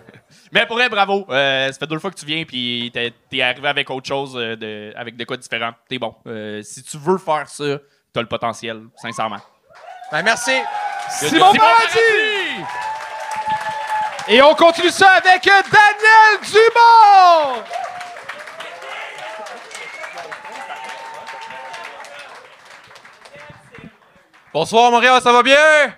Mais 0.54 0.66
pour 0.66 0.76
vrai, 0.76 0.88
bravo. 0.88 1.26
Euh, 1.30 1.72
ça 1.72 1.78
fait 1.80 1.86
deux 1.88 1.98
fois 1.98 2.12
que 2.12 2.16
tu 2.16 2.24
viens, 2.24 2.44
puis 2.44 2.88
t'es, 2.94 3.12
t'es 3.28 3.42
arrivé 3.42 3.66
avec 3.66 3.90
autre 3.90 4.06
chose, 4.06 4.36
euh, 4.36 4.54
de, 4.54 4.92
avec 4.96 5.16
de 5.16 5.24
quoi 5.24 5.36
différent. 5.36 5.72
T'es 5.88 5.98
bon. 5.98 6.14
Euh, 6.28 6.62
si 6.62 6.80
tu 6.84 6.96
veux 6.96 7.18
faire 7.18 7.48
ça, 7.48 7.78
t'as 8.12 8.20
le 8.20 8.28
potentiel, 8.28 8.84
sincèrement. 8.94 9.40
Ben, 10.12 10.22
merci. 10.22 10.52
Simon 11.10 11.52
Paradis! 11.54 12.62
Et 14.28 14.40
on 14.42 14.54
continue 14.54 14.90
ça 14.90 15.10
avec 15.14 15.44
Daniel 15.44 16.40
Dumont! 16.44 17.64
Bonsoir 24.52 24.92
Montréal, 24.92 25.20
ça 25.20 25.32
va 25.32 25.42
bien? 25.42 25.96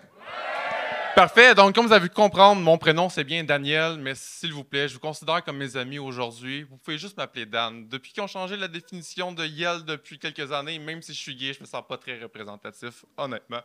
Parfait. 1.16 1.54
Donc, 1.54 1.74
comme 1.74 1.86
vous 1.86 1.94
avez 1.94 2.10
pu 2.10 2.14
comprendre, 2.14 2.60
mon 2.60 2.76
prénom 2.76 3.08
c'est 3.08 3.24
bien 3.24 3.42
Daniel, 3.42 3.96
mais 3.96 4.12
s'il 4.14 4.52
vous 4.52 4.64
plaît, 4.64 4.86
je 4.86 4.92
vous 4.92 5.00
considère 5.00 5.42
comme 5.42 5.56
mes 5.56 5.74
amis 5.74 5.98
aujourd'hui. 5.98 6.64
Vous 6.64 6.76
pouvez 6.76 6.98
juste 6.98 7.16
m'appeler 7.16 7.46
Dan. 7.46 7.88
Depuis 7.88 8.12
qu'ils 8.12 8.22
ont 8.22 8.26
changé 8.26 8.54
la 8.54 8.68
définition 8.68 9.32
de 9.32 9.42
Yel 9.46 9.86
depuis 9.86 10.18
quelques 10.18 10.52
années, 10.52 10.78
même 10.78 11.00
si 11.00 11.14
je 11.14 11.18
suis 11.18 11.34
gay, 11.34 11.54
je 11.54 11.62
me 11.62 11.64
sens 11.64 11.82
pas 11.88 11.96
très 11.96 12.20
représentatif, 12.20 13.06
honnêtement. 13.16 13.62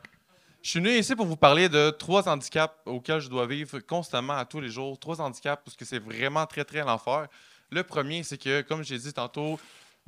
Je 0.62 0.70
suis 0.70 0.80
venu 0.80 0.92
ici 0.92 1.14
pour 1.14 1.26
vous 1.26 1.36
parler 1.36 1.68
de 1.68 1.90
trois 1.90 2.30
handicaps 2.30 2.74
auxquels 2.86 3.20
je 3.20 3.28
dois 3.28 3.46
vivre 3.48 3.80
constamment 3.80 4.38
à 4.38 4.46
tous 4.46 4.62
les 4.62 4.70
jours. 4.70 4.98
Trois 4.98 5.20
handicaps 5.20 5.62
parce 5.66 5.76
que 5.76 5.84
c'est 5.84 6.00
vraiment 6.00 6.46
très, 6.46 6.64
très 6.64 6.86
l'enfer. 6.86 7.28
Le 7.70 7.84
premier, 7.84 8.24
c'est 8.24 8.38
que, 8.38 8.62
comme 8.62 8.82
j'ai 8.82 8.98
dit 8.98 9.12
tantôt, 9.12 9.60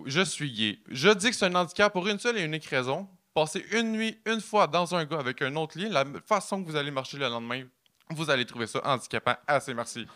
je 0.05 0.21
suis 0.21 0.49
gay. 0.49 0.79
Je 0.89 1.09
dis 1.09 1.29
que 1.31 1.35
c'est 1.35 1.47
un 1.47 1.55
handicap 1.55 1.91
pour 1.91 2.07
une 2.07 2.19
seule 2.19 2.37
et 2.37 2.43
unique 2.43 2.67
raison. 2.67 3.05
Passer 3.33 3.65
une 3.71 3.91
nuit, 3.93 4.21
une 4.25 4.41
fois 4.41 4.67
dans 4.67 4.93
un 4.93 5.05
gars 5.05 5.19
avec 5.19 5.41
un 5.41 5.55
autre 5.55 5.77
lit, 5.77 5.89
la 5.89 6.05
façon 6.25 6.63
que 6.63 6.69
vous 6.69 6.75
allez 6.75 6.91
marcher 6.91 7.17
le 7.17 7.27
lendemain, 7.27 7.63
vous 8.11 8.29
allez 8.29 8.45
trouver 8.45 8.67
ça 8.67 8.79
handicapant. 8.83 9.35
Assez 9.47 9.73
merci. 9.73 10.07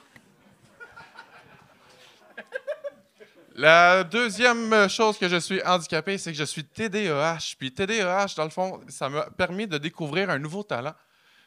La 3.55 4.03
deuxième 4.03 4.87
chose 4.87 5.17
que 5.17 5.27
je 5.27 5.37
suis 5.37 5.63
handicapé, 5.63 6.19
c'est 6.19 6.31
que 6.31 6.37
je 6.37 6.43
suis 6.43 6.63
TDAH. 6.63 7.55
Puis 7.57 7.73
TDAH, 7.73 8.35
dans 8.37 8.43
le 8.43 8.51
fond, 8.51 8.81
ça 8.87 9.09
m'a 9.09 9.31
permis 9.31 9.65
de 9.65 9.79
découvrir 9.79 10.29
un 10.29 10.37
nouveau 10.37 10.61
talent. 10.61 10.93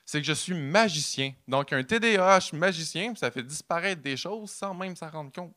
C'est 0.05 0.21
que 0.21 0.27
je 0.27 0.33
suis 0.33 0.55
magicien. 0.55 1.33
Donc, 1.47 1.73
un 1.73 1.85
TDAH 1.85 2.51
magicien, 2.55 3.15
ça 3.15 3.31
fait 3.31 3.45
disparaître 3.45 4.03
des 4.03 4.17
choses 4.17 4.51
sans 4.51 4.75
même 4.75 4.97
s'en 4.97 5.09
rendre 5.09 5.31
compte. 5.31 5.55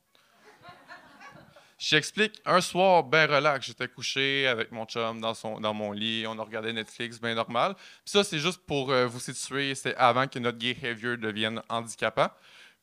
J'explique, 1.85 2.39
un 2.45 2.61
soir, 2.61 3.03
ben 3.03 3.29
relax, 3.29 3.67
j'étais 3.67 3.89
couché 3.89 4.47
avec 4.47 4.71
mon 4.71 4.85
chum 4.85 5.19
dans, 5.19 5.33
son, 5.33 5.59
dans 5.59 5.73
mon 5.73 5.91
lit, 5.91 6.23
on 6.25 6.39
a 6.39 6.41
regardé 6.41 6.71
Netflix, 6.71 7.19
bien 7.19 7.35
normal. 7.35 7.75
Puis 7.75 7.83
ça, 8.05 8.23
c'est 8.23 8.39
juste 8.39 8.61
pour 8.65 8.89
euh, 8.89 9.05
vous 9.05 9.19
situer, 9.19 9.75
c'est 9.75 9.93
avant 9.97 10.29
que 10.29 10.39
notre 10.39 10.57
behavior 10.57 11.17
devienne 11.17 11.61
handicapant. 11.67 12.29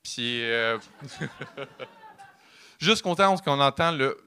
Puis, 0.03 0.43
euh, 0.43 0.79
juste 2.79 3.01
content 3.01 3.35
qu'on 3.39 3.59
entend 3.59 3.93
le 3.93 4.19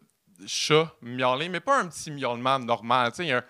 chat 0.47 0.91
miauler, 1.03 1.49
mais 1.49 1.59
pas 1.59 1.79
un 1.79 1.87
petit 1.87 2.09
miaulement 2.09 2.57
normal, 2.57 3.11
tu 3.11 3.17
sais, 3.17 3.25
il 3.25 3.29
y 3.29 3.31
a 3.31 3.37
un... 3.37 3.43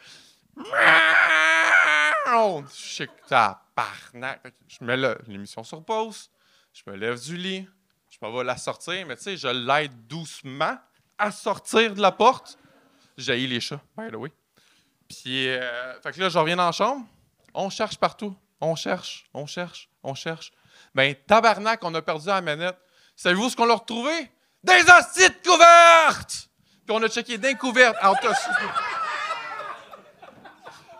Je 4.67 4.83
mets 4.83 4.97
l'émission 5.29 5.63
sur 5.63 5.85
pause, 5.85 6.29
je 6.73 6.81
me 6.85 6.97
lève 6.97 7.17
du 7.17 7.37
lit, 7.37 7.65
je 8.09 8.17
m'en 8.21 8.37
vais 8.37 8.43
la 8.43 8.57
sortir, 8.57 9.07
mais 9.07 9.15
tu 9.15 9.23
sais, 9.23 9.37
je 9.37 9.47
l'aide 9.47 10.05
doucement 10.05 10.77
à 11.17 11.31
sortir 11.31 11.93
de 11.93 12.01
la 12.01 12.11
porte. 12.11 12.57
J'ai 13.17 13.45
les 13.47 13.59
chats, 13.59 13.79
by 13.97 14.09
the 14.11 14.15
way. 14.15 14.31
Puis, 15.07 15.47
euh, 15.49 15.99
fait 16.01 16.11
que 16.13 16.19
là, 16.19 16.29
je 16.29 16.37
reviens 16.39 16.55
dans 16.55 16.65
la 16.65 16.71
chambre. 16.71 17.05
On 17.53 17.69
cherche 17.69 17.97
partout. 17.97 18.35
On 18.59 18.75
cherche, 18.75 19.25
on 19.33 19.45
cherche, 19.45 19.89
on 20.03 20.15
cherche. 20.15 20.51
Ben, 20.95 21.13
tabarnak, 21.27 21.83
on 21.83 21.93
a 21.93 22.01
perdu 22.01 22.27
la 22.27 22.41
manette. 22.41 22.77
Savez-vous 23.15 23.49
ce 23.49 23.55
qu'on 23.55 23.65
l'a 23.65 23.75
retrouvé? 23.75 24.31
Des 24.63 24.73
de 24.83 25.43
couvertes! 25.43 26.49
Puis 26.85 26.95
on 26.95 27.03
a 27.03 27.07
checké 27.09 27.37
d'un 27.37 27.53
couverte. 27.53 27.95
Alors, 27.99 28.17
t'as- 28.19 28.31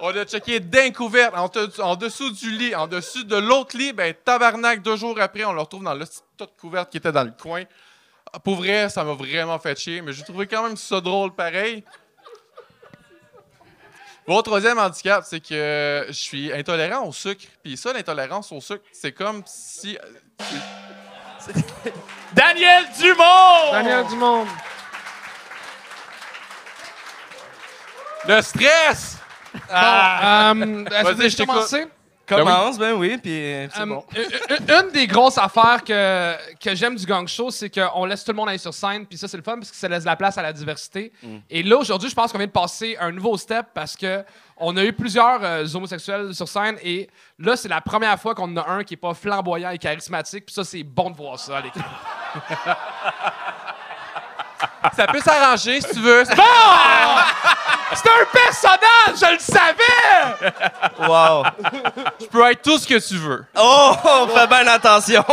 On 0.06 0.10
a 0.10 0.26
checké 0.26 0.60
d'un 0.60 0.92
couvert, 0.92 1.34
en, 1.36 1.50
en 1.82 1.96
dessous 1.96 2.30
du 2.32 2.52
lit, 2.52 2.76
en 2.76 2.88
dessous 2.88 3.24
de 3.24 3.38
l'autre 3.38 3.78
lit. 3.78 3.94
Ben, 3.94 4.14
tabarnak, 4.14 4.82
deux 4.82 4.98
jours 4.98 5.18
après, 5.22 5.46
on 5.46 5.54
le 5.54 5.62
retrouve 5.62 5.84
dans 5.84 5.94
le 5.94 6.04
de 6.04 6.46
couverte 6.60 6.92
qui 6.92 6.98
était 6.98 7.14
dans 7.14 7.24
le 7.24 7.32
coin. 7.32 7.64
Pour 8.44 8.56
vrai, 8.56 8.90
ça 8.90 9.04
m'a 9.04 9.14
vraiment 9.14 9.60
fait 9.60 9.78
chier, 9.78 10.02
mais 10.02 10.14
j'ai 10.14 10.24
trouvé 10.24 10.48
quand 10.48 10.64
même 10.64 10.78
ça 10.78 11.00
drôle 11.00 11.34
pareil. 11.34 11.84
Mon 14.26 14.42
troisième 14.42 14.80
handicap, 14.80 15.24
c'est 15.28 15.42
que 15.42 16.06
je 16.08 16.14
suis 16.14 16.52
intolérant 16.54 17.06
au 17.06 17.12
sucre. 17.12 17.44
Puis 17.62 17.76
ça, 17.76 17.92
l'intolérance 17.92 18.52
au 18.52 18.62
sucre, 18.62 18.84
c'est 18.92 19.12
comme 19.12 19.44
si. 19.46 19.98
Daniel 22.34 22.86
Dumont! 23.00 23.72
Daniel 23.74 24.08
Dumont. 24.08 24.48
Le 28.28 28.42
stress! 28.42 29.18
Ah. 29.70 30.54
Euh, 30.56 30.86
Vas-y, 30.90 31.30
je 31.30 31.38
t'écoute. 31.38 31.76
Commence, 32.26 32.78
ben 32.78 32.94
oui, 32.94 33.18
puis 33.22 33.32
euh, 33.34 33.68
c'est 33.74 33.82
Euh, 33.82 33.86
bon. 33.86 34.06
une- 34.16 34.22
une- 34.56 34.72
Une 34.86 34.92
des 34.92 35.08
grosses 35.08 35.38
affaires 35.38 35.84
que, 35.84 36.34
que 36.58 36.74
j'aime 36.74 36.96
du 36.96 37.06
gang 37.06 37.28
show, 37.28 37.52
c'est 37.52 37.70
qu'on 37.70 38.06
laisse 38.06 38.24
tout 38.24 38.32
le 38.32 38.38
monde 38.38 38.48
aller 38.50 38.58
sur 38.58 38.74
scène, 38.74 39.06
puis 39.06 39.18
ça, 39.18 39.28
c'est 39.28 39.36
le 39.36 39.44
fun 39.44 39.56
parce 39.58 39.70
que 39.72 39.76
ça 39.76 39.90
laisse 39.90 40.06
la 40.06 40.16
place 40.16 40.38
à 40.38 40.42
la 40.42 40.54
diversité. 40.54 41.12
Et 41.50 41.64
là, 41.64 41.76
aujourd'hui, 41.78 42.10
je 42.10 42.16
pense 42.16 42.32
qu'on 42.32 42.38
vient 42.38 42.48
de 42.48 42.52
passer 42.52 42.96
un 43.00 43.12
nouveau 43.12 43.36
step 43.38 43.68
parce 43.74 43.98
que 43.98 44.24
on 44.58 44.78
a 44.78 44.84
eu 44.86 44.94
plusieurs 44.94 45.40
euh, 45.44 45.66
homosexuels 45.74 46.34
sur 46.34 46.48
scène 46.48 46.78
et 46.82 47.10
là, 47.40 47.58
c'est 47.58 47.68
la 47.68 47.82
première 47.82 48.18
fois 48.20 48.34
qu'on 48.36 48.56
en 48.56 48.58
a 48.58 48.70
un 48.70 48.84
qui 48.86 48.94
est 48.94 48.98
pas 48.98 49.14
flamboyant 49.14 49.72
et 49.72 49.78
charismatique, 49.78 50.46
puis 50.46 50.54
ça, 50.56 50.64
c'est 50.64 50.84
bon 50.84 51.10
de 51.10 51.18
voir 51.18 51.38
ça 51.38 51.58
à 51.58 51.62
l'écran. 51.62 51.82
Ça 54.96 55.08
peut 55.08 55.20
s'arranger 55.22 55.80
si 55.82 55.94
tu 55.94 56.00
veux. 56.02 56.24
C'est 57.96 58.10
un 58.10 58.26
personnage, 58.32 59.20
je 59.20 59.34
le 59.34 59.40
savais! 59.40 61.08
Wow. 61.08 61.44
Tu 62.20 62.28
peux 62.28 62.50
être 62.52 62.62
tout 62.62 62.78
ce 62.78 62.88
que 62.88 63.00
tu 63.08 63.16
veux. 63.18 63.46
Oh, 63.56 63.94
fais 64.36 64.48
bien 64.48 64.68
attention. 64.68 65.24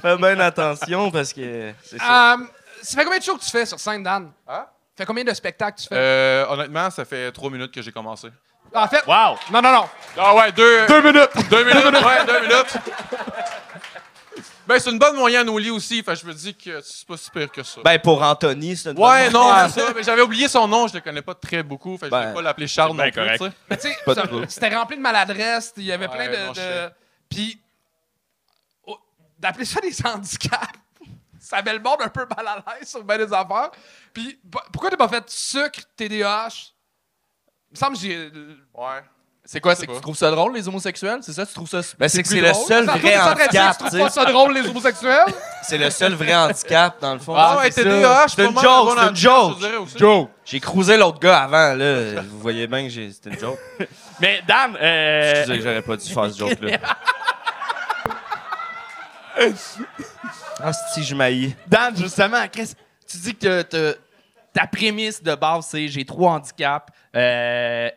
fais 0.00 0.16
bien 0.16 0.40
attention 0.40 1.10
parce 1.10 1.32
que 1.32 1.72
c'est 1.84 1.98
ça. 1.98 2.34
Euh, 2.34 2.36
ça 2.82 2.96
fait 2.98 3.04
combien 3.04 3.18
de 3.18 3.24
shows 3.24 3.36
que 3.36 3.44
tu 3.44 3.50
fais 3.50 3.66
sur 3.66 3.78
scène, 3.78 4.02
Dan? 4.02 4.30
Hein? 4.48 4.66
fait 4.96 5.04
combien 5.06 5.24
de 5.24 5.32
spectacles 5.34 5.80
tu 5.82 5.88
fais? 5.88 5.94
Euh, 5.96 6.46
honnêtement, 6.48 6.90
ça 6.90 7.04
fait 7.04 7.30
trois 7.32 7.50
minutes 7.50 7.72
que 7.72 7.82
j'ai 7.82 7.92
commencé. 7.92 8.28
en 8.74 8.88
fait, 8.88 9.04
Wow! 9.06 9.36
non, 9.50 9.60
non, 9.62 9.72
non. 9.72 9.88
Ah 10.18 10.34
ouais, 10.34 10.52
deux. 10.52 10.86
Deux 10.86 11.02
minutes. 11.02 11.30
Deux 11.50 11.64
minutes, 11.64 11.84
ouais, 11.84 12.24
deux 12.26 12.40
minutes. 12.40 12.76
Ben, 14.68 14.78
c'est 14.78 14.90
une 14.90 14.98
bonne 14.98 15.16
moyenne 15.16 15.48
au 15.48 15.58
lit 15.58 15.70
aussi. 15.70 16.02
Fait 16.02 16.14
je 16.14 16.26
me 16.26 16.34
dis 16.34 16.54
que 16.54 16.80
c'est 16.82 17.06
pas 17.06 17.16
si 17.16 17.30
pire 17.30 17.50
que 17.50 17.62
ça. 17.62 17.80
Ben, 17.82 17.98
pour 17.98 18.22
Anthony, 18.22 18.76
c'est 18.76 18.90
une 18.90 18.98
ouais, 18.98 19.24
bonne- 19.24 19.32
non, 19.32 19.48
Ah, 19.50 19.68
c'est 19.68 19.80
ça. 19.80 19.92
Mais 19.96 20.02
j'avais 20.02 20.20
oublié 20.22 20.46
son 20.46 20.68
nom, 20.68 20.86
je 20.86 20.94
le 20.94 21.00
connais 21.00 21.22
pas 21.22 21.34
très 21.34 21.62
beaucoup. 21.62 21.94
Fait 21.96 22.10
que 22.10 22.16
je 22.16 22.20
Ben, 22.20 22.28
vais 22.28 22.34
pas 22.34 22.42
l'appeler 22.42 22.66
Charles 22.68 22.90
c'est 22.90 22.96
non 22.98 23.02
bien 23.02 23.10
plus, 23.12 23.20
correct. 23.22 23.38
tu 23.42 23.46
sais. 23.48 23.52
Mais 23.70 23.76
tu 23.78 23.88
sais, 23.88 23.96
Pas 24.04 24.14
ça- 24.14 24.26
trop. 24.26 24.42
c'était 24.46 24.76
rempli 24.76 24.96
de 24.98 25.02
maladresse, 25.02 25.72
il 25.78 25.84
y 25.84 25.92
avait 25.92 26.06
Ouais, 26.06 26.14
plein 26.14 26.28
de. 26.30 26.36
non, 26.46 26.52
je 26.54 26.60
de- 26.60 26.64
sais. 26.66 26.90
Puis, 27.30 27.60
oh, 28.86 28.98
d'appeler 29.38 29.64
ça 29.64 29.80
des 29.80 29.94
handicaps, 30.06 30.78
ça 31.40 31.62
met 31.62 31.72
le 31.72 31.80
monde 31.80 32.02
un 32.02 32.08
peu 32.08 32.26
mal 32.36 32.46
à 32.46 32.64
l'aise 32.78 32.88
sur 32.90 33.02
bien 33.02 33.16
des 33.16 33.32
affaires. 33.32 33.70
Puis, 34.12 34.38
pourquoi 34.72 34.90
t'as 34.90 34.96
pas 34.98 35.08
fait 35.08 35.24
sucre, 35.30 35.80
TDAH? 35.96 36.72
Il 37.70 37.72
me 37.72 37.76
semble 37.76 37.96
que 37.96 38.02
j'ai. 38.02 38.30
Ouais. 38.74 39.02
C'est 39.50 39.62
quoi? 39.62 39.72
Je 39.72 39.78
C'est 39.80 39.86
que 39.86 39.92
tu 39.92 40.00
trouves 40.02 40.14
ça 40.16 40.30
drôle, 40.30 40.54
les 40.54 40.68
homosexuels? 40.68 41.20
C'est 41.22 41.32
ça? 41.32 41.46
Tu 41.46 41.54
trouves 41.54 41.70
ça. 41.70 41.80
Ben, 41.98 42.06
c'est 42.06 42.22
que 42.22 42.28
c'est 42.28 42.42
le 42.42 42.52
seul 42.52 42.84
vrai 42.84 43.00
t'es 43.00 43.18
handicap, 43.18 43.78
Tu 43.78 43.84
trouves 43.86 43.98
pas 44.00 44.10
ça 44.10 44.24
drôle, 44.26 44.52
les 44.52 44.68
homosexuels? 44.68 45.32
C'est 45.62 45.78
le 45.78 45.88
seul 45.88 46.12
vrai 46.12 46.34
handicap, 46.34 47.00
dans 47.00 47.14
le 47.14 47.18
fond. 47.18 47.34
Ah 47.34 47.56
ouais, 47.56 47.70
c'est 47.70 47.82
ça. 47.82 47.88
TDAH, 47.88 48.26
C'est 48.28 48.44
une 48.44 48.58
joke, 48.58 48.98
c'est 48.98 49.08
une 49.08 49.16
joke. 49.16 49.56
je. 49.94 49.98
Joke. 49.98 50.30
J'ai 50.44 50.60
cruisé 50.60 50.96
l'autre 50.98 51.18
gars 51.18 51.40
avant, 51.44 51.74
là. 51.74 52.20
Vous 52.28 52.38
voyez 52.40 52.66
bien 52.66 52.86
que 52.86 52.92
c'était 52.92 53.30
une 53.30 53.38
joke. 53.38 53.58
Mais 54.20 54.42
Dan, 54.46 54.76
euh, 54.80 55.32
Excusez, 55.32 55.60
j'aurais 55.62 55.82
pas 55.82 55.96
dû 55.96 56.08
faire 56.12 56.30
ce 56.30 56.38
joke-là. 56.40 56.78
Ah, 60.62 60.72
si 60.92 61.02
je 61.04 61.14
maillis. 61.14 61.54
Dan, 61.66 61.96
justement, 61.96 62.46
Chris, 62.52 62.72
tu 63.06 63.16
dis 63.18 63.34
que 63.34 63.62
ta 64.52 64.66
prémisse 64.66 65.22
de 65.22 65.34
base, 65.34 65.66
c'est 65.70 65.88
j'ai 65.88 66.04
trois 66.04 66.32
handicaps. 66.32 66.92
euh, 67.16 67.88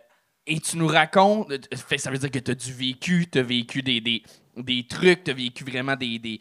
et 0.48 0.60
tu 0.60 0.78
nous 0.78 0.88
racontes. 0.88 1.52
fait, 1.88 1.98
ça 1.98 2.10
veut 2.12 2.18
dire 2.18 2.32
que 2.32 2.40
tu 2.40 2.52
as 2.52 2.56
du 2.56 2.74
vécu, 2.74 3.28
tu 3.32 3.40
as 3.40 3.44
vécu 3.44 3.82
des, 3.82 4.02
des, 4.02 4.24
des 4.58 4.86
trucs, 4.88 5.24
tu 5.24 5.32
as 5.32 5.34
vécu 5.34 5.64
vraiment 5.64 5.96
des. 5.96 6.20
des 6.20 6.40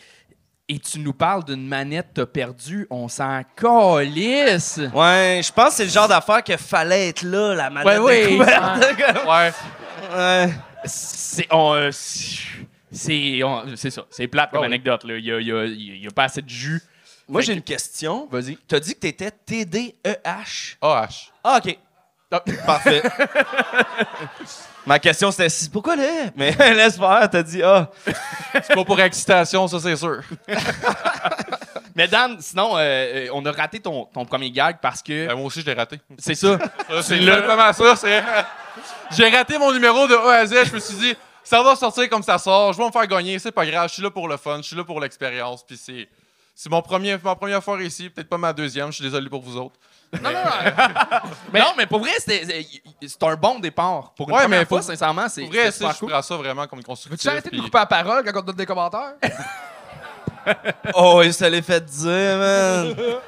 et 0.73 0.79
tu 0.79 1.01
nous 1.01 1.13
parles 1.13 1.45
d'une 1.45 1.67
manette 1.67 2.09
que 2.15 2.21
t'as 2.21 2.27
perdue, 2.27 2.87
on 2.91 3.09
s'en 3.09 3.43
calisse. 3.57 4.79
Ouais, 4.95 5.41
je 5.45 5.53
pense 5.53 5.71
que 5.71 5.75
c'est 5.75 5.85
le 5.87 5.91
genre 5.91 6.07
d'affaire 6.07 6.45
qu'il 6.45 6.57
fallait 6.59 7.09
être 7.09 7.23
là, 7.23 7.55
la 7.57 7.71
manette 7.71 7.89
Ouais, 7.89 7.99
oui. 7.99 8.31
découverte. 8.31 8.81
Ouais. 9.27 9.53
Ouais. 10.17 10.51
C'est. 10.85 11.47
on, 11.53 11.75
euh, 11.75 11.91
c'est 11.93 13.43
on- 13.45 13.77
c'est 13.77 13.91
ça. 13.91 14.05
C'est 14.11 14.27
plate 14.29 14.51
comme 14.51 14.65
anecdote. 14.65 15.03
Il 15.05 15.23
n'y 15.23 15.31
a, 15.31 15.41
y 15.41 15.53
a- 15.53 15.65
y 15.67 16.07
a 16.07 16.11
pas 16.11 16.25
assez 16.25 16.43
de 16.43 16.49
jus. 16.49 16.81
Moi, 17.29 17.41
Fait 17.41 17.47
j'ai 17.47 17.53
que- 17.53 17.59
une 17.59 17.65
question. 17.65 18.27
Vas-y. 18.31 18.57
T'as 18.67 18.81
dit 18.81 18.95
que 18.95 19.01
t'étais 19.01 19.31
TDEH. 19.31 20.77
AH. 20.83 21.31
Ah, 21.45 21.61
OK. 21.65 21.79
Parfait. 22.67 23.03
Ma 24.87 24.99
question, 24.99 25.31
c'était 25.31 25.49
si- 25.49 25.69
pourquoi 25.69 25.97
là? 25.97 26.31
Mais 26.37 26.53
laisse 26.75 26.97
faire, 26.97 27.29
t'as 27.31 27.43
dit 27.43 27.63
ah. 27.63 27.91
C'est 28.55 28.75
pas 28.75 28.85
pour 28.85 29.01
excitation, 29.01 29.67
ça, 29.69 29.79
c'est 29.81 29.97
sûr. 29.97 30.21
Mais 31.95 32.09
Dan, 32.09 32.37
sinon, 32.41 32.77
euh, 32.77 32.81
euh, 32.81 33.29
on 33.35 33.45
a 33.45 33.53
raté 33.53 33.81
ton, 33.81 34.05
ton 34.07 34.25
premier 34.25 34.51
gag 34.51 34.79
parce 34.81 35.03
que. 35.03 35.27
Ben, 35.27 35.35
moi 35.35 35.47
aussi, 35.47 35.61
je 35.61 35.67
l'ai 35.67 35.75
raté. 35.75 36.01
c'est 36.19 36.35
ça. 36.35 36.57
Ça, 36.89 37.03
C'est 37.03 37.17
exactement 37.17 37.73
ça. 37.73 37.97
c'est- 37.97 38.23
J'ai 39.11 39.29
raté 39.29 39.59
mon 39.59 39.73
numéro 39.73 40.07
de 40.07 40.15
A 40.15 40.39
à 40.39 40.47
Z. 40.47 40.55
Je 40.67 40.75
me 40.75 40.79
suis 40.81 40.95
dit, 40.97 41.15
ça 41.45 41.63
va 41.63 41.75
sortir 41.77 42.09
comme 42.09 42.23
ça 42.23 42.39
sort. 42.39 42.73
Je 42.73 42.79
vais 42.79 42.87
me 42.87 42.93
faire 42.93 43.07
gagner. 43.07 43.39
C'est 43.39 43.53
pas 43.53 43.67
grave. 43.67 43.89
Je 43.89 43.95
suis 43.95 44.03
là 44.03 44.11
pour 44.11 44.29
le 44.29 44.37
fun. 44.37 44.59
Je 44.59 44.69
suis 44.69 44.77
là 44.77 44.85
pour 44.85 45.01
l'expérience. 45.01 45.65
Puis 45.67 45.77
c'est. 45.77 46.09
C'est 46.55 46.69
mon 46.71 46.83
premier, 46.83 47.17
ma 47.25 47.35
première 47.35 47.63
fois 47.65 47.83
ici, 47.83 48.11
peut-être 48.11 48.29
pas 48.29 48.37
ma 48.39 48.53
deuxième. 48.53 48.89
Je 48.89 48.97
suis 48.97 49.05
désolé 49.05 49.29
pour 49.31 49.41
vous 49.43 49.57
autres. 49.57 49.77
Non, 50.13 50.31
non, 50.33 50.43
non. 50.43 51.21
non, 51.61 51.73
mais 51.77 51.87
pour 51.87 52.01
vrai, 52.01 52.13
c'est 52.19 52.45
c'est 53.07 53.23
un 53.23 53.35
bon 53.37 53.59
départ. 53.61 54.13
Pour 54.15 54.29
une 54.29 54.35
Ouais, 54.35 54.43
première 54.43 54.61
mais 54.61 54.67
fois, 54.67 54.79
pour- 54.79 54.87
sincèrement, 54.87 55.29
c'est 55.29 55.43
Pour 55.43 55.51
vrai, 55.53 55.71
super 55.71 55.93
je 55.93 55.99
cool. 56.01 56.11
prends 56.11 56.23
ça 56.23 56.37
vraiment 56.37 56.67
comme 56.67 56.83
constructif. 56.83 57.13
Veux-tu 57.13 57.29
arrêter 57.29 57.51
de 57.51 57.55
puis- 57.57 57.63
couper 57.65 57.79
la 57.79 57.87
parole 57.87 58.25
quand 58.25 58.39
on 58.39 58.41
te 58.43 58.47
donne 58.47 58.57
des 58.57 58.67
commentaires? 58.67 59.13
Oh, 60.95 61.21
il 61.23 61.35
se 61.35 61.45
l'est 61.45 61.63
fait 61.63 61.85
dire, 61.85 62.39
man. 62.39 62.95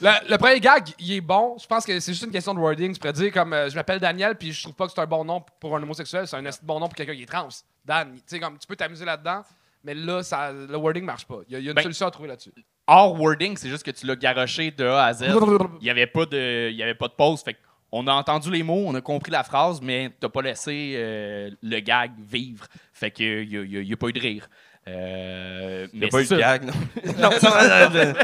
Le, 0.00 0.30
le 0.30 0.38
premier 0.38 0.60
gag, 0.60 0.88
il 1.00 1.12
est 1.14 1.20
bon. 1.20 1.56
Je 1.60 1.66
pense 1.66 1.84
que 1.84 1.98
c'est 1.98 2.12
juste 2.12 2.24
une 2.24 2.30
question 2.30 2.54
de 2.54 2.60
wording. 2.60 2.92
Tu 2.94 2.98
pourrais 3.00 3.12
dire 3.12 3.32
comme 3.32 3.52
euh, 3.52 3.68
je 3.68 3.74
m'appelle 3.74 3.98
Daniel, 3.98 4.36
puis 4.36 4.52
je 4.52 4.62
trouve 4.62 4.74
pas 4.74 4.86
que 4.86 4.92
c'est 4.94 5.00
un 5.00 5.06
bon 5.06 5.24
nom 5.24 5.44
pour 5.60 5.76
un 5.76 5.82
homosexuel, 5.82 6.26
c'est 6.28 6.36
un 6.36 6.42
de 6.42 6.50
bon 6.62 6.78
nom 6.78 6.86
pour 6.86 6.94
quelqu'un 6.94 7.14
qui 7.14 7.24
est 7.24 7.26
trans. 7.26 7.48
Dan, 7.84 8.12
tu 8.14 8.22
sais, 8.26 8.40
comme 8.40 8.56
tu 8.56 8.66
peux 8.68 8.76
t'amuser 8.76 9.04
là-dedans, 9.04 9.42
mais 9.84 9.94
là, 9.94 10.22
ça, 10.22 10.52
le 10.52 10.76
wording 10.76 11.04
marche 11.04 11.26
pas. 11.26 11.38
Il 11.48 11.52
y 11.52 11.56
a, 11.56 11.58
il 11.60 11.64
y 11.64 11.68
a 11.68 11.70
une 11.70 11.76
Ben, 11.76 11.82
solution 11.82 12.06
à 12.06 12.10
trouver 12.10 12.28
là-dessus. 12.28 12.52
Hors 12.86 13.18
wording, 13.20 13.56
c'est 13.56 13.68
juste 13.68 13.82
que 13.84 13.90
tu 13.90 14.06
l'as 14.06 14.16
garoché 14.16 14.70
de 14.70 14.84
A 14.84 15.04
à 15.06 15.12
Z. 15.12 15.22
Il 15.80 15.84
n'y 15.84 15.90
avait, 15.90 16.06
pas 16.06 16.24
de- 16.26 16.70
il 16.70 16.76
y 16.76 16.82
avait 16.82 16.94
pas 16.94 17.08
de 17.08 17.14
pause. 17.14 17.42
Fait 17.42 17.56
on 17.92 18.06
a 18.08 18.12
entendu 18.12 18.50
les 18.50 18.62
mots, 18.64 18.84
on 18.86 18.94
a 18.94 19.00
compris 19.00 19.30
la 19.30 19.44
phrase, 19.44 19.80
mais 19.80 20.10
t'as 20.20 20.28
pas 20.28 20.42
laissé 20.42 20.94
euh, 20.96 21.50
le 21.62 21.80
gag 21.80 22.12
vivre. 22.18 22.66
Fait 22.92 23.10
que 23.10 23.42
il 23.44 23.82
n'y 23.84 23.92
a, 23.92 23.96
pas 23.96 24.08
eu 24.08 24.12
de 24.12 24.20
rire. 24.20 24.48
Euh, 24.88 25.86
Il 25.92 26.00
n'y 26.00 26.00
mais 26.00 26.06
a 26.06 26.10
pas 26.10 26.22
eu 26.22 26.26
de 26.28 26.36
gag, 26.36 26.64
non? 26.64 26.72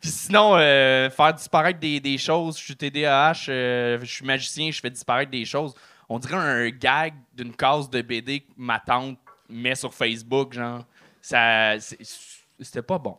Puis 0.00 0.10
sinon, 0.10 0.56
euh, 0.56 1.10
faire 1.10 1.34
disparaître 1.34 1.78
des, 1.78 2.00
des 2.00 2.18
choses. 2.18 2.58
Je 2.58 2.64
suis 2.64 2.76
TDAH, 2.76 3.46
euh, 3.48 3.98
je 4.00 4.06
suis 4.12 4.24
magicien, 4.24 4.70
je 4.70 4.80
fais 4.80 4.90
disparaître 4.90 5.30
des 5.30 5.44
choses. 5.44 5.74
On 6.08 6.18
dirait 6.18 6.36
un 6.36 6.68
gag 6.70 7.14
d'une 7.34 7.54
case 7.54 7.90
de 7.90 8.00
BD 8.02 8.40
que 8.40 8.46
ma 8.56 8.78
tante 8.80 9.18
met 9.48 9.74
sur 9.74 9.92
Facebook, 9.94 10.52
genre. 10.52 10.84
Ça, 11.20 11.74
c'était 12.60 12.82
pas 12.82 12.98
bon. 12.98 13.16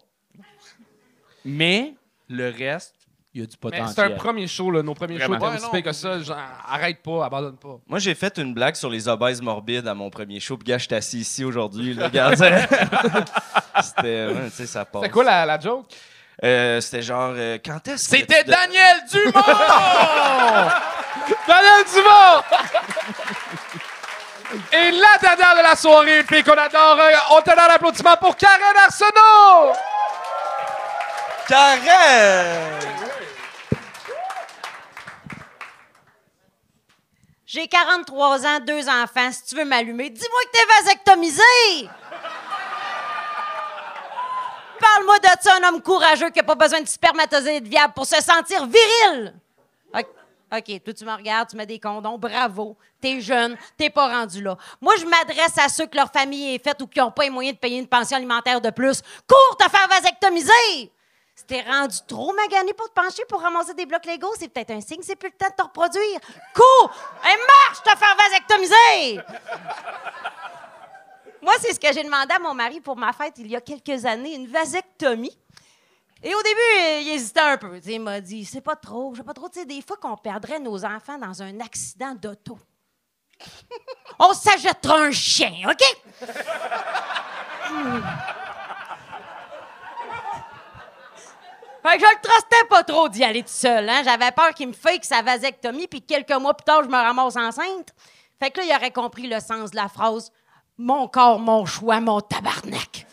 Mais 1.46 1.94
le 2.28 2.50
reste, 2.50 2.96
il 3.34 3.42
y 3.42 3.44
a 3.44 3.48
du 3.48 3.56
potentiel. 3.58 3.90
c'est 3.96 4.02
un 4.02 4.16
premier 4.18 4.48
show, 4.48 4.72
là. 4.72 4.82
Nos 4.82 4.94
premiers 4.94 5.18
Vraiment. 5.18 5.40
shows 5.40 5.54
étaient 5.68 5.72
Ouais, 5.72 5.82
que 5.84 5.92
ça. 5.92 6.20
Genre, 6.20 6.38
arrête 6.68 7.02
pas, 7.02 7.26
abandonne 7.26 7.58
pas. 7.58 7.80
Moi, 7.88 8.00
j'ai 8.00 8.16
fait 8.16 8.38
une 8.38 8.54
blague 8.54 8.76
sur 8.76 8.90
les 8.90 9.08
obèses 9.08 9.42
morbides 9.42 9.88
à 9.88 9.94
mon 9.94 10.10
premier 10.10 10.40
show. 10.40 10.58
Puis, 10.58 10.66
gars, 10.66 10.78
je 10.78 10.86
suis 10.86 10.96
assis 10.96 11.20
ici 11.20 11.44
aujourd'hui. 11.44 11.94
là, 11.94 12.06
regarde 12.08 12.36
ça. 12.36 12.50
C'était, 13.82 14.28
ouais, 14.28 14.50
tu 14.50 14.56
sais, 14.56 14.66
ça 14.66 14.84
passe. 14.86 15.04
C'est 15.04 15.10
quoi 15.10 15.24
la, 15.24 15.46
la 15.46 15.60
joke? 15.60 15.86
Euh, 16.44 16.82
C'était 16.82 17.02
genre, 17.02 17.34
euh, 17.36 17.58
quand 17.64 17.88
est-ce 17.88 18.10
que. 18.10 18.18
C'était 18.18 18.44
Daniel 18.44 18.98
Dumont! 19.12 19.32
Daniel 21.48 21.86
Dumont! 21.94 22.44
Et 24.52 24.92
la 24.92 25.18
de 25.18 25.62
la 25.62 25.76
soirée, 25.76 26.24
fille 26.24 26.44
qu'on 26.44 26.54
adore, 26.54 27.00
euh, 27.00 27.12
on 27.32 27.42
te 27.42 27.50
donne 27.52 27.60
un 27.60 27.76
applaudissement 27.76 28.18
pour 28.18 28.36
Karen 28.36 28.78
Arsenault! 28.84 29.74
Karen! 31.48 32.80
J'ai 37.46 37.68
43 37.68 38.46
ans, 38.46 38.60
deux 38.60 38.88
enfants. 38.90 39.32
Si 39.32 39.46
tu 39.46 39.56
veux 39.56 39.66
m'allumer, 39.66 40.10
dis-moi 40.10 40.40
que 40.46 40.52
t'es 40.52 40.84
vasectomisé! 40.84 41.90
Parle-moi 44.80 45.20
de 45.20 45.28
ça, 45.42 45.58
un 45.62 45.68
homme 45.68 45.82
courageux 45.82 46.30
qui 46.30 46.40
n'a 46.40 46.44
pas 46.44 46.56
besoin 46.56 46.82
de 46.82 46.88
spermatozoïdes 46.88 47.68
viables 47.68 47.94
pour 47.94 48.08
se 48.08 48.20
sentir 48.22 48.66
viril! 48.66 49.34
Ok. 50.52 50.84
Toi, 50.84 50.94
tu 50.94 51.06
me 51.06 51.14
regardes, 51.14 51.50
tu 51.50 51.56
mets 51.56 51.66
des 51.66 51.80
condoms, 51.80 52.18
bravo. 52.18 52.76
T'es 53.00 53.22
jeune, 53.22 53.56
t'es 53.78 53.90
pas 53.90 54.10
rendu 54.10 54.42
là. 54.42 54.58
Moi, 54.82 54.96
je 54.98 55.06
m'adresse 55.06 55.58
à 55.58 55.70
ceux 55.70 55.86
que 55.86 55.96
leur 55.96 56.12
famille 56.12 56.56
est 56.56 56.64
faite 56.64 56.82
ou 56.82 56.88
qui 56.88 57.00
n'ont 57.00 57.12
pas 57.12 57.24
les 57.24 57.30
moyens 57.30 57.56
de 57.56 57.60
payer 57.60 57.80
une 57.80 57.88
pension 57.88 58.18
alimentaire 58.18 58.60
de 58.60 58.70
plus. 58.70 59.02
Cours 59.28 59.58
te 59.58 59.70
faire 59.70 59.88
vasectomiser! 59.88 60.92
Si 61.36 61.46
t'es 61.46 61.62
rendu 61.62 61.96
trop 62.06 62.34
magané 62.34 62.74
pour 62.74 62.90
te 62.90 62.94
pencher 62.94 63.24
pour 63.30 63.40
ramasser 63.40 63.74
des 63.74 63.86
blocs 63.86 64.06
Lego, 64.06 64.28
c'est 64.38 64.50
peut-être 64.50 64.72
un 64.72 64.82
signe, 64.82 65.00
c'est 65.02 65.16
plus 65.16 65.30
le 65.30 65.38
temps 65.38 65.50
de 65.50 65.56
te 65.56 65.62
reproduire. 65.62 66.20
Cours! 66.54 66.92
Et 67.24 67.38
marche 67.38 67.82
te 67.84 67.98
faire 67.98 68.18
vasectomiser! 68.18 69.22
Moi, 71.42 71.54
c'est 71.62 71.74
ce 71.74 71.80
que 71.80 71.94
j'ai 71.94 72.04
demandé 72.04 72.34
à 72.36 72.40
mon 72.40 72.54
mari 72.54 72.82
pour 72.82 72.98
ma 72.98 73.14
fête 73.14 73.36
il 73.38 73.48
y 73.48 73.56
a 73.56 73.62
quelques 73.62 74.06
années, 74.06 74.36
une 74.36 74.48
vasectomie. 74.48 75.38
Et 76.22 76.36
au 76.36 76.42
début, 76.42 77.02
il 77.02 77.10
hésitait 77.14 77.40
un 77.40 77.58
peu. 77.58 77.80
Il 77.86 78.02
m'a 78.02 78.20
dit 78.20 78.44
C'est 78.46 78.62
pas 78.62 78.76
trop, 78.76 79.14
je 79.14 79.20
sais 79.20 79.26
pas 79.26 79.34
trop. 79.34 79.48
Tu 79.50 79.60
sais, 79.60 79.66
des 79.66 79.82
fois 79.82 79.98
qu'on 79.98 80.18
perdrait 80.18 80.60
nos 80.60 80.84
enfants 80.84 81.18
dans 81.18 81.42
un 81.42 81.60
accident 81.60 82.14
d'auto. 82.16 82.58
On 84.20 84.34
s'achètera 84.34 85.00
un 85.00 85.12
chien, 85.12 85.54
OK? 85.70 85.84
Fait 91.82 91.98
que 91.98 92.04
je 92.04 92.10
le 92.12 92.22
trustais 92.22 92.68
pas 92.70 92.84
trop 92.84 93.08
d'y 93.08 93.24
aller 93.24 93.42
tout 93.42 93.50
seul. 93.50 93.88
Hein? 93.88 94.02
J'avais 94.04 94.32
peur 94.32 94.54
qu'il 94.54 94.68
me 94.68 94.74
fake 94.74 95.06
sa 95.06 95.22
vasectomie, 95.22 95.88
puis 95.88 96.02
quelques 96.02 96.32
mois 96.34 96.54
plus 96.54 96.66
tard, 96.66 96.84
je 96.84 96.90
me 96.90 96.96
ramasse 96.96 97.38
enceinte. 97.38 97.94
Fait 98.38 98.52
que 98.52 98.60
là, 98.60 98.66
il 98.66 98.76
aurait 98.76 98.92
compris 98.92 99.28
le 99.28 99.40
sens 99.40 99.72
de 99.72 99.78
la 99.78 99.88
phrase 99.88 100.32
Mon 100.78 101.08
corps, 101.08 101.40
mon 101.40 101.66
choix, 101.66 102.02
mon 102.02 102.20
tabarnak. 102.20 103.08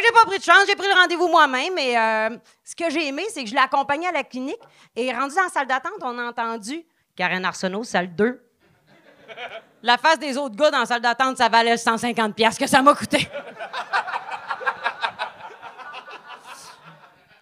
J'ai 0.00 0.12
pas 0.12 0.24
pris 0.26 0.38
de 0.38 0.42
chance, 0.42 0.64
j'ai 0.66 0.74
pris 0.74 0.86
le 0.88 0.94
rendez-vous 0.94 1.28
moi-même. 1.28 1.76
Et 1.78 1.98
euh, 1.98 2.30
ce 2.64 2.74
que 2.74 2.88
j'ai 2.90 3.08
aimé, 3.08 3.24
c'est 3.30 3.44
que 3.44 3.50
je 3.50 3.54
l'ai 3.54 3.60
accompagné 3.60 4.06
à 4.06 4.12
la 4.12 4.24
clinique. 4.24 4.60
Et 4.96 5.12
rendu 5.12 5.34
dans 5.34 5.48
salle 5.48 5.66
d'attente, 5.66 5.92
on 6.00 6.18
a 6.18 6.24
entendu 6.24 6.84
Karen 7.14 7.44
Arsenault, 7.44 7.84
salle 7.84 8.14
2. 8.14 8.40
La 9.82 9.98
face 9.98 10.18
des 10.18 10.38
autres 10.38 10.56
gars 10.56 10.70
dans 10.70 10.80
la 10.80 10.86
salle 10.86 11.02
d'attente, 11.02 11.36
ça 11.36 11.48
valait 11.48 11.76
150 11.76 12.34
pièces 12.34 12.56
que 12.58 12.66
ça 12.66 12.80
m'a 12.82 12.94
coûté. 12.94 13.28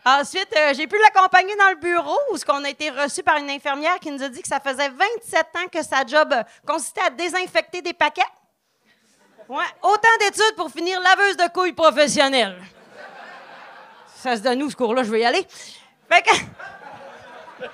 Ensuite, 0.04 0.48
euh, 0.56 0.72
j'ai 0.74 0.86
pu 0.86 0.96
l'accompagner 0.98 1.54
dans 1.56 1.68
le 1.68 1.76
bureau 1.76 2.18
où 2.32 2.36
ce 2.38 2.44
qu'on 2.44 2.64
a 2.64 2.70
été 2.70 2.88
reçu 2.90 3.22
par 3.22 3.36
une 3.36 3.50
infirmière 3.50 3.98
qui 4.00 4.10
nous 4.10 4.22
a 4.22 4.28
dit 4.28 4.40
que 4.40 4.48
ça 4.48 4.58
faisait 4.58 4.88
27 4.88 5.46
ans 5.56 5.68
que 5.70 5.82
sa 5.82 6.06
job 6.06 6.34
consistait 6.66 7.02
à 7.02 7.10
désinfecter 7.10 7.82
des 7.82 7.92
paquets. 7.92 8.22
Ouais, 9.50 9.64
autant 9.82 10.16
d'études 10.20 10.54
pour 10.56 10.70
finir 10.70 11.00
laveuse 11.00 11.36
de 11.36 11.52
couilles 11.52 11.72
professionnelle. 11.72 12.56
Ça 14.14 14.36
se 14.36 14.42
donne 14.42 14.62
où 14.62 14.70
ce 14.70 14.76
cours-là, 14.76 15.02
je 15.02 15.10
vais 15.10 15.22
y 15.22 15.24
aller. 15.24 15.44
Fait 16.08 16.22
que. 16.22 16.30
Puis 17.58 17.68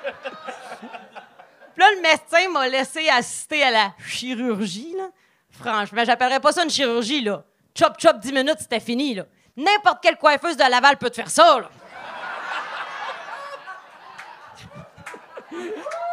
là, 1.76 1.90
le 1.90 2.00
médecin 2.00 2.48
m'a 2.48 2.66
laissé 2.66 3.06
assister 3.10 3.62
à 3.62 3.70
la 3.70 3.92
chirurgie, 4.08 4.94
là. 4.96 5.10
Franchement, 5.50 6.02
j'appellerais 6.02 6.40
pas 6.40 6.50
ça 6.52 6.64
une 6.64 6.70
chirurgie, 6.70 7.20
là. 7.20 7.44
Chop, 7.78 8.00
chop, 8.00 8.20
10 8.20 8.32
minutes, 8.32 8.60
c'était 8.60 8.80
fini, 8.80 9.14
là. 9.14 9.26
N'importe 9.54 10.02
quelle 10.02 10.16
coiffeuse 10.16 10.56
de 10.56 10.64
Laval 10.64 10.96
peut 10.96 11.10
te 11.10 11.16
faire 11.16 11.28
ça, 11.28 11.60
là. 11.60 11.68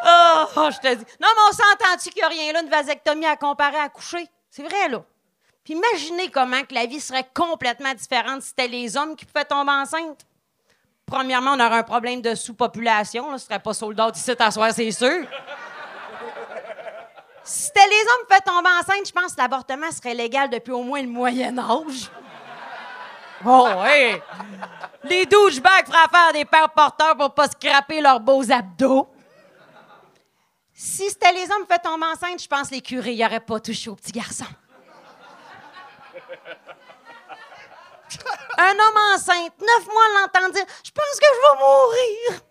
Oh, 0.06 0.46
oh, 0.58 0.70
je 0.74 0.80
te 0.80 0.94
dis. 0.94 1.06
Non, 1.22 1.30
mais 1.34 1.42
on 1.50 1.54
s'entend-tu 1.54 2.10
qu'il 2.10 2.22
n'y 2.22 2.24
a 2.24 2.28
rien 2.28 2.52
là, 2.52 2.64
une 2.64 2.70
vasectomie 2.70 3.28
à 3.28 3.38
comparer 3.38 3.78
à 3.78 3.88
coucher? 3.88 4.28
C'est 4.50 4.64
vrai, 4.64 4.90
là. 4.90 5.06
Puis 5.64 5.76
imaginez 5.76 6.30
comment 6.30 6.62
que 6.64 6.74
la 6.74 6.86
vie 6.86 7.00
serait 7.00 7.28
complètement 7.34 7.94
différente 7.94 8.42
si 8.42 8.50
c'était 8.50 8.68
les 8.68 8.98
hommes 8.98 9.16
qui 9.16 9.26
pouvaient 9.26 9.46
tomber 9.46 9.72
enceintes. 9.72 10.26
Premièrement, 11.06 11.52
on 11.52 11.60
aurait 11.60 11.80
un 11.80 11.84
problème 11.84 12.22
de 12.22 12.36
sous-population. 12.36 13.38
Ce 13.38 13.46
serait 13.46 13.60
pas 13.60 13.74
soldat 13.74 14.12
ici 14.14 14.32
à 14.38 14.52
soir, 14.52 14.72
c'est 14.74 14.92
sûr. 14.92 15.26
Si 17.44 17.66
c'était 17.66 17.88
les 17.88 18.02
hommes 18.02 18.22
qui 18.22 18.28
pouvaient 18.28 18.56
tomber 18.56 18.70
enceintes, 18.80 19.08
je 19.08 19.12
pense 19.12 19.34
que 19.34 19.42
l'avortement 19.42 19.92
serait 19.92 20.14
légal 20.14 20.50
depuis 20.50 20.72
au 20.72 20.84
moins 20.84 21.02
le 21.02 21.08
Moyen 21.08 21.58
Âge. 21.58 22.10
Oh, 23.46 23.68
oui! 23.84 24.22
Les 25.04 25.26
douchebags 25.26 25.86
feraient 25.86 26.10
faire 26.10 26.34
des 26.34 26.46
pères 26.46 26.70
porteurs 26.70 27.18
pour 27.18 27.34
pas 27.34 27.48
scraper 27.48 28.00
leurs 28.00 28.20
beaux 28.20 28.50
abdos. 28.50 29.10
Si 30.74 31.10
c'était 31.10 31.34
les 31.34 31.44
hommes 31.44 31.62
qui 31.62 31.68
pouvaient 31.68 31.80
tomber 31.80 32.06
enceintes, 32.06 32.42
je 32.42 32.48
pense 32.48 32.70
que 32.70 32.76
les 32.76 32.82
curés 32.82 33.16
n'auraient 33.16 33.40
pas 33.42 33.60
touché 33.60 33.90
aux 33.90 33.96
petits 33.96 34.14
garçons. 34.14 34.46
Un 38.58 38.72
homme 38.72 39.16
enceinte, 39.16 39.54
neuf 39.60 39.86
mois 39.88 40.22
l'entend 40.22 40.50
dire 40.50 40.66
Je 40.84 40.92
pense 40.92 41.20
que 41.20 41.26
je 41.26 41.42
vais 41.42 41.60
mourir. 41.60 42.42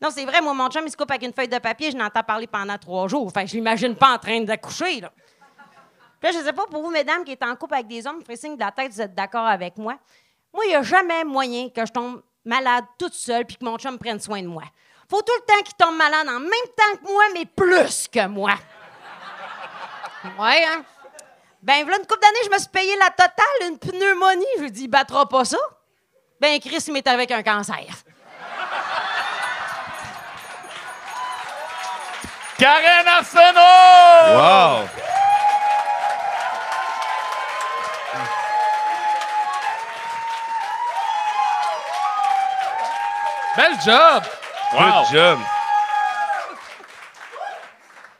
Non, 0.00 0.10
c'est 0.10 0.24
vrai, 0.24 0.40
moi, 0.40 0.54
mon 0.54 0.68
chum, 0.68 0.84
il 0.86 0.90
se 0.90 0.96
coupe 0.96 1.10
avec 1.10 1.24
une 1.24 1.32
feuille 1.32 1.48
de 1.48 1.58
papier, 1.58 1.90
je 1.90 1.96
n'entends 1.96 2.22
parler 2.22 2.46
pendant 2.46 2.78
trois 2.78 3.08
jours. 3.08 3.32
Que 3.32 3.46
je 3.46 3.54
l'imagine 3.54 3.96
pas 3.96 4.14
en 4.14 4.18
train 4.18 4.40
d'accoucher, 4.40 5.00
là. 5.00 5.10
Puis 6.20 6.32
là, 6.32 6.38
je 6.38 6.44
sais 6.44 6.52
pas, 6.52 6.66
pour 6.66 6.82
vous, 6.82 6.90
mesdames 6.90 7.24
qui 7.24 7.32
êtes 7.32 7.42
en 7.42 7.54
couple 7.56 7.74
avec 7.74 7.86
des 7.86 8.06
hommes, 8.06 8.22
ferez 8.22 8.36
signe 8.36 8.54
de 8.54 8.60
la 8.60 8.72
tête, 8.72 8.92
vous 8.92 9.00
êtes 9.00 9.14
d'accord 9.14 9.46
avec 9.46 9.76
moi. 9.76 9.96
Moi, 10.52 10.64
il 10.66 10.68
n'y 10.68 10.74
a 10.74 10.82
jamais 10.82 11.24
moyen 11.24 11.68
que 11.68 11.84
je 11.84 11.92
tombe 11.92 12.22
malade 12.44 12.84
toute 12.98 13.14
seule 13.14 13.44
puis 13.44 13.56
que 13.56 13.64
mon 13.64 13.76
chum 13.78 13.98
prenne 13.98 14.18
soin 14.18 14.42
de 14.42 14.48
moi. 14.48 14.64
Faut 15.08 15.22
tout 15.22 15.32
le 15.40 15.46
temps 15.46 15.62
qu'il 15.62 15.74
tombe 15.74 15.96
malade 15.96 16.28
en 16.28 16.40
même 16.40 16.50
temps 16.76 16.96
que 17.00 17.12
moi, 17.12 17.24
mais 17.34 17.44
plus 17.44 18.08
que 18.08 18.26
moi. 18.26 18.54
Ouais, 20.38 20.64
hein? 20.64 20.84
Ben, 21.62 21.82
voilà 21.82 21.98
une 21.98 22.06
couple 22.06 22.20
d'années, 22.20 22.44
je 22.44 22.50
me 22.50 22.58
suis 22.58 22.68
payé 22.68 22.96
la 22.96 23.10
totale, 23.10 23.68
une 23.68 23.78
pneumonie. 23.78 24.44
Je 24.58 24.62
lui 24.62 24.70
il 24.70 24.88
battra 24.88 25.28
pas 25.28 25.44
ça. 25.44 25.58
Ben, 26.40 26.60
Chris, 26.60 26.84
il 26.86 26.92
m'est 26.92 27.06
avec 27.06 27.30
un 27.32 27.42
cancer. 27.42 27.84
Karen 32.58 33.06
Arsenault! 33.06 33.60
Wow! 34.34 34.88
Bel 43.56 43.80
job! 43.84 44.22
Wow. 44.72 44.80
Good 44.80 45.12
job! 45.12 45.57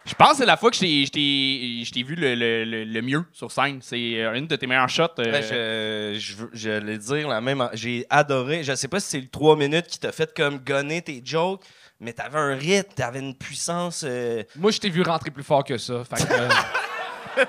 Je 0.09 0.14
pense 0.14 0.30
que 0.32 0.36
c'est 0.38 0.46
la 0.46 0.56
fois 0.56 0.70
que 0.70 0.76
je 0.76 0.80
t'ai- 1.11 2.02
vu 2.02 2.14
le, 2.14 2.34
le- 2.34 2.64
le- 2.64 2.84
le 2.84 3.02
mieux 3.02 3.24
sur 3.32 3.52
scène. 3.52 3.80
C'est 3.82 4.20
euh, 4.22 4.32
une 4.34 4.46
de 4.46 4.56
tes 4.56 4.66
meilleures 4.66 4.88
shots. 4.88 5.02
euh, 5.18 5.30
Ouais, 5.32 6.14
je, 6.18 6.18
je, 6.18 6.44
j'allais 6.54 6.96
dire 6.98 7.28
la 7.28 7.40
même. 7.42 7.68
J'ai 7.74 8.06
adoré. 8.09 8.64
Je 8.64 8.74
sais 8.74 8.88
pas 8.88 9.00
si 9.00 9.11
c'est 9.11 9.20
le 9.20 9.28
3 9.28 9.56
minutes 9.56 9.86
qui 9.86 9.98
t'a 9.98 10.11
fait 10.12 10.32
comme 10.34 10.59
gonner 10.61 11.02
tes 11.02 11.20
jokes, 11.22 11.62
mais 12.00 12.14
t'avais 12.14 12.38
un 12.38 12.54
rythme, 12.56 12.90
t'avais 12.96 13.20
une 13.20 13.34
puissance. 13.36 14.02
euh, 14.06 14.42
Moi, 14.56 14.70
je 14.70 14.78
t'ai 14.78 14.88
vu 14.88 15.02
rentrer 15.02 15.30
plus 15.30 15.44
fort 15.44 15.62
que 15.62 15.76
ça. 15.76 16.02
Fait 16.04 16.24
que, 16.26 16.32
euh, 16.32 17.44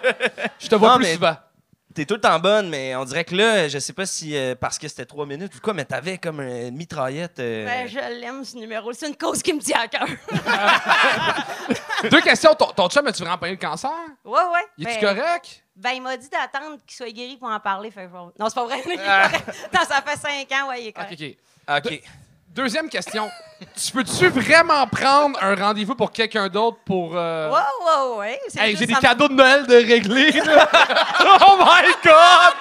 je 0.59 0.67
te 0.67 0.75
vois 0.75 0.89
Non, 0.89 0.95
plus 0.97 1.05
mais- 1.05 1.13
souvent. 1.13 1.37
T'es 1.99 2.05
tout 2.05 2.13
le 2.13 2.21
temps 2.21 2.39
bonne, 2.39 2.69
mais 2.69 2.95
on 2.95 3.03
dirait 3.03 3.25
que 3.25 3.35
là, 3.35 3.67
je 3.67 3.77
sais 3.77 3.91
pas 3.91 4.05
si 4.05 4.33
euh, 4.33 4.55
parce 4.55 4.79
que 4.79 4.87
c'était 4.87 5.05
3 5.05 5.25
minutes 5.25 5.53
ou 5.53 5.59
quoi, 5.59 5.73
mais 5.73 5.83
t'avais 5.83 6.17
comme 6.17 6.39
une 6.39 6.73
mitraillette. 6.77 7.39
euh, 7.39 7.65
Ben, 7.65 7.89
je 7.89 7.99
l'aime, 8.21 8.45
ce 8.45 8.55
numéro. 8.55 8.93
C'est 8.93 9.09
une 9.09 9.17
cause 9.17 9.43
qui 9.43 9.51
me 9.51 9.59
tient 9.59 9.81
à 9.81 9.87
cœur. 9.89 10.07
Deux 12.09 12.21
questions. 12.21 12.55
Ton, 12.55 12.67
ton 12.67 12.87
chum, 12.87 13.05
as-tu 13.05 13.21
vraiment 13.23 13.37
pogné 13.37 13.51
le 13.51 13.57
cancer? 13.57 13.91
Ouais, 14.23 14.39
ouais. 14.53 14.65
Il 14.77 14.87
est-tu 14.87 15.05
Ben, 15.05 15.13
correct? 15.17 15.61
Ben, 15.75 15.91
il 15.95 16.01
m'a 16.01 16.15
dit 16.15 16.29
d'attendre 16.29 16.77
qu'il 16.87 16.95
soit 16.95 17.11
guéri 17.11 17.35
pour 17.35 17.49
en 17.49 17.59
parler. 17.59 17.91
Fait 17.91 18.03
que 18.03 18.07
je 18.07 18.13
vais- 18.13 18.19
Non, 18.39 18.47
c'est 18.47 18.55
pas 18.55 18.63
vrai. 18.65 18.81
Il 18.85 18.91
est 18.93 18.99
Ah. 19.05 19.27
correct. 19.29 19.49
non, 19.73 19.81
ça 19.85 20.01
fait 20.01 20.17
cinq 20.17 20.49
ans, 20.53 20.69
ouais, 20.69 20.83
il 20.83 20.87
est 20.87 20.97
Ok, 20.97 21.03
correct. 21.03 21.21
ok. 21.21 21.91
Ok. 21.91 22.01
Deuxième 22.49 22.89
question. 22.89 23.29
tu 23.75 23.91
peux-tu 23.91 24.27
vraiment 24.29 24.85
prendre 24.87 25.37
un 25.41 25.55
rendez-vous 25.55 25.95
pour 25.95 26.11
quelqu'un 26.11 26.47
d'autre 26.49 26.77
pour. 26.85 27.11
euh, 27.15 27.49
Ouais, 27.51 27.57
ouais, 27.57 28.17
ouais. 28.17 28.39
Hey, 28.57 28.75
j'ai 28.75 28.85
des 28.85 28.93
cadeaux 28.95 29.27
de 29.27 29.33
Noël 29.33 29.67
de 29.67 29.75
régler. 29.75 30.31
là. 30.31 30.67
oh 31.47 31.57
my 31.59 31.91
God! 32.03 32.53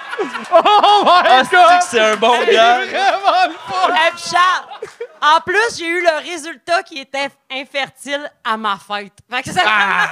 Oh 0.51 1.03
my 1.03 1.11
Ah, 1.25 1.41
c'est 1.43 1.55
God! 1.55 1.79
que 1.79 1.85
c'est 1.85 1.99
un 1.99 2.15
bon 2.17 2.33
C'est 2.45 2.53
gars? 2.53 2.85
vraiment 2.85 3.47
le 3.47 3.53
fun! 3.53 3.93
Hey, 3.95 4.11
puis 4.11 4.23
Charles, 4.31 5.35
en 5.35 5.41
plus, 5.41 5.77
j'ai 5.77 5.87
eu 5.87 6.01
le 6.01 6.29
résultat 6.31 6.83
qui 6.83 6.99
était 6.99 7.29
infertile 7.51 8.29
à 8.43 8.57
ma 8.57 8.77
fête. 8.77 9.13
Fait 9.29 9.41
que 9.43 9.51
ça 9.51 9.61
Ah! 9.65 10.09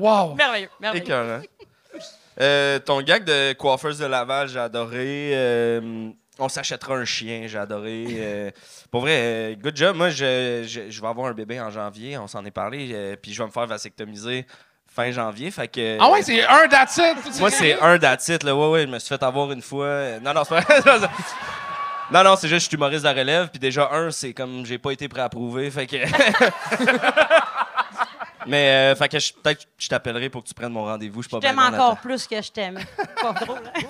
Wow! 0.00 0.34
merveilleux, 0.34 0.70
merveilleux. 0.80 1.04
Écœurant. 1.04 1.40
Euh, 2.40 2.78
ton 2.78 3.02
gag 3.02 3.24
de 3.24 3.52
coiffeuse 3.52 3.98
de 3.98 4.06
Laval, 4.06 4.48
j'ai 4.48 4.58
adoré. 4.58 5.32
Euh, 5.34 6.08
on 6.38 6.48
s'achètera 6.48 6.94
un 6.94 7.04
chien, 7.04 7.42
j'ai 7.46 7.58
adoré. 7.58 8.52
Pour 8.92 9.00
vrai, 9.00 9.16
euh, 9.16 9.54
good 9.56 9.76
job. 9.76 9.96
Moi, 9.96 10.10
je, 10.10 10.64
je, 10.68 10.82
je 10.90 11.00
vais 11.00 11.08
avoir 11.08 11.26
un 11.26 11.32
bébé 11.32 11.58
en 11.60 11.70
janvier, 11.70 12.16
on 12.18 12.28
s'en 12.28 12.44
est 12.44 12.50
parlé. 12.52 12.90
euh, 12.92 13.16
puis 13.20 13.32
je 13.32 13.42
vais 13.42 13.46
me 13.46 13.50
faire 13.52 13.66
vasectomiser 13.66 14.46
fin 14.86 15.10
janvier. 15.10 15.50
Fait 15.50 15.66
que, 15.66 15.96
Ah 15.98 16.10
ouais, 16.10 16.22
c'est 16.22 16.44
un 16.46 16.68
that's 16.68 16.98
it. 16.98 17.40
Moi, 17.40 17.50
c'est 17.50 17.80
un 17.80 17.96
datit, 17.98 18.36
là. 18.44 18.54
Ouais, 18.54 18.68
ouais, 18.68 18.82
je 18.82 18.86
me 18.88 18.98
suis 19.00 19.08
fait 19.08 19.22
avoir 19.22 19.50
une 19.50 19.62
fois. 19.62 20.20
Non, 20.22 20.32
non, 20.34 20.42
c'est 20.44 20.64
pas. 20.64 20.98
Non, 22.10 22.22
non, 22.22 22.36
c'est 22.36 22.48
juste 22.48 22.58
que 22.58 22.62
je 22.64 22.68
suis 22.68 22.76
humoriste 22.76 23.04
de 23.04 23.08
la 23.08 23.14
relève. 23.14 23.48
Puis 23.48 23.58
déjà, 23.58 23.88
un, 23.90 24.10
c'est 24.10 24.34
comme 24.34 24.66
j'ai 24.66 24.76
pas 24.76 24.90
été 24.90 25.08
préapprouvé. 25.08 25.70
Fait 25.70 25.86
que. 25.86 25.96
Mais, 28.46 28.92
euh, 28.92 28.96
fait 28.96 29.08
que 29.08 29.18
je- 29.18 29.32
peut-être 29.32 29.60
que 29.64 29.70
je 29.78 29.88
t'appellerai 29.88 30.28
pour 30.28 30.42
que 30.42 30.48
tu 30.48 30.54
prennes 30.54 30.72
mon 30.72 30.84
rendez-vous. 30.84 31.22
Je 31.22 31.28
t'aime 31.38 31.58
encore 31.60 31.96
plus 31.98 32.26
que 32.26 32.42
je 32.42 32.50
t'aime. 32.50 32.78
pas 33.22 33.32
drôle, 33.44 33.60
hein? 33.74 33.80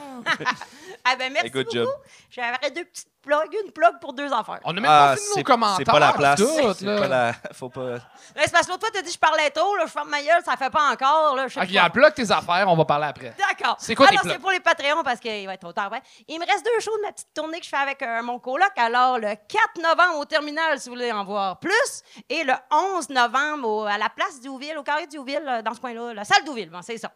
Ah 1.05 1.17
ben 1.17 1.33
merci 1.33 1.47
Hey, 1.47 1.51
good 1.53 1.65
beaucoup. 1.67 1.77
job. 1.79 1.89
J'avais 2.31 2.71
deux 2.71 2.85
petites 2.85 3.09
plugs, 3.23 3.53
une 3.65 3.73
plug 3.73 3.99
pour 4.01 4.13
deux 4.13 4.33
affaires. 4.33 4.61
On 4.65 4.71
a 4.71 4.81
même 4.81 4.85
Ah, 4.87 5.11
pas 5.11 5.17
fini 5.17 5.29
nos 5.29 5.35
c'est 5.35 5.43
commentaires. 5.43 5.77
c'est 5.79 5.85
pas 5.93 5.99
la 6.01 6.13
place. 6.13 6.41
tout, 6.41 6.75
C'est 6.75 6.85
là. 6.85 7.01
pas 7.01 7.09
la. 7.09 7.33
Faut 7.53 7.69
pas. 7.69 7.81
Là, 7.91 7.99
c'est 8.37 8.53
parce 8.53 8.67
que 8.67 8.73
l'autre 8.73 8.81
fois, 8.87 8.91
t'as 8.93 9.01
dit 9.03 9.09
que 9.09 9.15
je 9.15 9.19
parlais 9.19 9.51
tôt, 9.51 9.77
là, 9.77 9.85
je 9.87 9.91
ferme 9.93 10.09
ma 10.11 10.23
gueule, 10.23 10.43
ça 10.45 10.57
fait 10.57 10.71
pas 10.71 10.91
encore. 10.93 11.35
Là, 11.37 11.47
je 11.49 11.55
sais 11.55 11.61
Ok, 11.61 11.73
pas. 11.75 11.91
plug 11.91 12.15
tes 12.15 12.31
affaires, 12.31 12.65
on 12.69 12.77
va 12.77 12.85
parler 12.85 13.07
après. 13.07 13.35
D'accord. 13.39 13.77
C'est 13.79 13.95
quoi 13.95 14.07
tes 14.07 14.13
Alors, 14.13 14.23
plugs? 14.23 14.33
c'est 14.35 14.39
pour 14.41 14.51
les 14.51 14.61
Patreons 14.61 15.03
parce 15.05 15.21
qu'il 15.21 15.47
va 15.47 15.55
être 15.55 15.61
trop 15.61 15.73
tard. 15.73 15.91
ouais. 15.93 16.03
Il 16.29 16.39
me 16.41 16.47
reste 16.47 16.65
deux 16.65 16.81
shows 16.81 16.97
de 16.97 17.03
ma 17.03 17.13
petite 17.13 17.33
tournée 17.35 17.59
que 17.59 17.65
je 17.65 17.71
fais 17.71 17.77
avec 17.77 18.03
euh, 18.03 18.23
mon 18.23 18.39
coloc. 18.39 18.71
Alors, 18.77 19.19
le 19.19 19.35
4 19.35 19.81
novembre 19.83 20.19
au 20.19 20.25
terminal, 20.25 20.81
si 20.81 20.89
vous 20.89 20.95
voulez 20.95 21.13
en 21.13 21.25
voir 21.25 21.59
plus. 21.59 22.03
Et 22.29 22.45
le 22.45 22.55
11 22.71 23.09
novembre 23.11 23.69
au- 23.69 23.85
à 23.85 23.99
la 23.99 24.09
place 24.09 24.41
d'Ouville, 24.41 24.79
au 24.79 24.83
carré 24.83 25.07
d'Ouville, 25.07 25.43
euh, 25.49 25.63
dans 25.63 25.75
ce 25.75 25.81
coin-là. 25.81 26.15
La 26.15 26.25
salle 26.25 26.45
d'Ouville, 26.45 26.71
bon, 26.71 26.81
c'est 26.83 26.99
ça. 26.99 27.11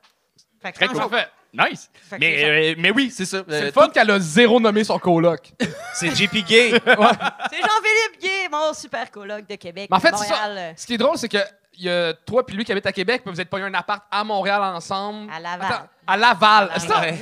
Fait 0.62 0.72
que 0.72 0.76
Très 0.78 0.86
cool. 0.88 0.98
en 0.98 1.02
show. 1.02 1.08
Parfait. 1.08 1.28
Nice. 1.56 1.90
Fait 2.10 2.16
que 2.16 2.20
Mais, 2.20 2.36
c'est 2.36 2.42
ça. 2.42 2.48
euh, 2.48 2.74
mais 2.78 2.90
oui, 2.90 3.10
c'est 3.14 3.24
ça. 3.24 3.42
C'est 3.48 3.54
Euh, 3.54 3.64
le 3.66 3.72
fun 3.72 3.88
qu'elle 3.88 4.10
a 4.10 4.18
zéro 4.20 4.60
nommé 4.60 4.84
son 4.84 4.98
coloc. 4.98 5.52
C'est 5.94 6.14
JP 6.14 6.44
Gay. 6.46 6.70
C'est 6.84 6.84
Jean-Philippe 6.94 8.20
Guy, 8.20 8.48
mon 8.50 8.74
super 8.74 9.10
coloc 9.10 9.46
de 9.48 9.54
Québec. 9.56 9.88
Mais 9.90 9.96
en 9.96 10.00
fait, 10.00 10.14
c'est 10.16 10.26
ça. 10.26 10.48
Ce 10.76 10.86
qui 10.86 10.94
est 10.94 10.98
drôle, 10.98 11.16
c'est 11.16 11.28
que 11.28 11.38
il 11.78 11.84
y 11.84 11.90
a 11.90 12.12
toi 12.14 12.44
puis 12.44 12.54
lui 12.56 12.64
qui 12.64 12.72
habite 12.72 12.86
à 12.86 12.92
Québec, 12.92 13.22
puis 13.24 13.32
vous 13.32 13.40
êtes 13.40 13.48
pas 13.50 13.58
eu 13.58 13.62
un 13.62 13.74
appart 13.74 14.02
à 14.10 14.24
Montréal 14.24 14.62
ensemble. 14.62 15.30
À 15.32 15.40
Laval. 15.40 15.66
Attends, 15.72 15.88
à 16.06 16.16
Laval. 16.16 16.70
C'est 16.74 16.86
ça. 16.88 17.00
Ouais. 17.00 17.18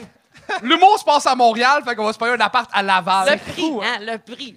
L'humour 0.62 0.99
se 0.99 1.05
passe 1.05 1.26
à 1.26 1.35
Montréal, 1.35 1.82
fait 1.85 1.95
qu'on 1.95 2.05
va 2.05 2.12
se 2.12 2.18
payer 2.18 2.32
un 2.32 2.41
appart 2.41 2.68
à 2.72 2.82
Laval. 2.82 3.30
Le 3.32 3.53
prix, 3.53 3.62
fou, 3.62 3.80
hein? 3.82 3.97
hein, 3.97 3.99
le 4.01 4.18
prix. 4.18 4.55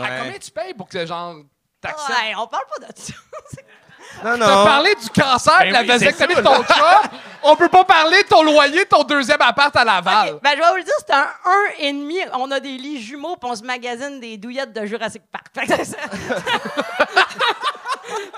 À 0.00 0.18
combien 0.18 0.38
tu 0.38 0.50
payes 0.50 0.74
pour 0.74 0.88
que 0.88 1.04
genre 1.06 1.36
t'acceptes? 1.80 2.08
Ouais, 2.10 2.34
on 2.36 2.46
parle 2.46 2.64
pas 2.78 2.86
de 2.86 2.92
ça. 2.98 3.14
Non, 4.24 4.36
T'as 4.38 4.46
non. 4.56 4.64
parlé 4.64 4.94
du 4.96 5.08
cancer, 5.10 5.58
Ben 5.60 5.68
de 5.68 5.72
la 5.72 5.80
oui, 5.80 5.86
vasectomie 5.86 6.34
de 6.34 6.40
ton 6.42 6.62
chum. 6.62 6.84
On 7.42 7.56
peut 7.56 7.68
pas 7.70 7.84
parler 7.84 8.22
de 8.22 8.28
ton 8.28 8.42
loyer, 8.42 8.84
de 8.84 8.88
ton 8.88 9.02
deuxième 9.02 9.40
appart 9.40 9.74
à 9.74 9.82
Laval. 9.84 10.34
OK, 10.34 10.42
Ben, 10.42 10.50
je 10.56 10.62
vais 10.62 10.68
vous 10.70 10.76
le 10.76 10.82
dire, 10.82 10.92
c'est 10.98 11.14
un 11.14 11.26
1,5. 11.82 12.28
On 12.34 12.50
a 12.50 12.60
des 12.60 12.76
lits 12.76 13.00
jumeaux, 13.00 13.36
puis 13.36 13.50
on 13.50 13.56
se 13.56 13.62
magasine 13.62 14.20
des 14.20 14.36
douillettes 14.36 14.74
de 14.74 14.84
Jurassic 14.84 15.22
Park. 15.32 15.46
Fait 15.54 15.66
que, 15.66 15.74
c'est 15.76 15.84
ça. 15.86 15.96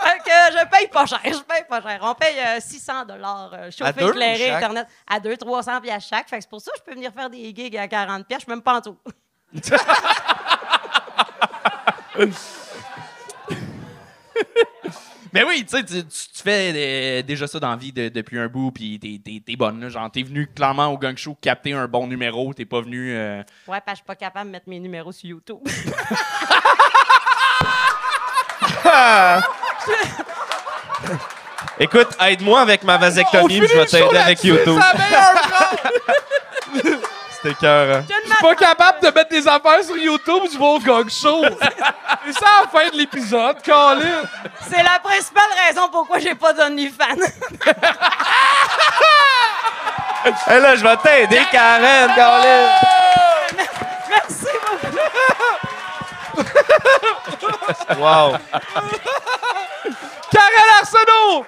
Fait 0.03 0.19
que 0.19 0.59
je 0.59 0.65
paye 0.69 0.89
pas 0.89 1.07
cher, 1.07 1.21
je 1.25 1.39
paye 1.39 1.65
pas 1.69 1.81
cher. 1.81 1.99
On 2.03 2.15
paye 2.15 2.37
euh, 2.39 2.61
600 2.61 3.07
dollars 3.07 3.51
À 3.55 3.71
chauffé, 3.71 4.05
éclairé? 4.07 4.51
Internet, 4.51 4.87
à 5.11 5.19
2 5.19 5.35
300 5.37 5.81
pièces 5.81 6.05
chaque. 6.09 6.29
Fait 6.29 6.37
que 6.37 6.43
c'est 6.43 6.51
pour 6.51 6.61
ça 6.61 6.71
que 6.73 6.79
je 6.79 6.83
peux 6.85 6.93
venir 6.93 7.11
faire 7.17 7.31
des 7.31 7.53
gigs 7.55 7.77
à 7.79 7.89
40 7.89 8.27
pièces, 8.27 8.41
je 8.41 8.45
suis 8.45 8.53
même 8.53 8.61
pas 8.63 8.75
en 8.75 8.81
tout. 8.83 8.99
Mais 15.33 15.45
oui, 15.45 15.65
tu 15.65 15.77
sais, 15.77 15.83
tu, 15.85 16.03
fais 16.43 16.73
euh, 16.75 17.23
déjà 17.23 17.47
ça 17.47 17.59
dans 17.59 17.71
la 17.71 17.77
vie 17.77 17.93
de- 17.93 18.09
depuis 18.11 18.39
un 18.39 18.49
bout, 18.49 18.71
puis 18.71 18.99
t'es, 19.01 19.19
t'es- 19.25 19.43
t'es 19.45 19.57
bonne. 19.57 19.81
Là. 19.81 19.89
Genre, 19.89 20.11
t'es 20.11 20.23
venu 20.23 20.47
clairement 20.47 20.89
au 20.89 20.99
gang 20.99 21.17
show 21.17 21.37
capter 21.41 21.73
un 21.73 21.89
bon 21.89 22.07
numéro, 22.07 22.53
t'es 22.53 22.65
pas 22.67 22.81
venu. 22.83 23.13
euh, 23.15 23.43
Ouais, 23.67 23.81
parce 23.81 23.85
que 23.85 23.91
je 23.91 23.95
suis 23.97 24.05
pas 24.05 24.15
capable 24.17 24.47
de 24.49 24.53
mettre 24.53 24.69
mes 24.69 24.79
numéros 24.81 25.13
sur 25.13 25.31
YouTube. 25.31 25.59
Écoute, 31.79 32.09
aide-moi 32.21 32.61
avec 32.61 32.85
ma 32.85 32.97
vasectomie, 32.99 33.59
puis 33.61 33.69
je 33.69 33.77
vais 33.79 33.87
t'aider 33.87 34.17
avec 34.17 34.45
YouTube. 34.45 34.79
C'est 34.81 34.99
la 34.99 35.05
meilleure 35.05 35.39
phrase. 36.83 37.03
C'était 37.43 37.55
cœur. 37.57 38.03
Je 38.09 38.15
ne 38.15 38.21
Je 38.23 38.27
suis 38.29 38.37
pas 38.41 38.55
capable 38.55 39.01
de 39.01 39.07
mettre 39.09 39.31
des 39.31 39.49
affaires 39.49 39.83
sur 39.83 39.97
YouTube 39.97 40.45
du 40.49 40.57
Wolfgang 40.59 41.09
Show. 41.11 41.45
C'est 42.25 42.33
ça 42.35 42.47
à 42.47 42.63
la 42.63 42.69
fin 42.69 42.89
de 42.91 42.97
l'épisode, 42.97 43.57
Colin. 43.65 44.23
C'est 44.71 44.81
la 44.83 45.01
principale 45.01 45.51
raison 45.67 45.89
pourquoi 45.91 46.21
j'ai 46.21 46.37
pas 46.37 46.53
d'OnlyFans. 46.53 47.05
Hé 50.47 50.61
là, 50.61 50.77
je 50.77 50.83
vais 50.85 50.97
t'aider, 50.99 51.41
Karen, 51.51 52.15
Colin. 52.15 52.69
Merci 54.09 54.47
beaucoup. 54.67 54.97
Wow. 57.99 58.37
Karel 60.31 60.71
Arsenault! 60.81 61.45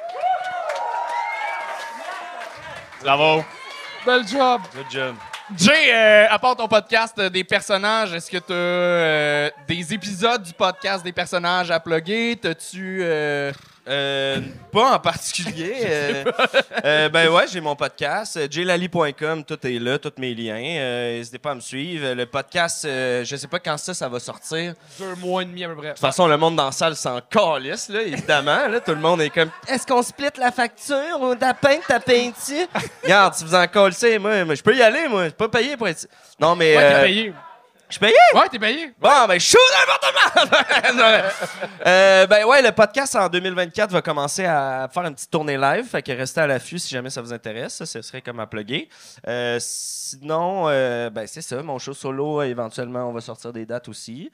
Bravo. 3.02 3.44
Bel 4.04 4.26
job. 4.26 4.60
Good 4.74 4.90
job. 4.90 5.14
Jay, 5.56 5.92
euh, 5.92 6.26
à 6.30 6.38
part 6.38 6.56
ton 6.56 6.66
podcast 6.66 7.14
euh, 7.18 7.28
des 7.28 7.44
personnages, 7.44 8.14
est-ce 8.14 8.30
que 8.30 8.38
tu 8.38 8.52
as 8.52 9.66
des 9.66 9.92
épisodes 9.92 10.42
du 10.42 10.54
podcast 10.54 11.04
des 11.04 11.12
personnages 11.12 11.70
à 11.70 11.78
plugger? 11.78 12.36
T'as-tu. 12.40 13.04
Euh, 13.86 14.40
pas 14.72 14.94
en 14.94 14.98
particulier. 14.98 15.74
euh, 15.84 16.24
euh, 16.84 17.08
ben 17.08 17.28
ouais, 17.28 17.44
j'ai 17.52 17.60
mon 17.60 17.76
podcast, 17.76 18.36
euh, 18.36 18.46
jlali.com, 18.50 19.44
tout 19.44 19.66
est 19.66 19.78
là, 19.78 19.98
tous 19.98 20.12
mes 20.18 20.34
liens. 20.34 20.54
N'hésitez 20.58 21.38
pas 21.38 21.50
à 21.50 21.54
me 21.54 21.60
suivre. 21.60 22.14
Le 22.14 22.26
podcast, 22.26 22.84
je 22.84 23.36
sais 23.36 23.46
pas 23.46 23.58
quand 23.58 23.76
ça, 23.76 23.92
ça 23.92 24.08
va 24.08 24.18
sortir. 24.20 24.74
De 24.98 25.04
Deux 25.04 25.14
mois 25.16 25.42
et 25.42 25.44
demi 25.44 25.64
à 25.64 25.68
peu 25.68 25.76
près. 25.76 25.90
toute 25.90 25.98
façon, 25.98 26.26
le 26.26 26.36
monde 26.36 26.56
dans 26.56 26.66
la 26.66 26.72
salle 26.72 26.96
s'en 26.96 27.20
calisse, 27.20 27.88
là, 27.88 28.02
évidemment. 28.02 28.68
Là, 28.68 28.80
tout 28.80 28.92
le 28.92 29.00
monde 29.00 29.20
est 29.20 29.30
comme 29.30 29.50
Est-ce 29.68 29.86
qu'on 29.86 30.02
split 30.02 30.28
la 30.38 30.50
facture 30.50 31.20
ou 31.20 31.34
ta 31.34 31.52
peinte, 31.52 31.82
ta 31.86 32.00
peinte-tu? 32.00 32.66
Regarde, 33.02 33.34
si 33.34 33.44
vous 33.44 33.54
en 33.54 33.66
calissez, 33.66 34.18
moi, 34.18 34.54
je 34.54 34.62
peux 34.62 34.74
y 34.74 34.82
aller, 34.82 35.08
moi. 35.08 35.24
Je 35.24 35.28
suis 35.28 35.36
pas 35.36 35.48
payé 35.48 35.76
pour 35.76 35.88
être. 35.88 36.06
Non, 36.40 36.56
mais. 36.56 36.76
Ouais. 36.76 37.32
Je 37.88 37.94
suis 37.94 38.00
payé? 38.00 38.14
Ouais, 38.34 38.48
t'es 38.50 38.58
payé. 38.58 38.92
Bon, 38.98 39.10
ben, 39.28 39.38
shoot 39.38 39.60
n'importe 39.78 40.14
quoi! 40.14 41.22
euh, 41.86 42.26
ben 42.26 42.44
ouais, 42.44 42.62
le 42.62 42.72
podcast 42.72 43.14
en 43.14 43.28
2024 43.28 43.90
va 43.90 44.02
commencer 44.02 44.44
à 44.44 44.88
faire 44.92 45.04
une 45.04 45.14
petite 45.14 45.30
tournée 45.30 45.56
live. 45.56 45.84
Fait 45.84 46.02
que 46.02 46.10
restez 46.12 46.40
à 46.40 46.46
l'affût 46.46 46.78
si 46.78 46.88
jamais 46.90 47.10
ça 47.10 47.20
vous 47.20 47.32
intéresse. 47.32 47.74
Ça, 47.74 47.86
ce 47.86 48.02
serait 48.02 48.22
comme 48.22 48.40
à 48.40 48.46
plugger. 48.46 48.88
Euh, 49.28 49.58
sinon, 49.60 50.64
euh, 50.68 51.10
ben 51.10 51.26
c'est 51.26 51.42
ça. 51.42 51.62
Mon 51.62 51.78
show 51.78 51.94
solo, 51.94 52.42
éventuellement, 52.42 53.08
on 53.08 53.12
va 53.12 53.20
sortir 53.20 53.52
des 53.52 53.66
dates 53.66 53.88
aussi. 53.88 54.30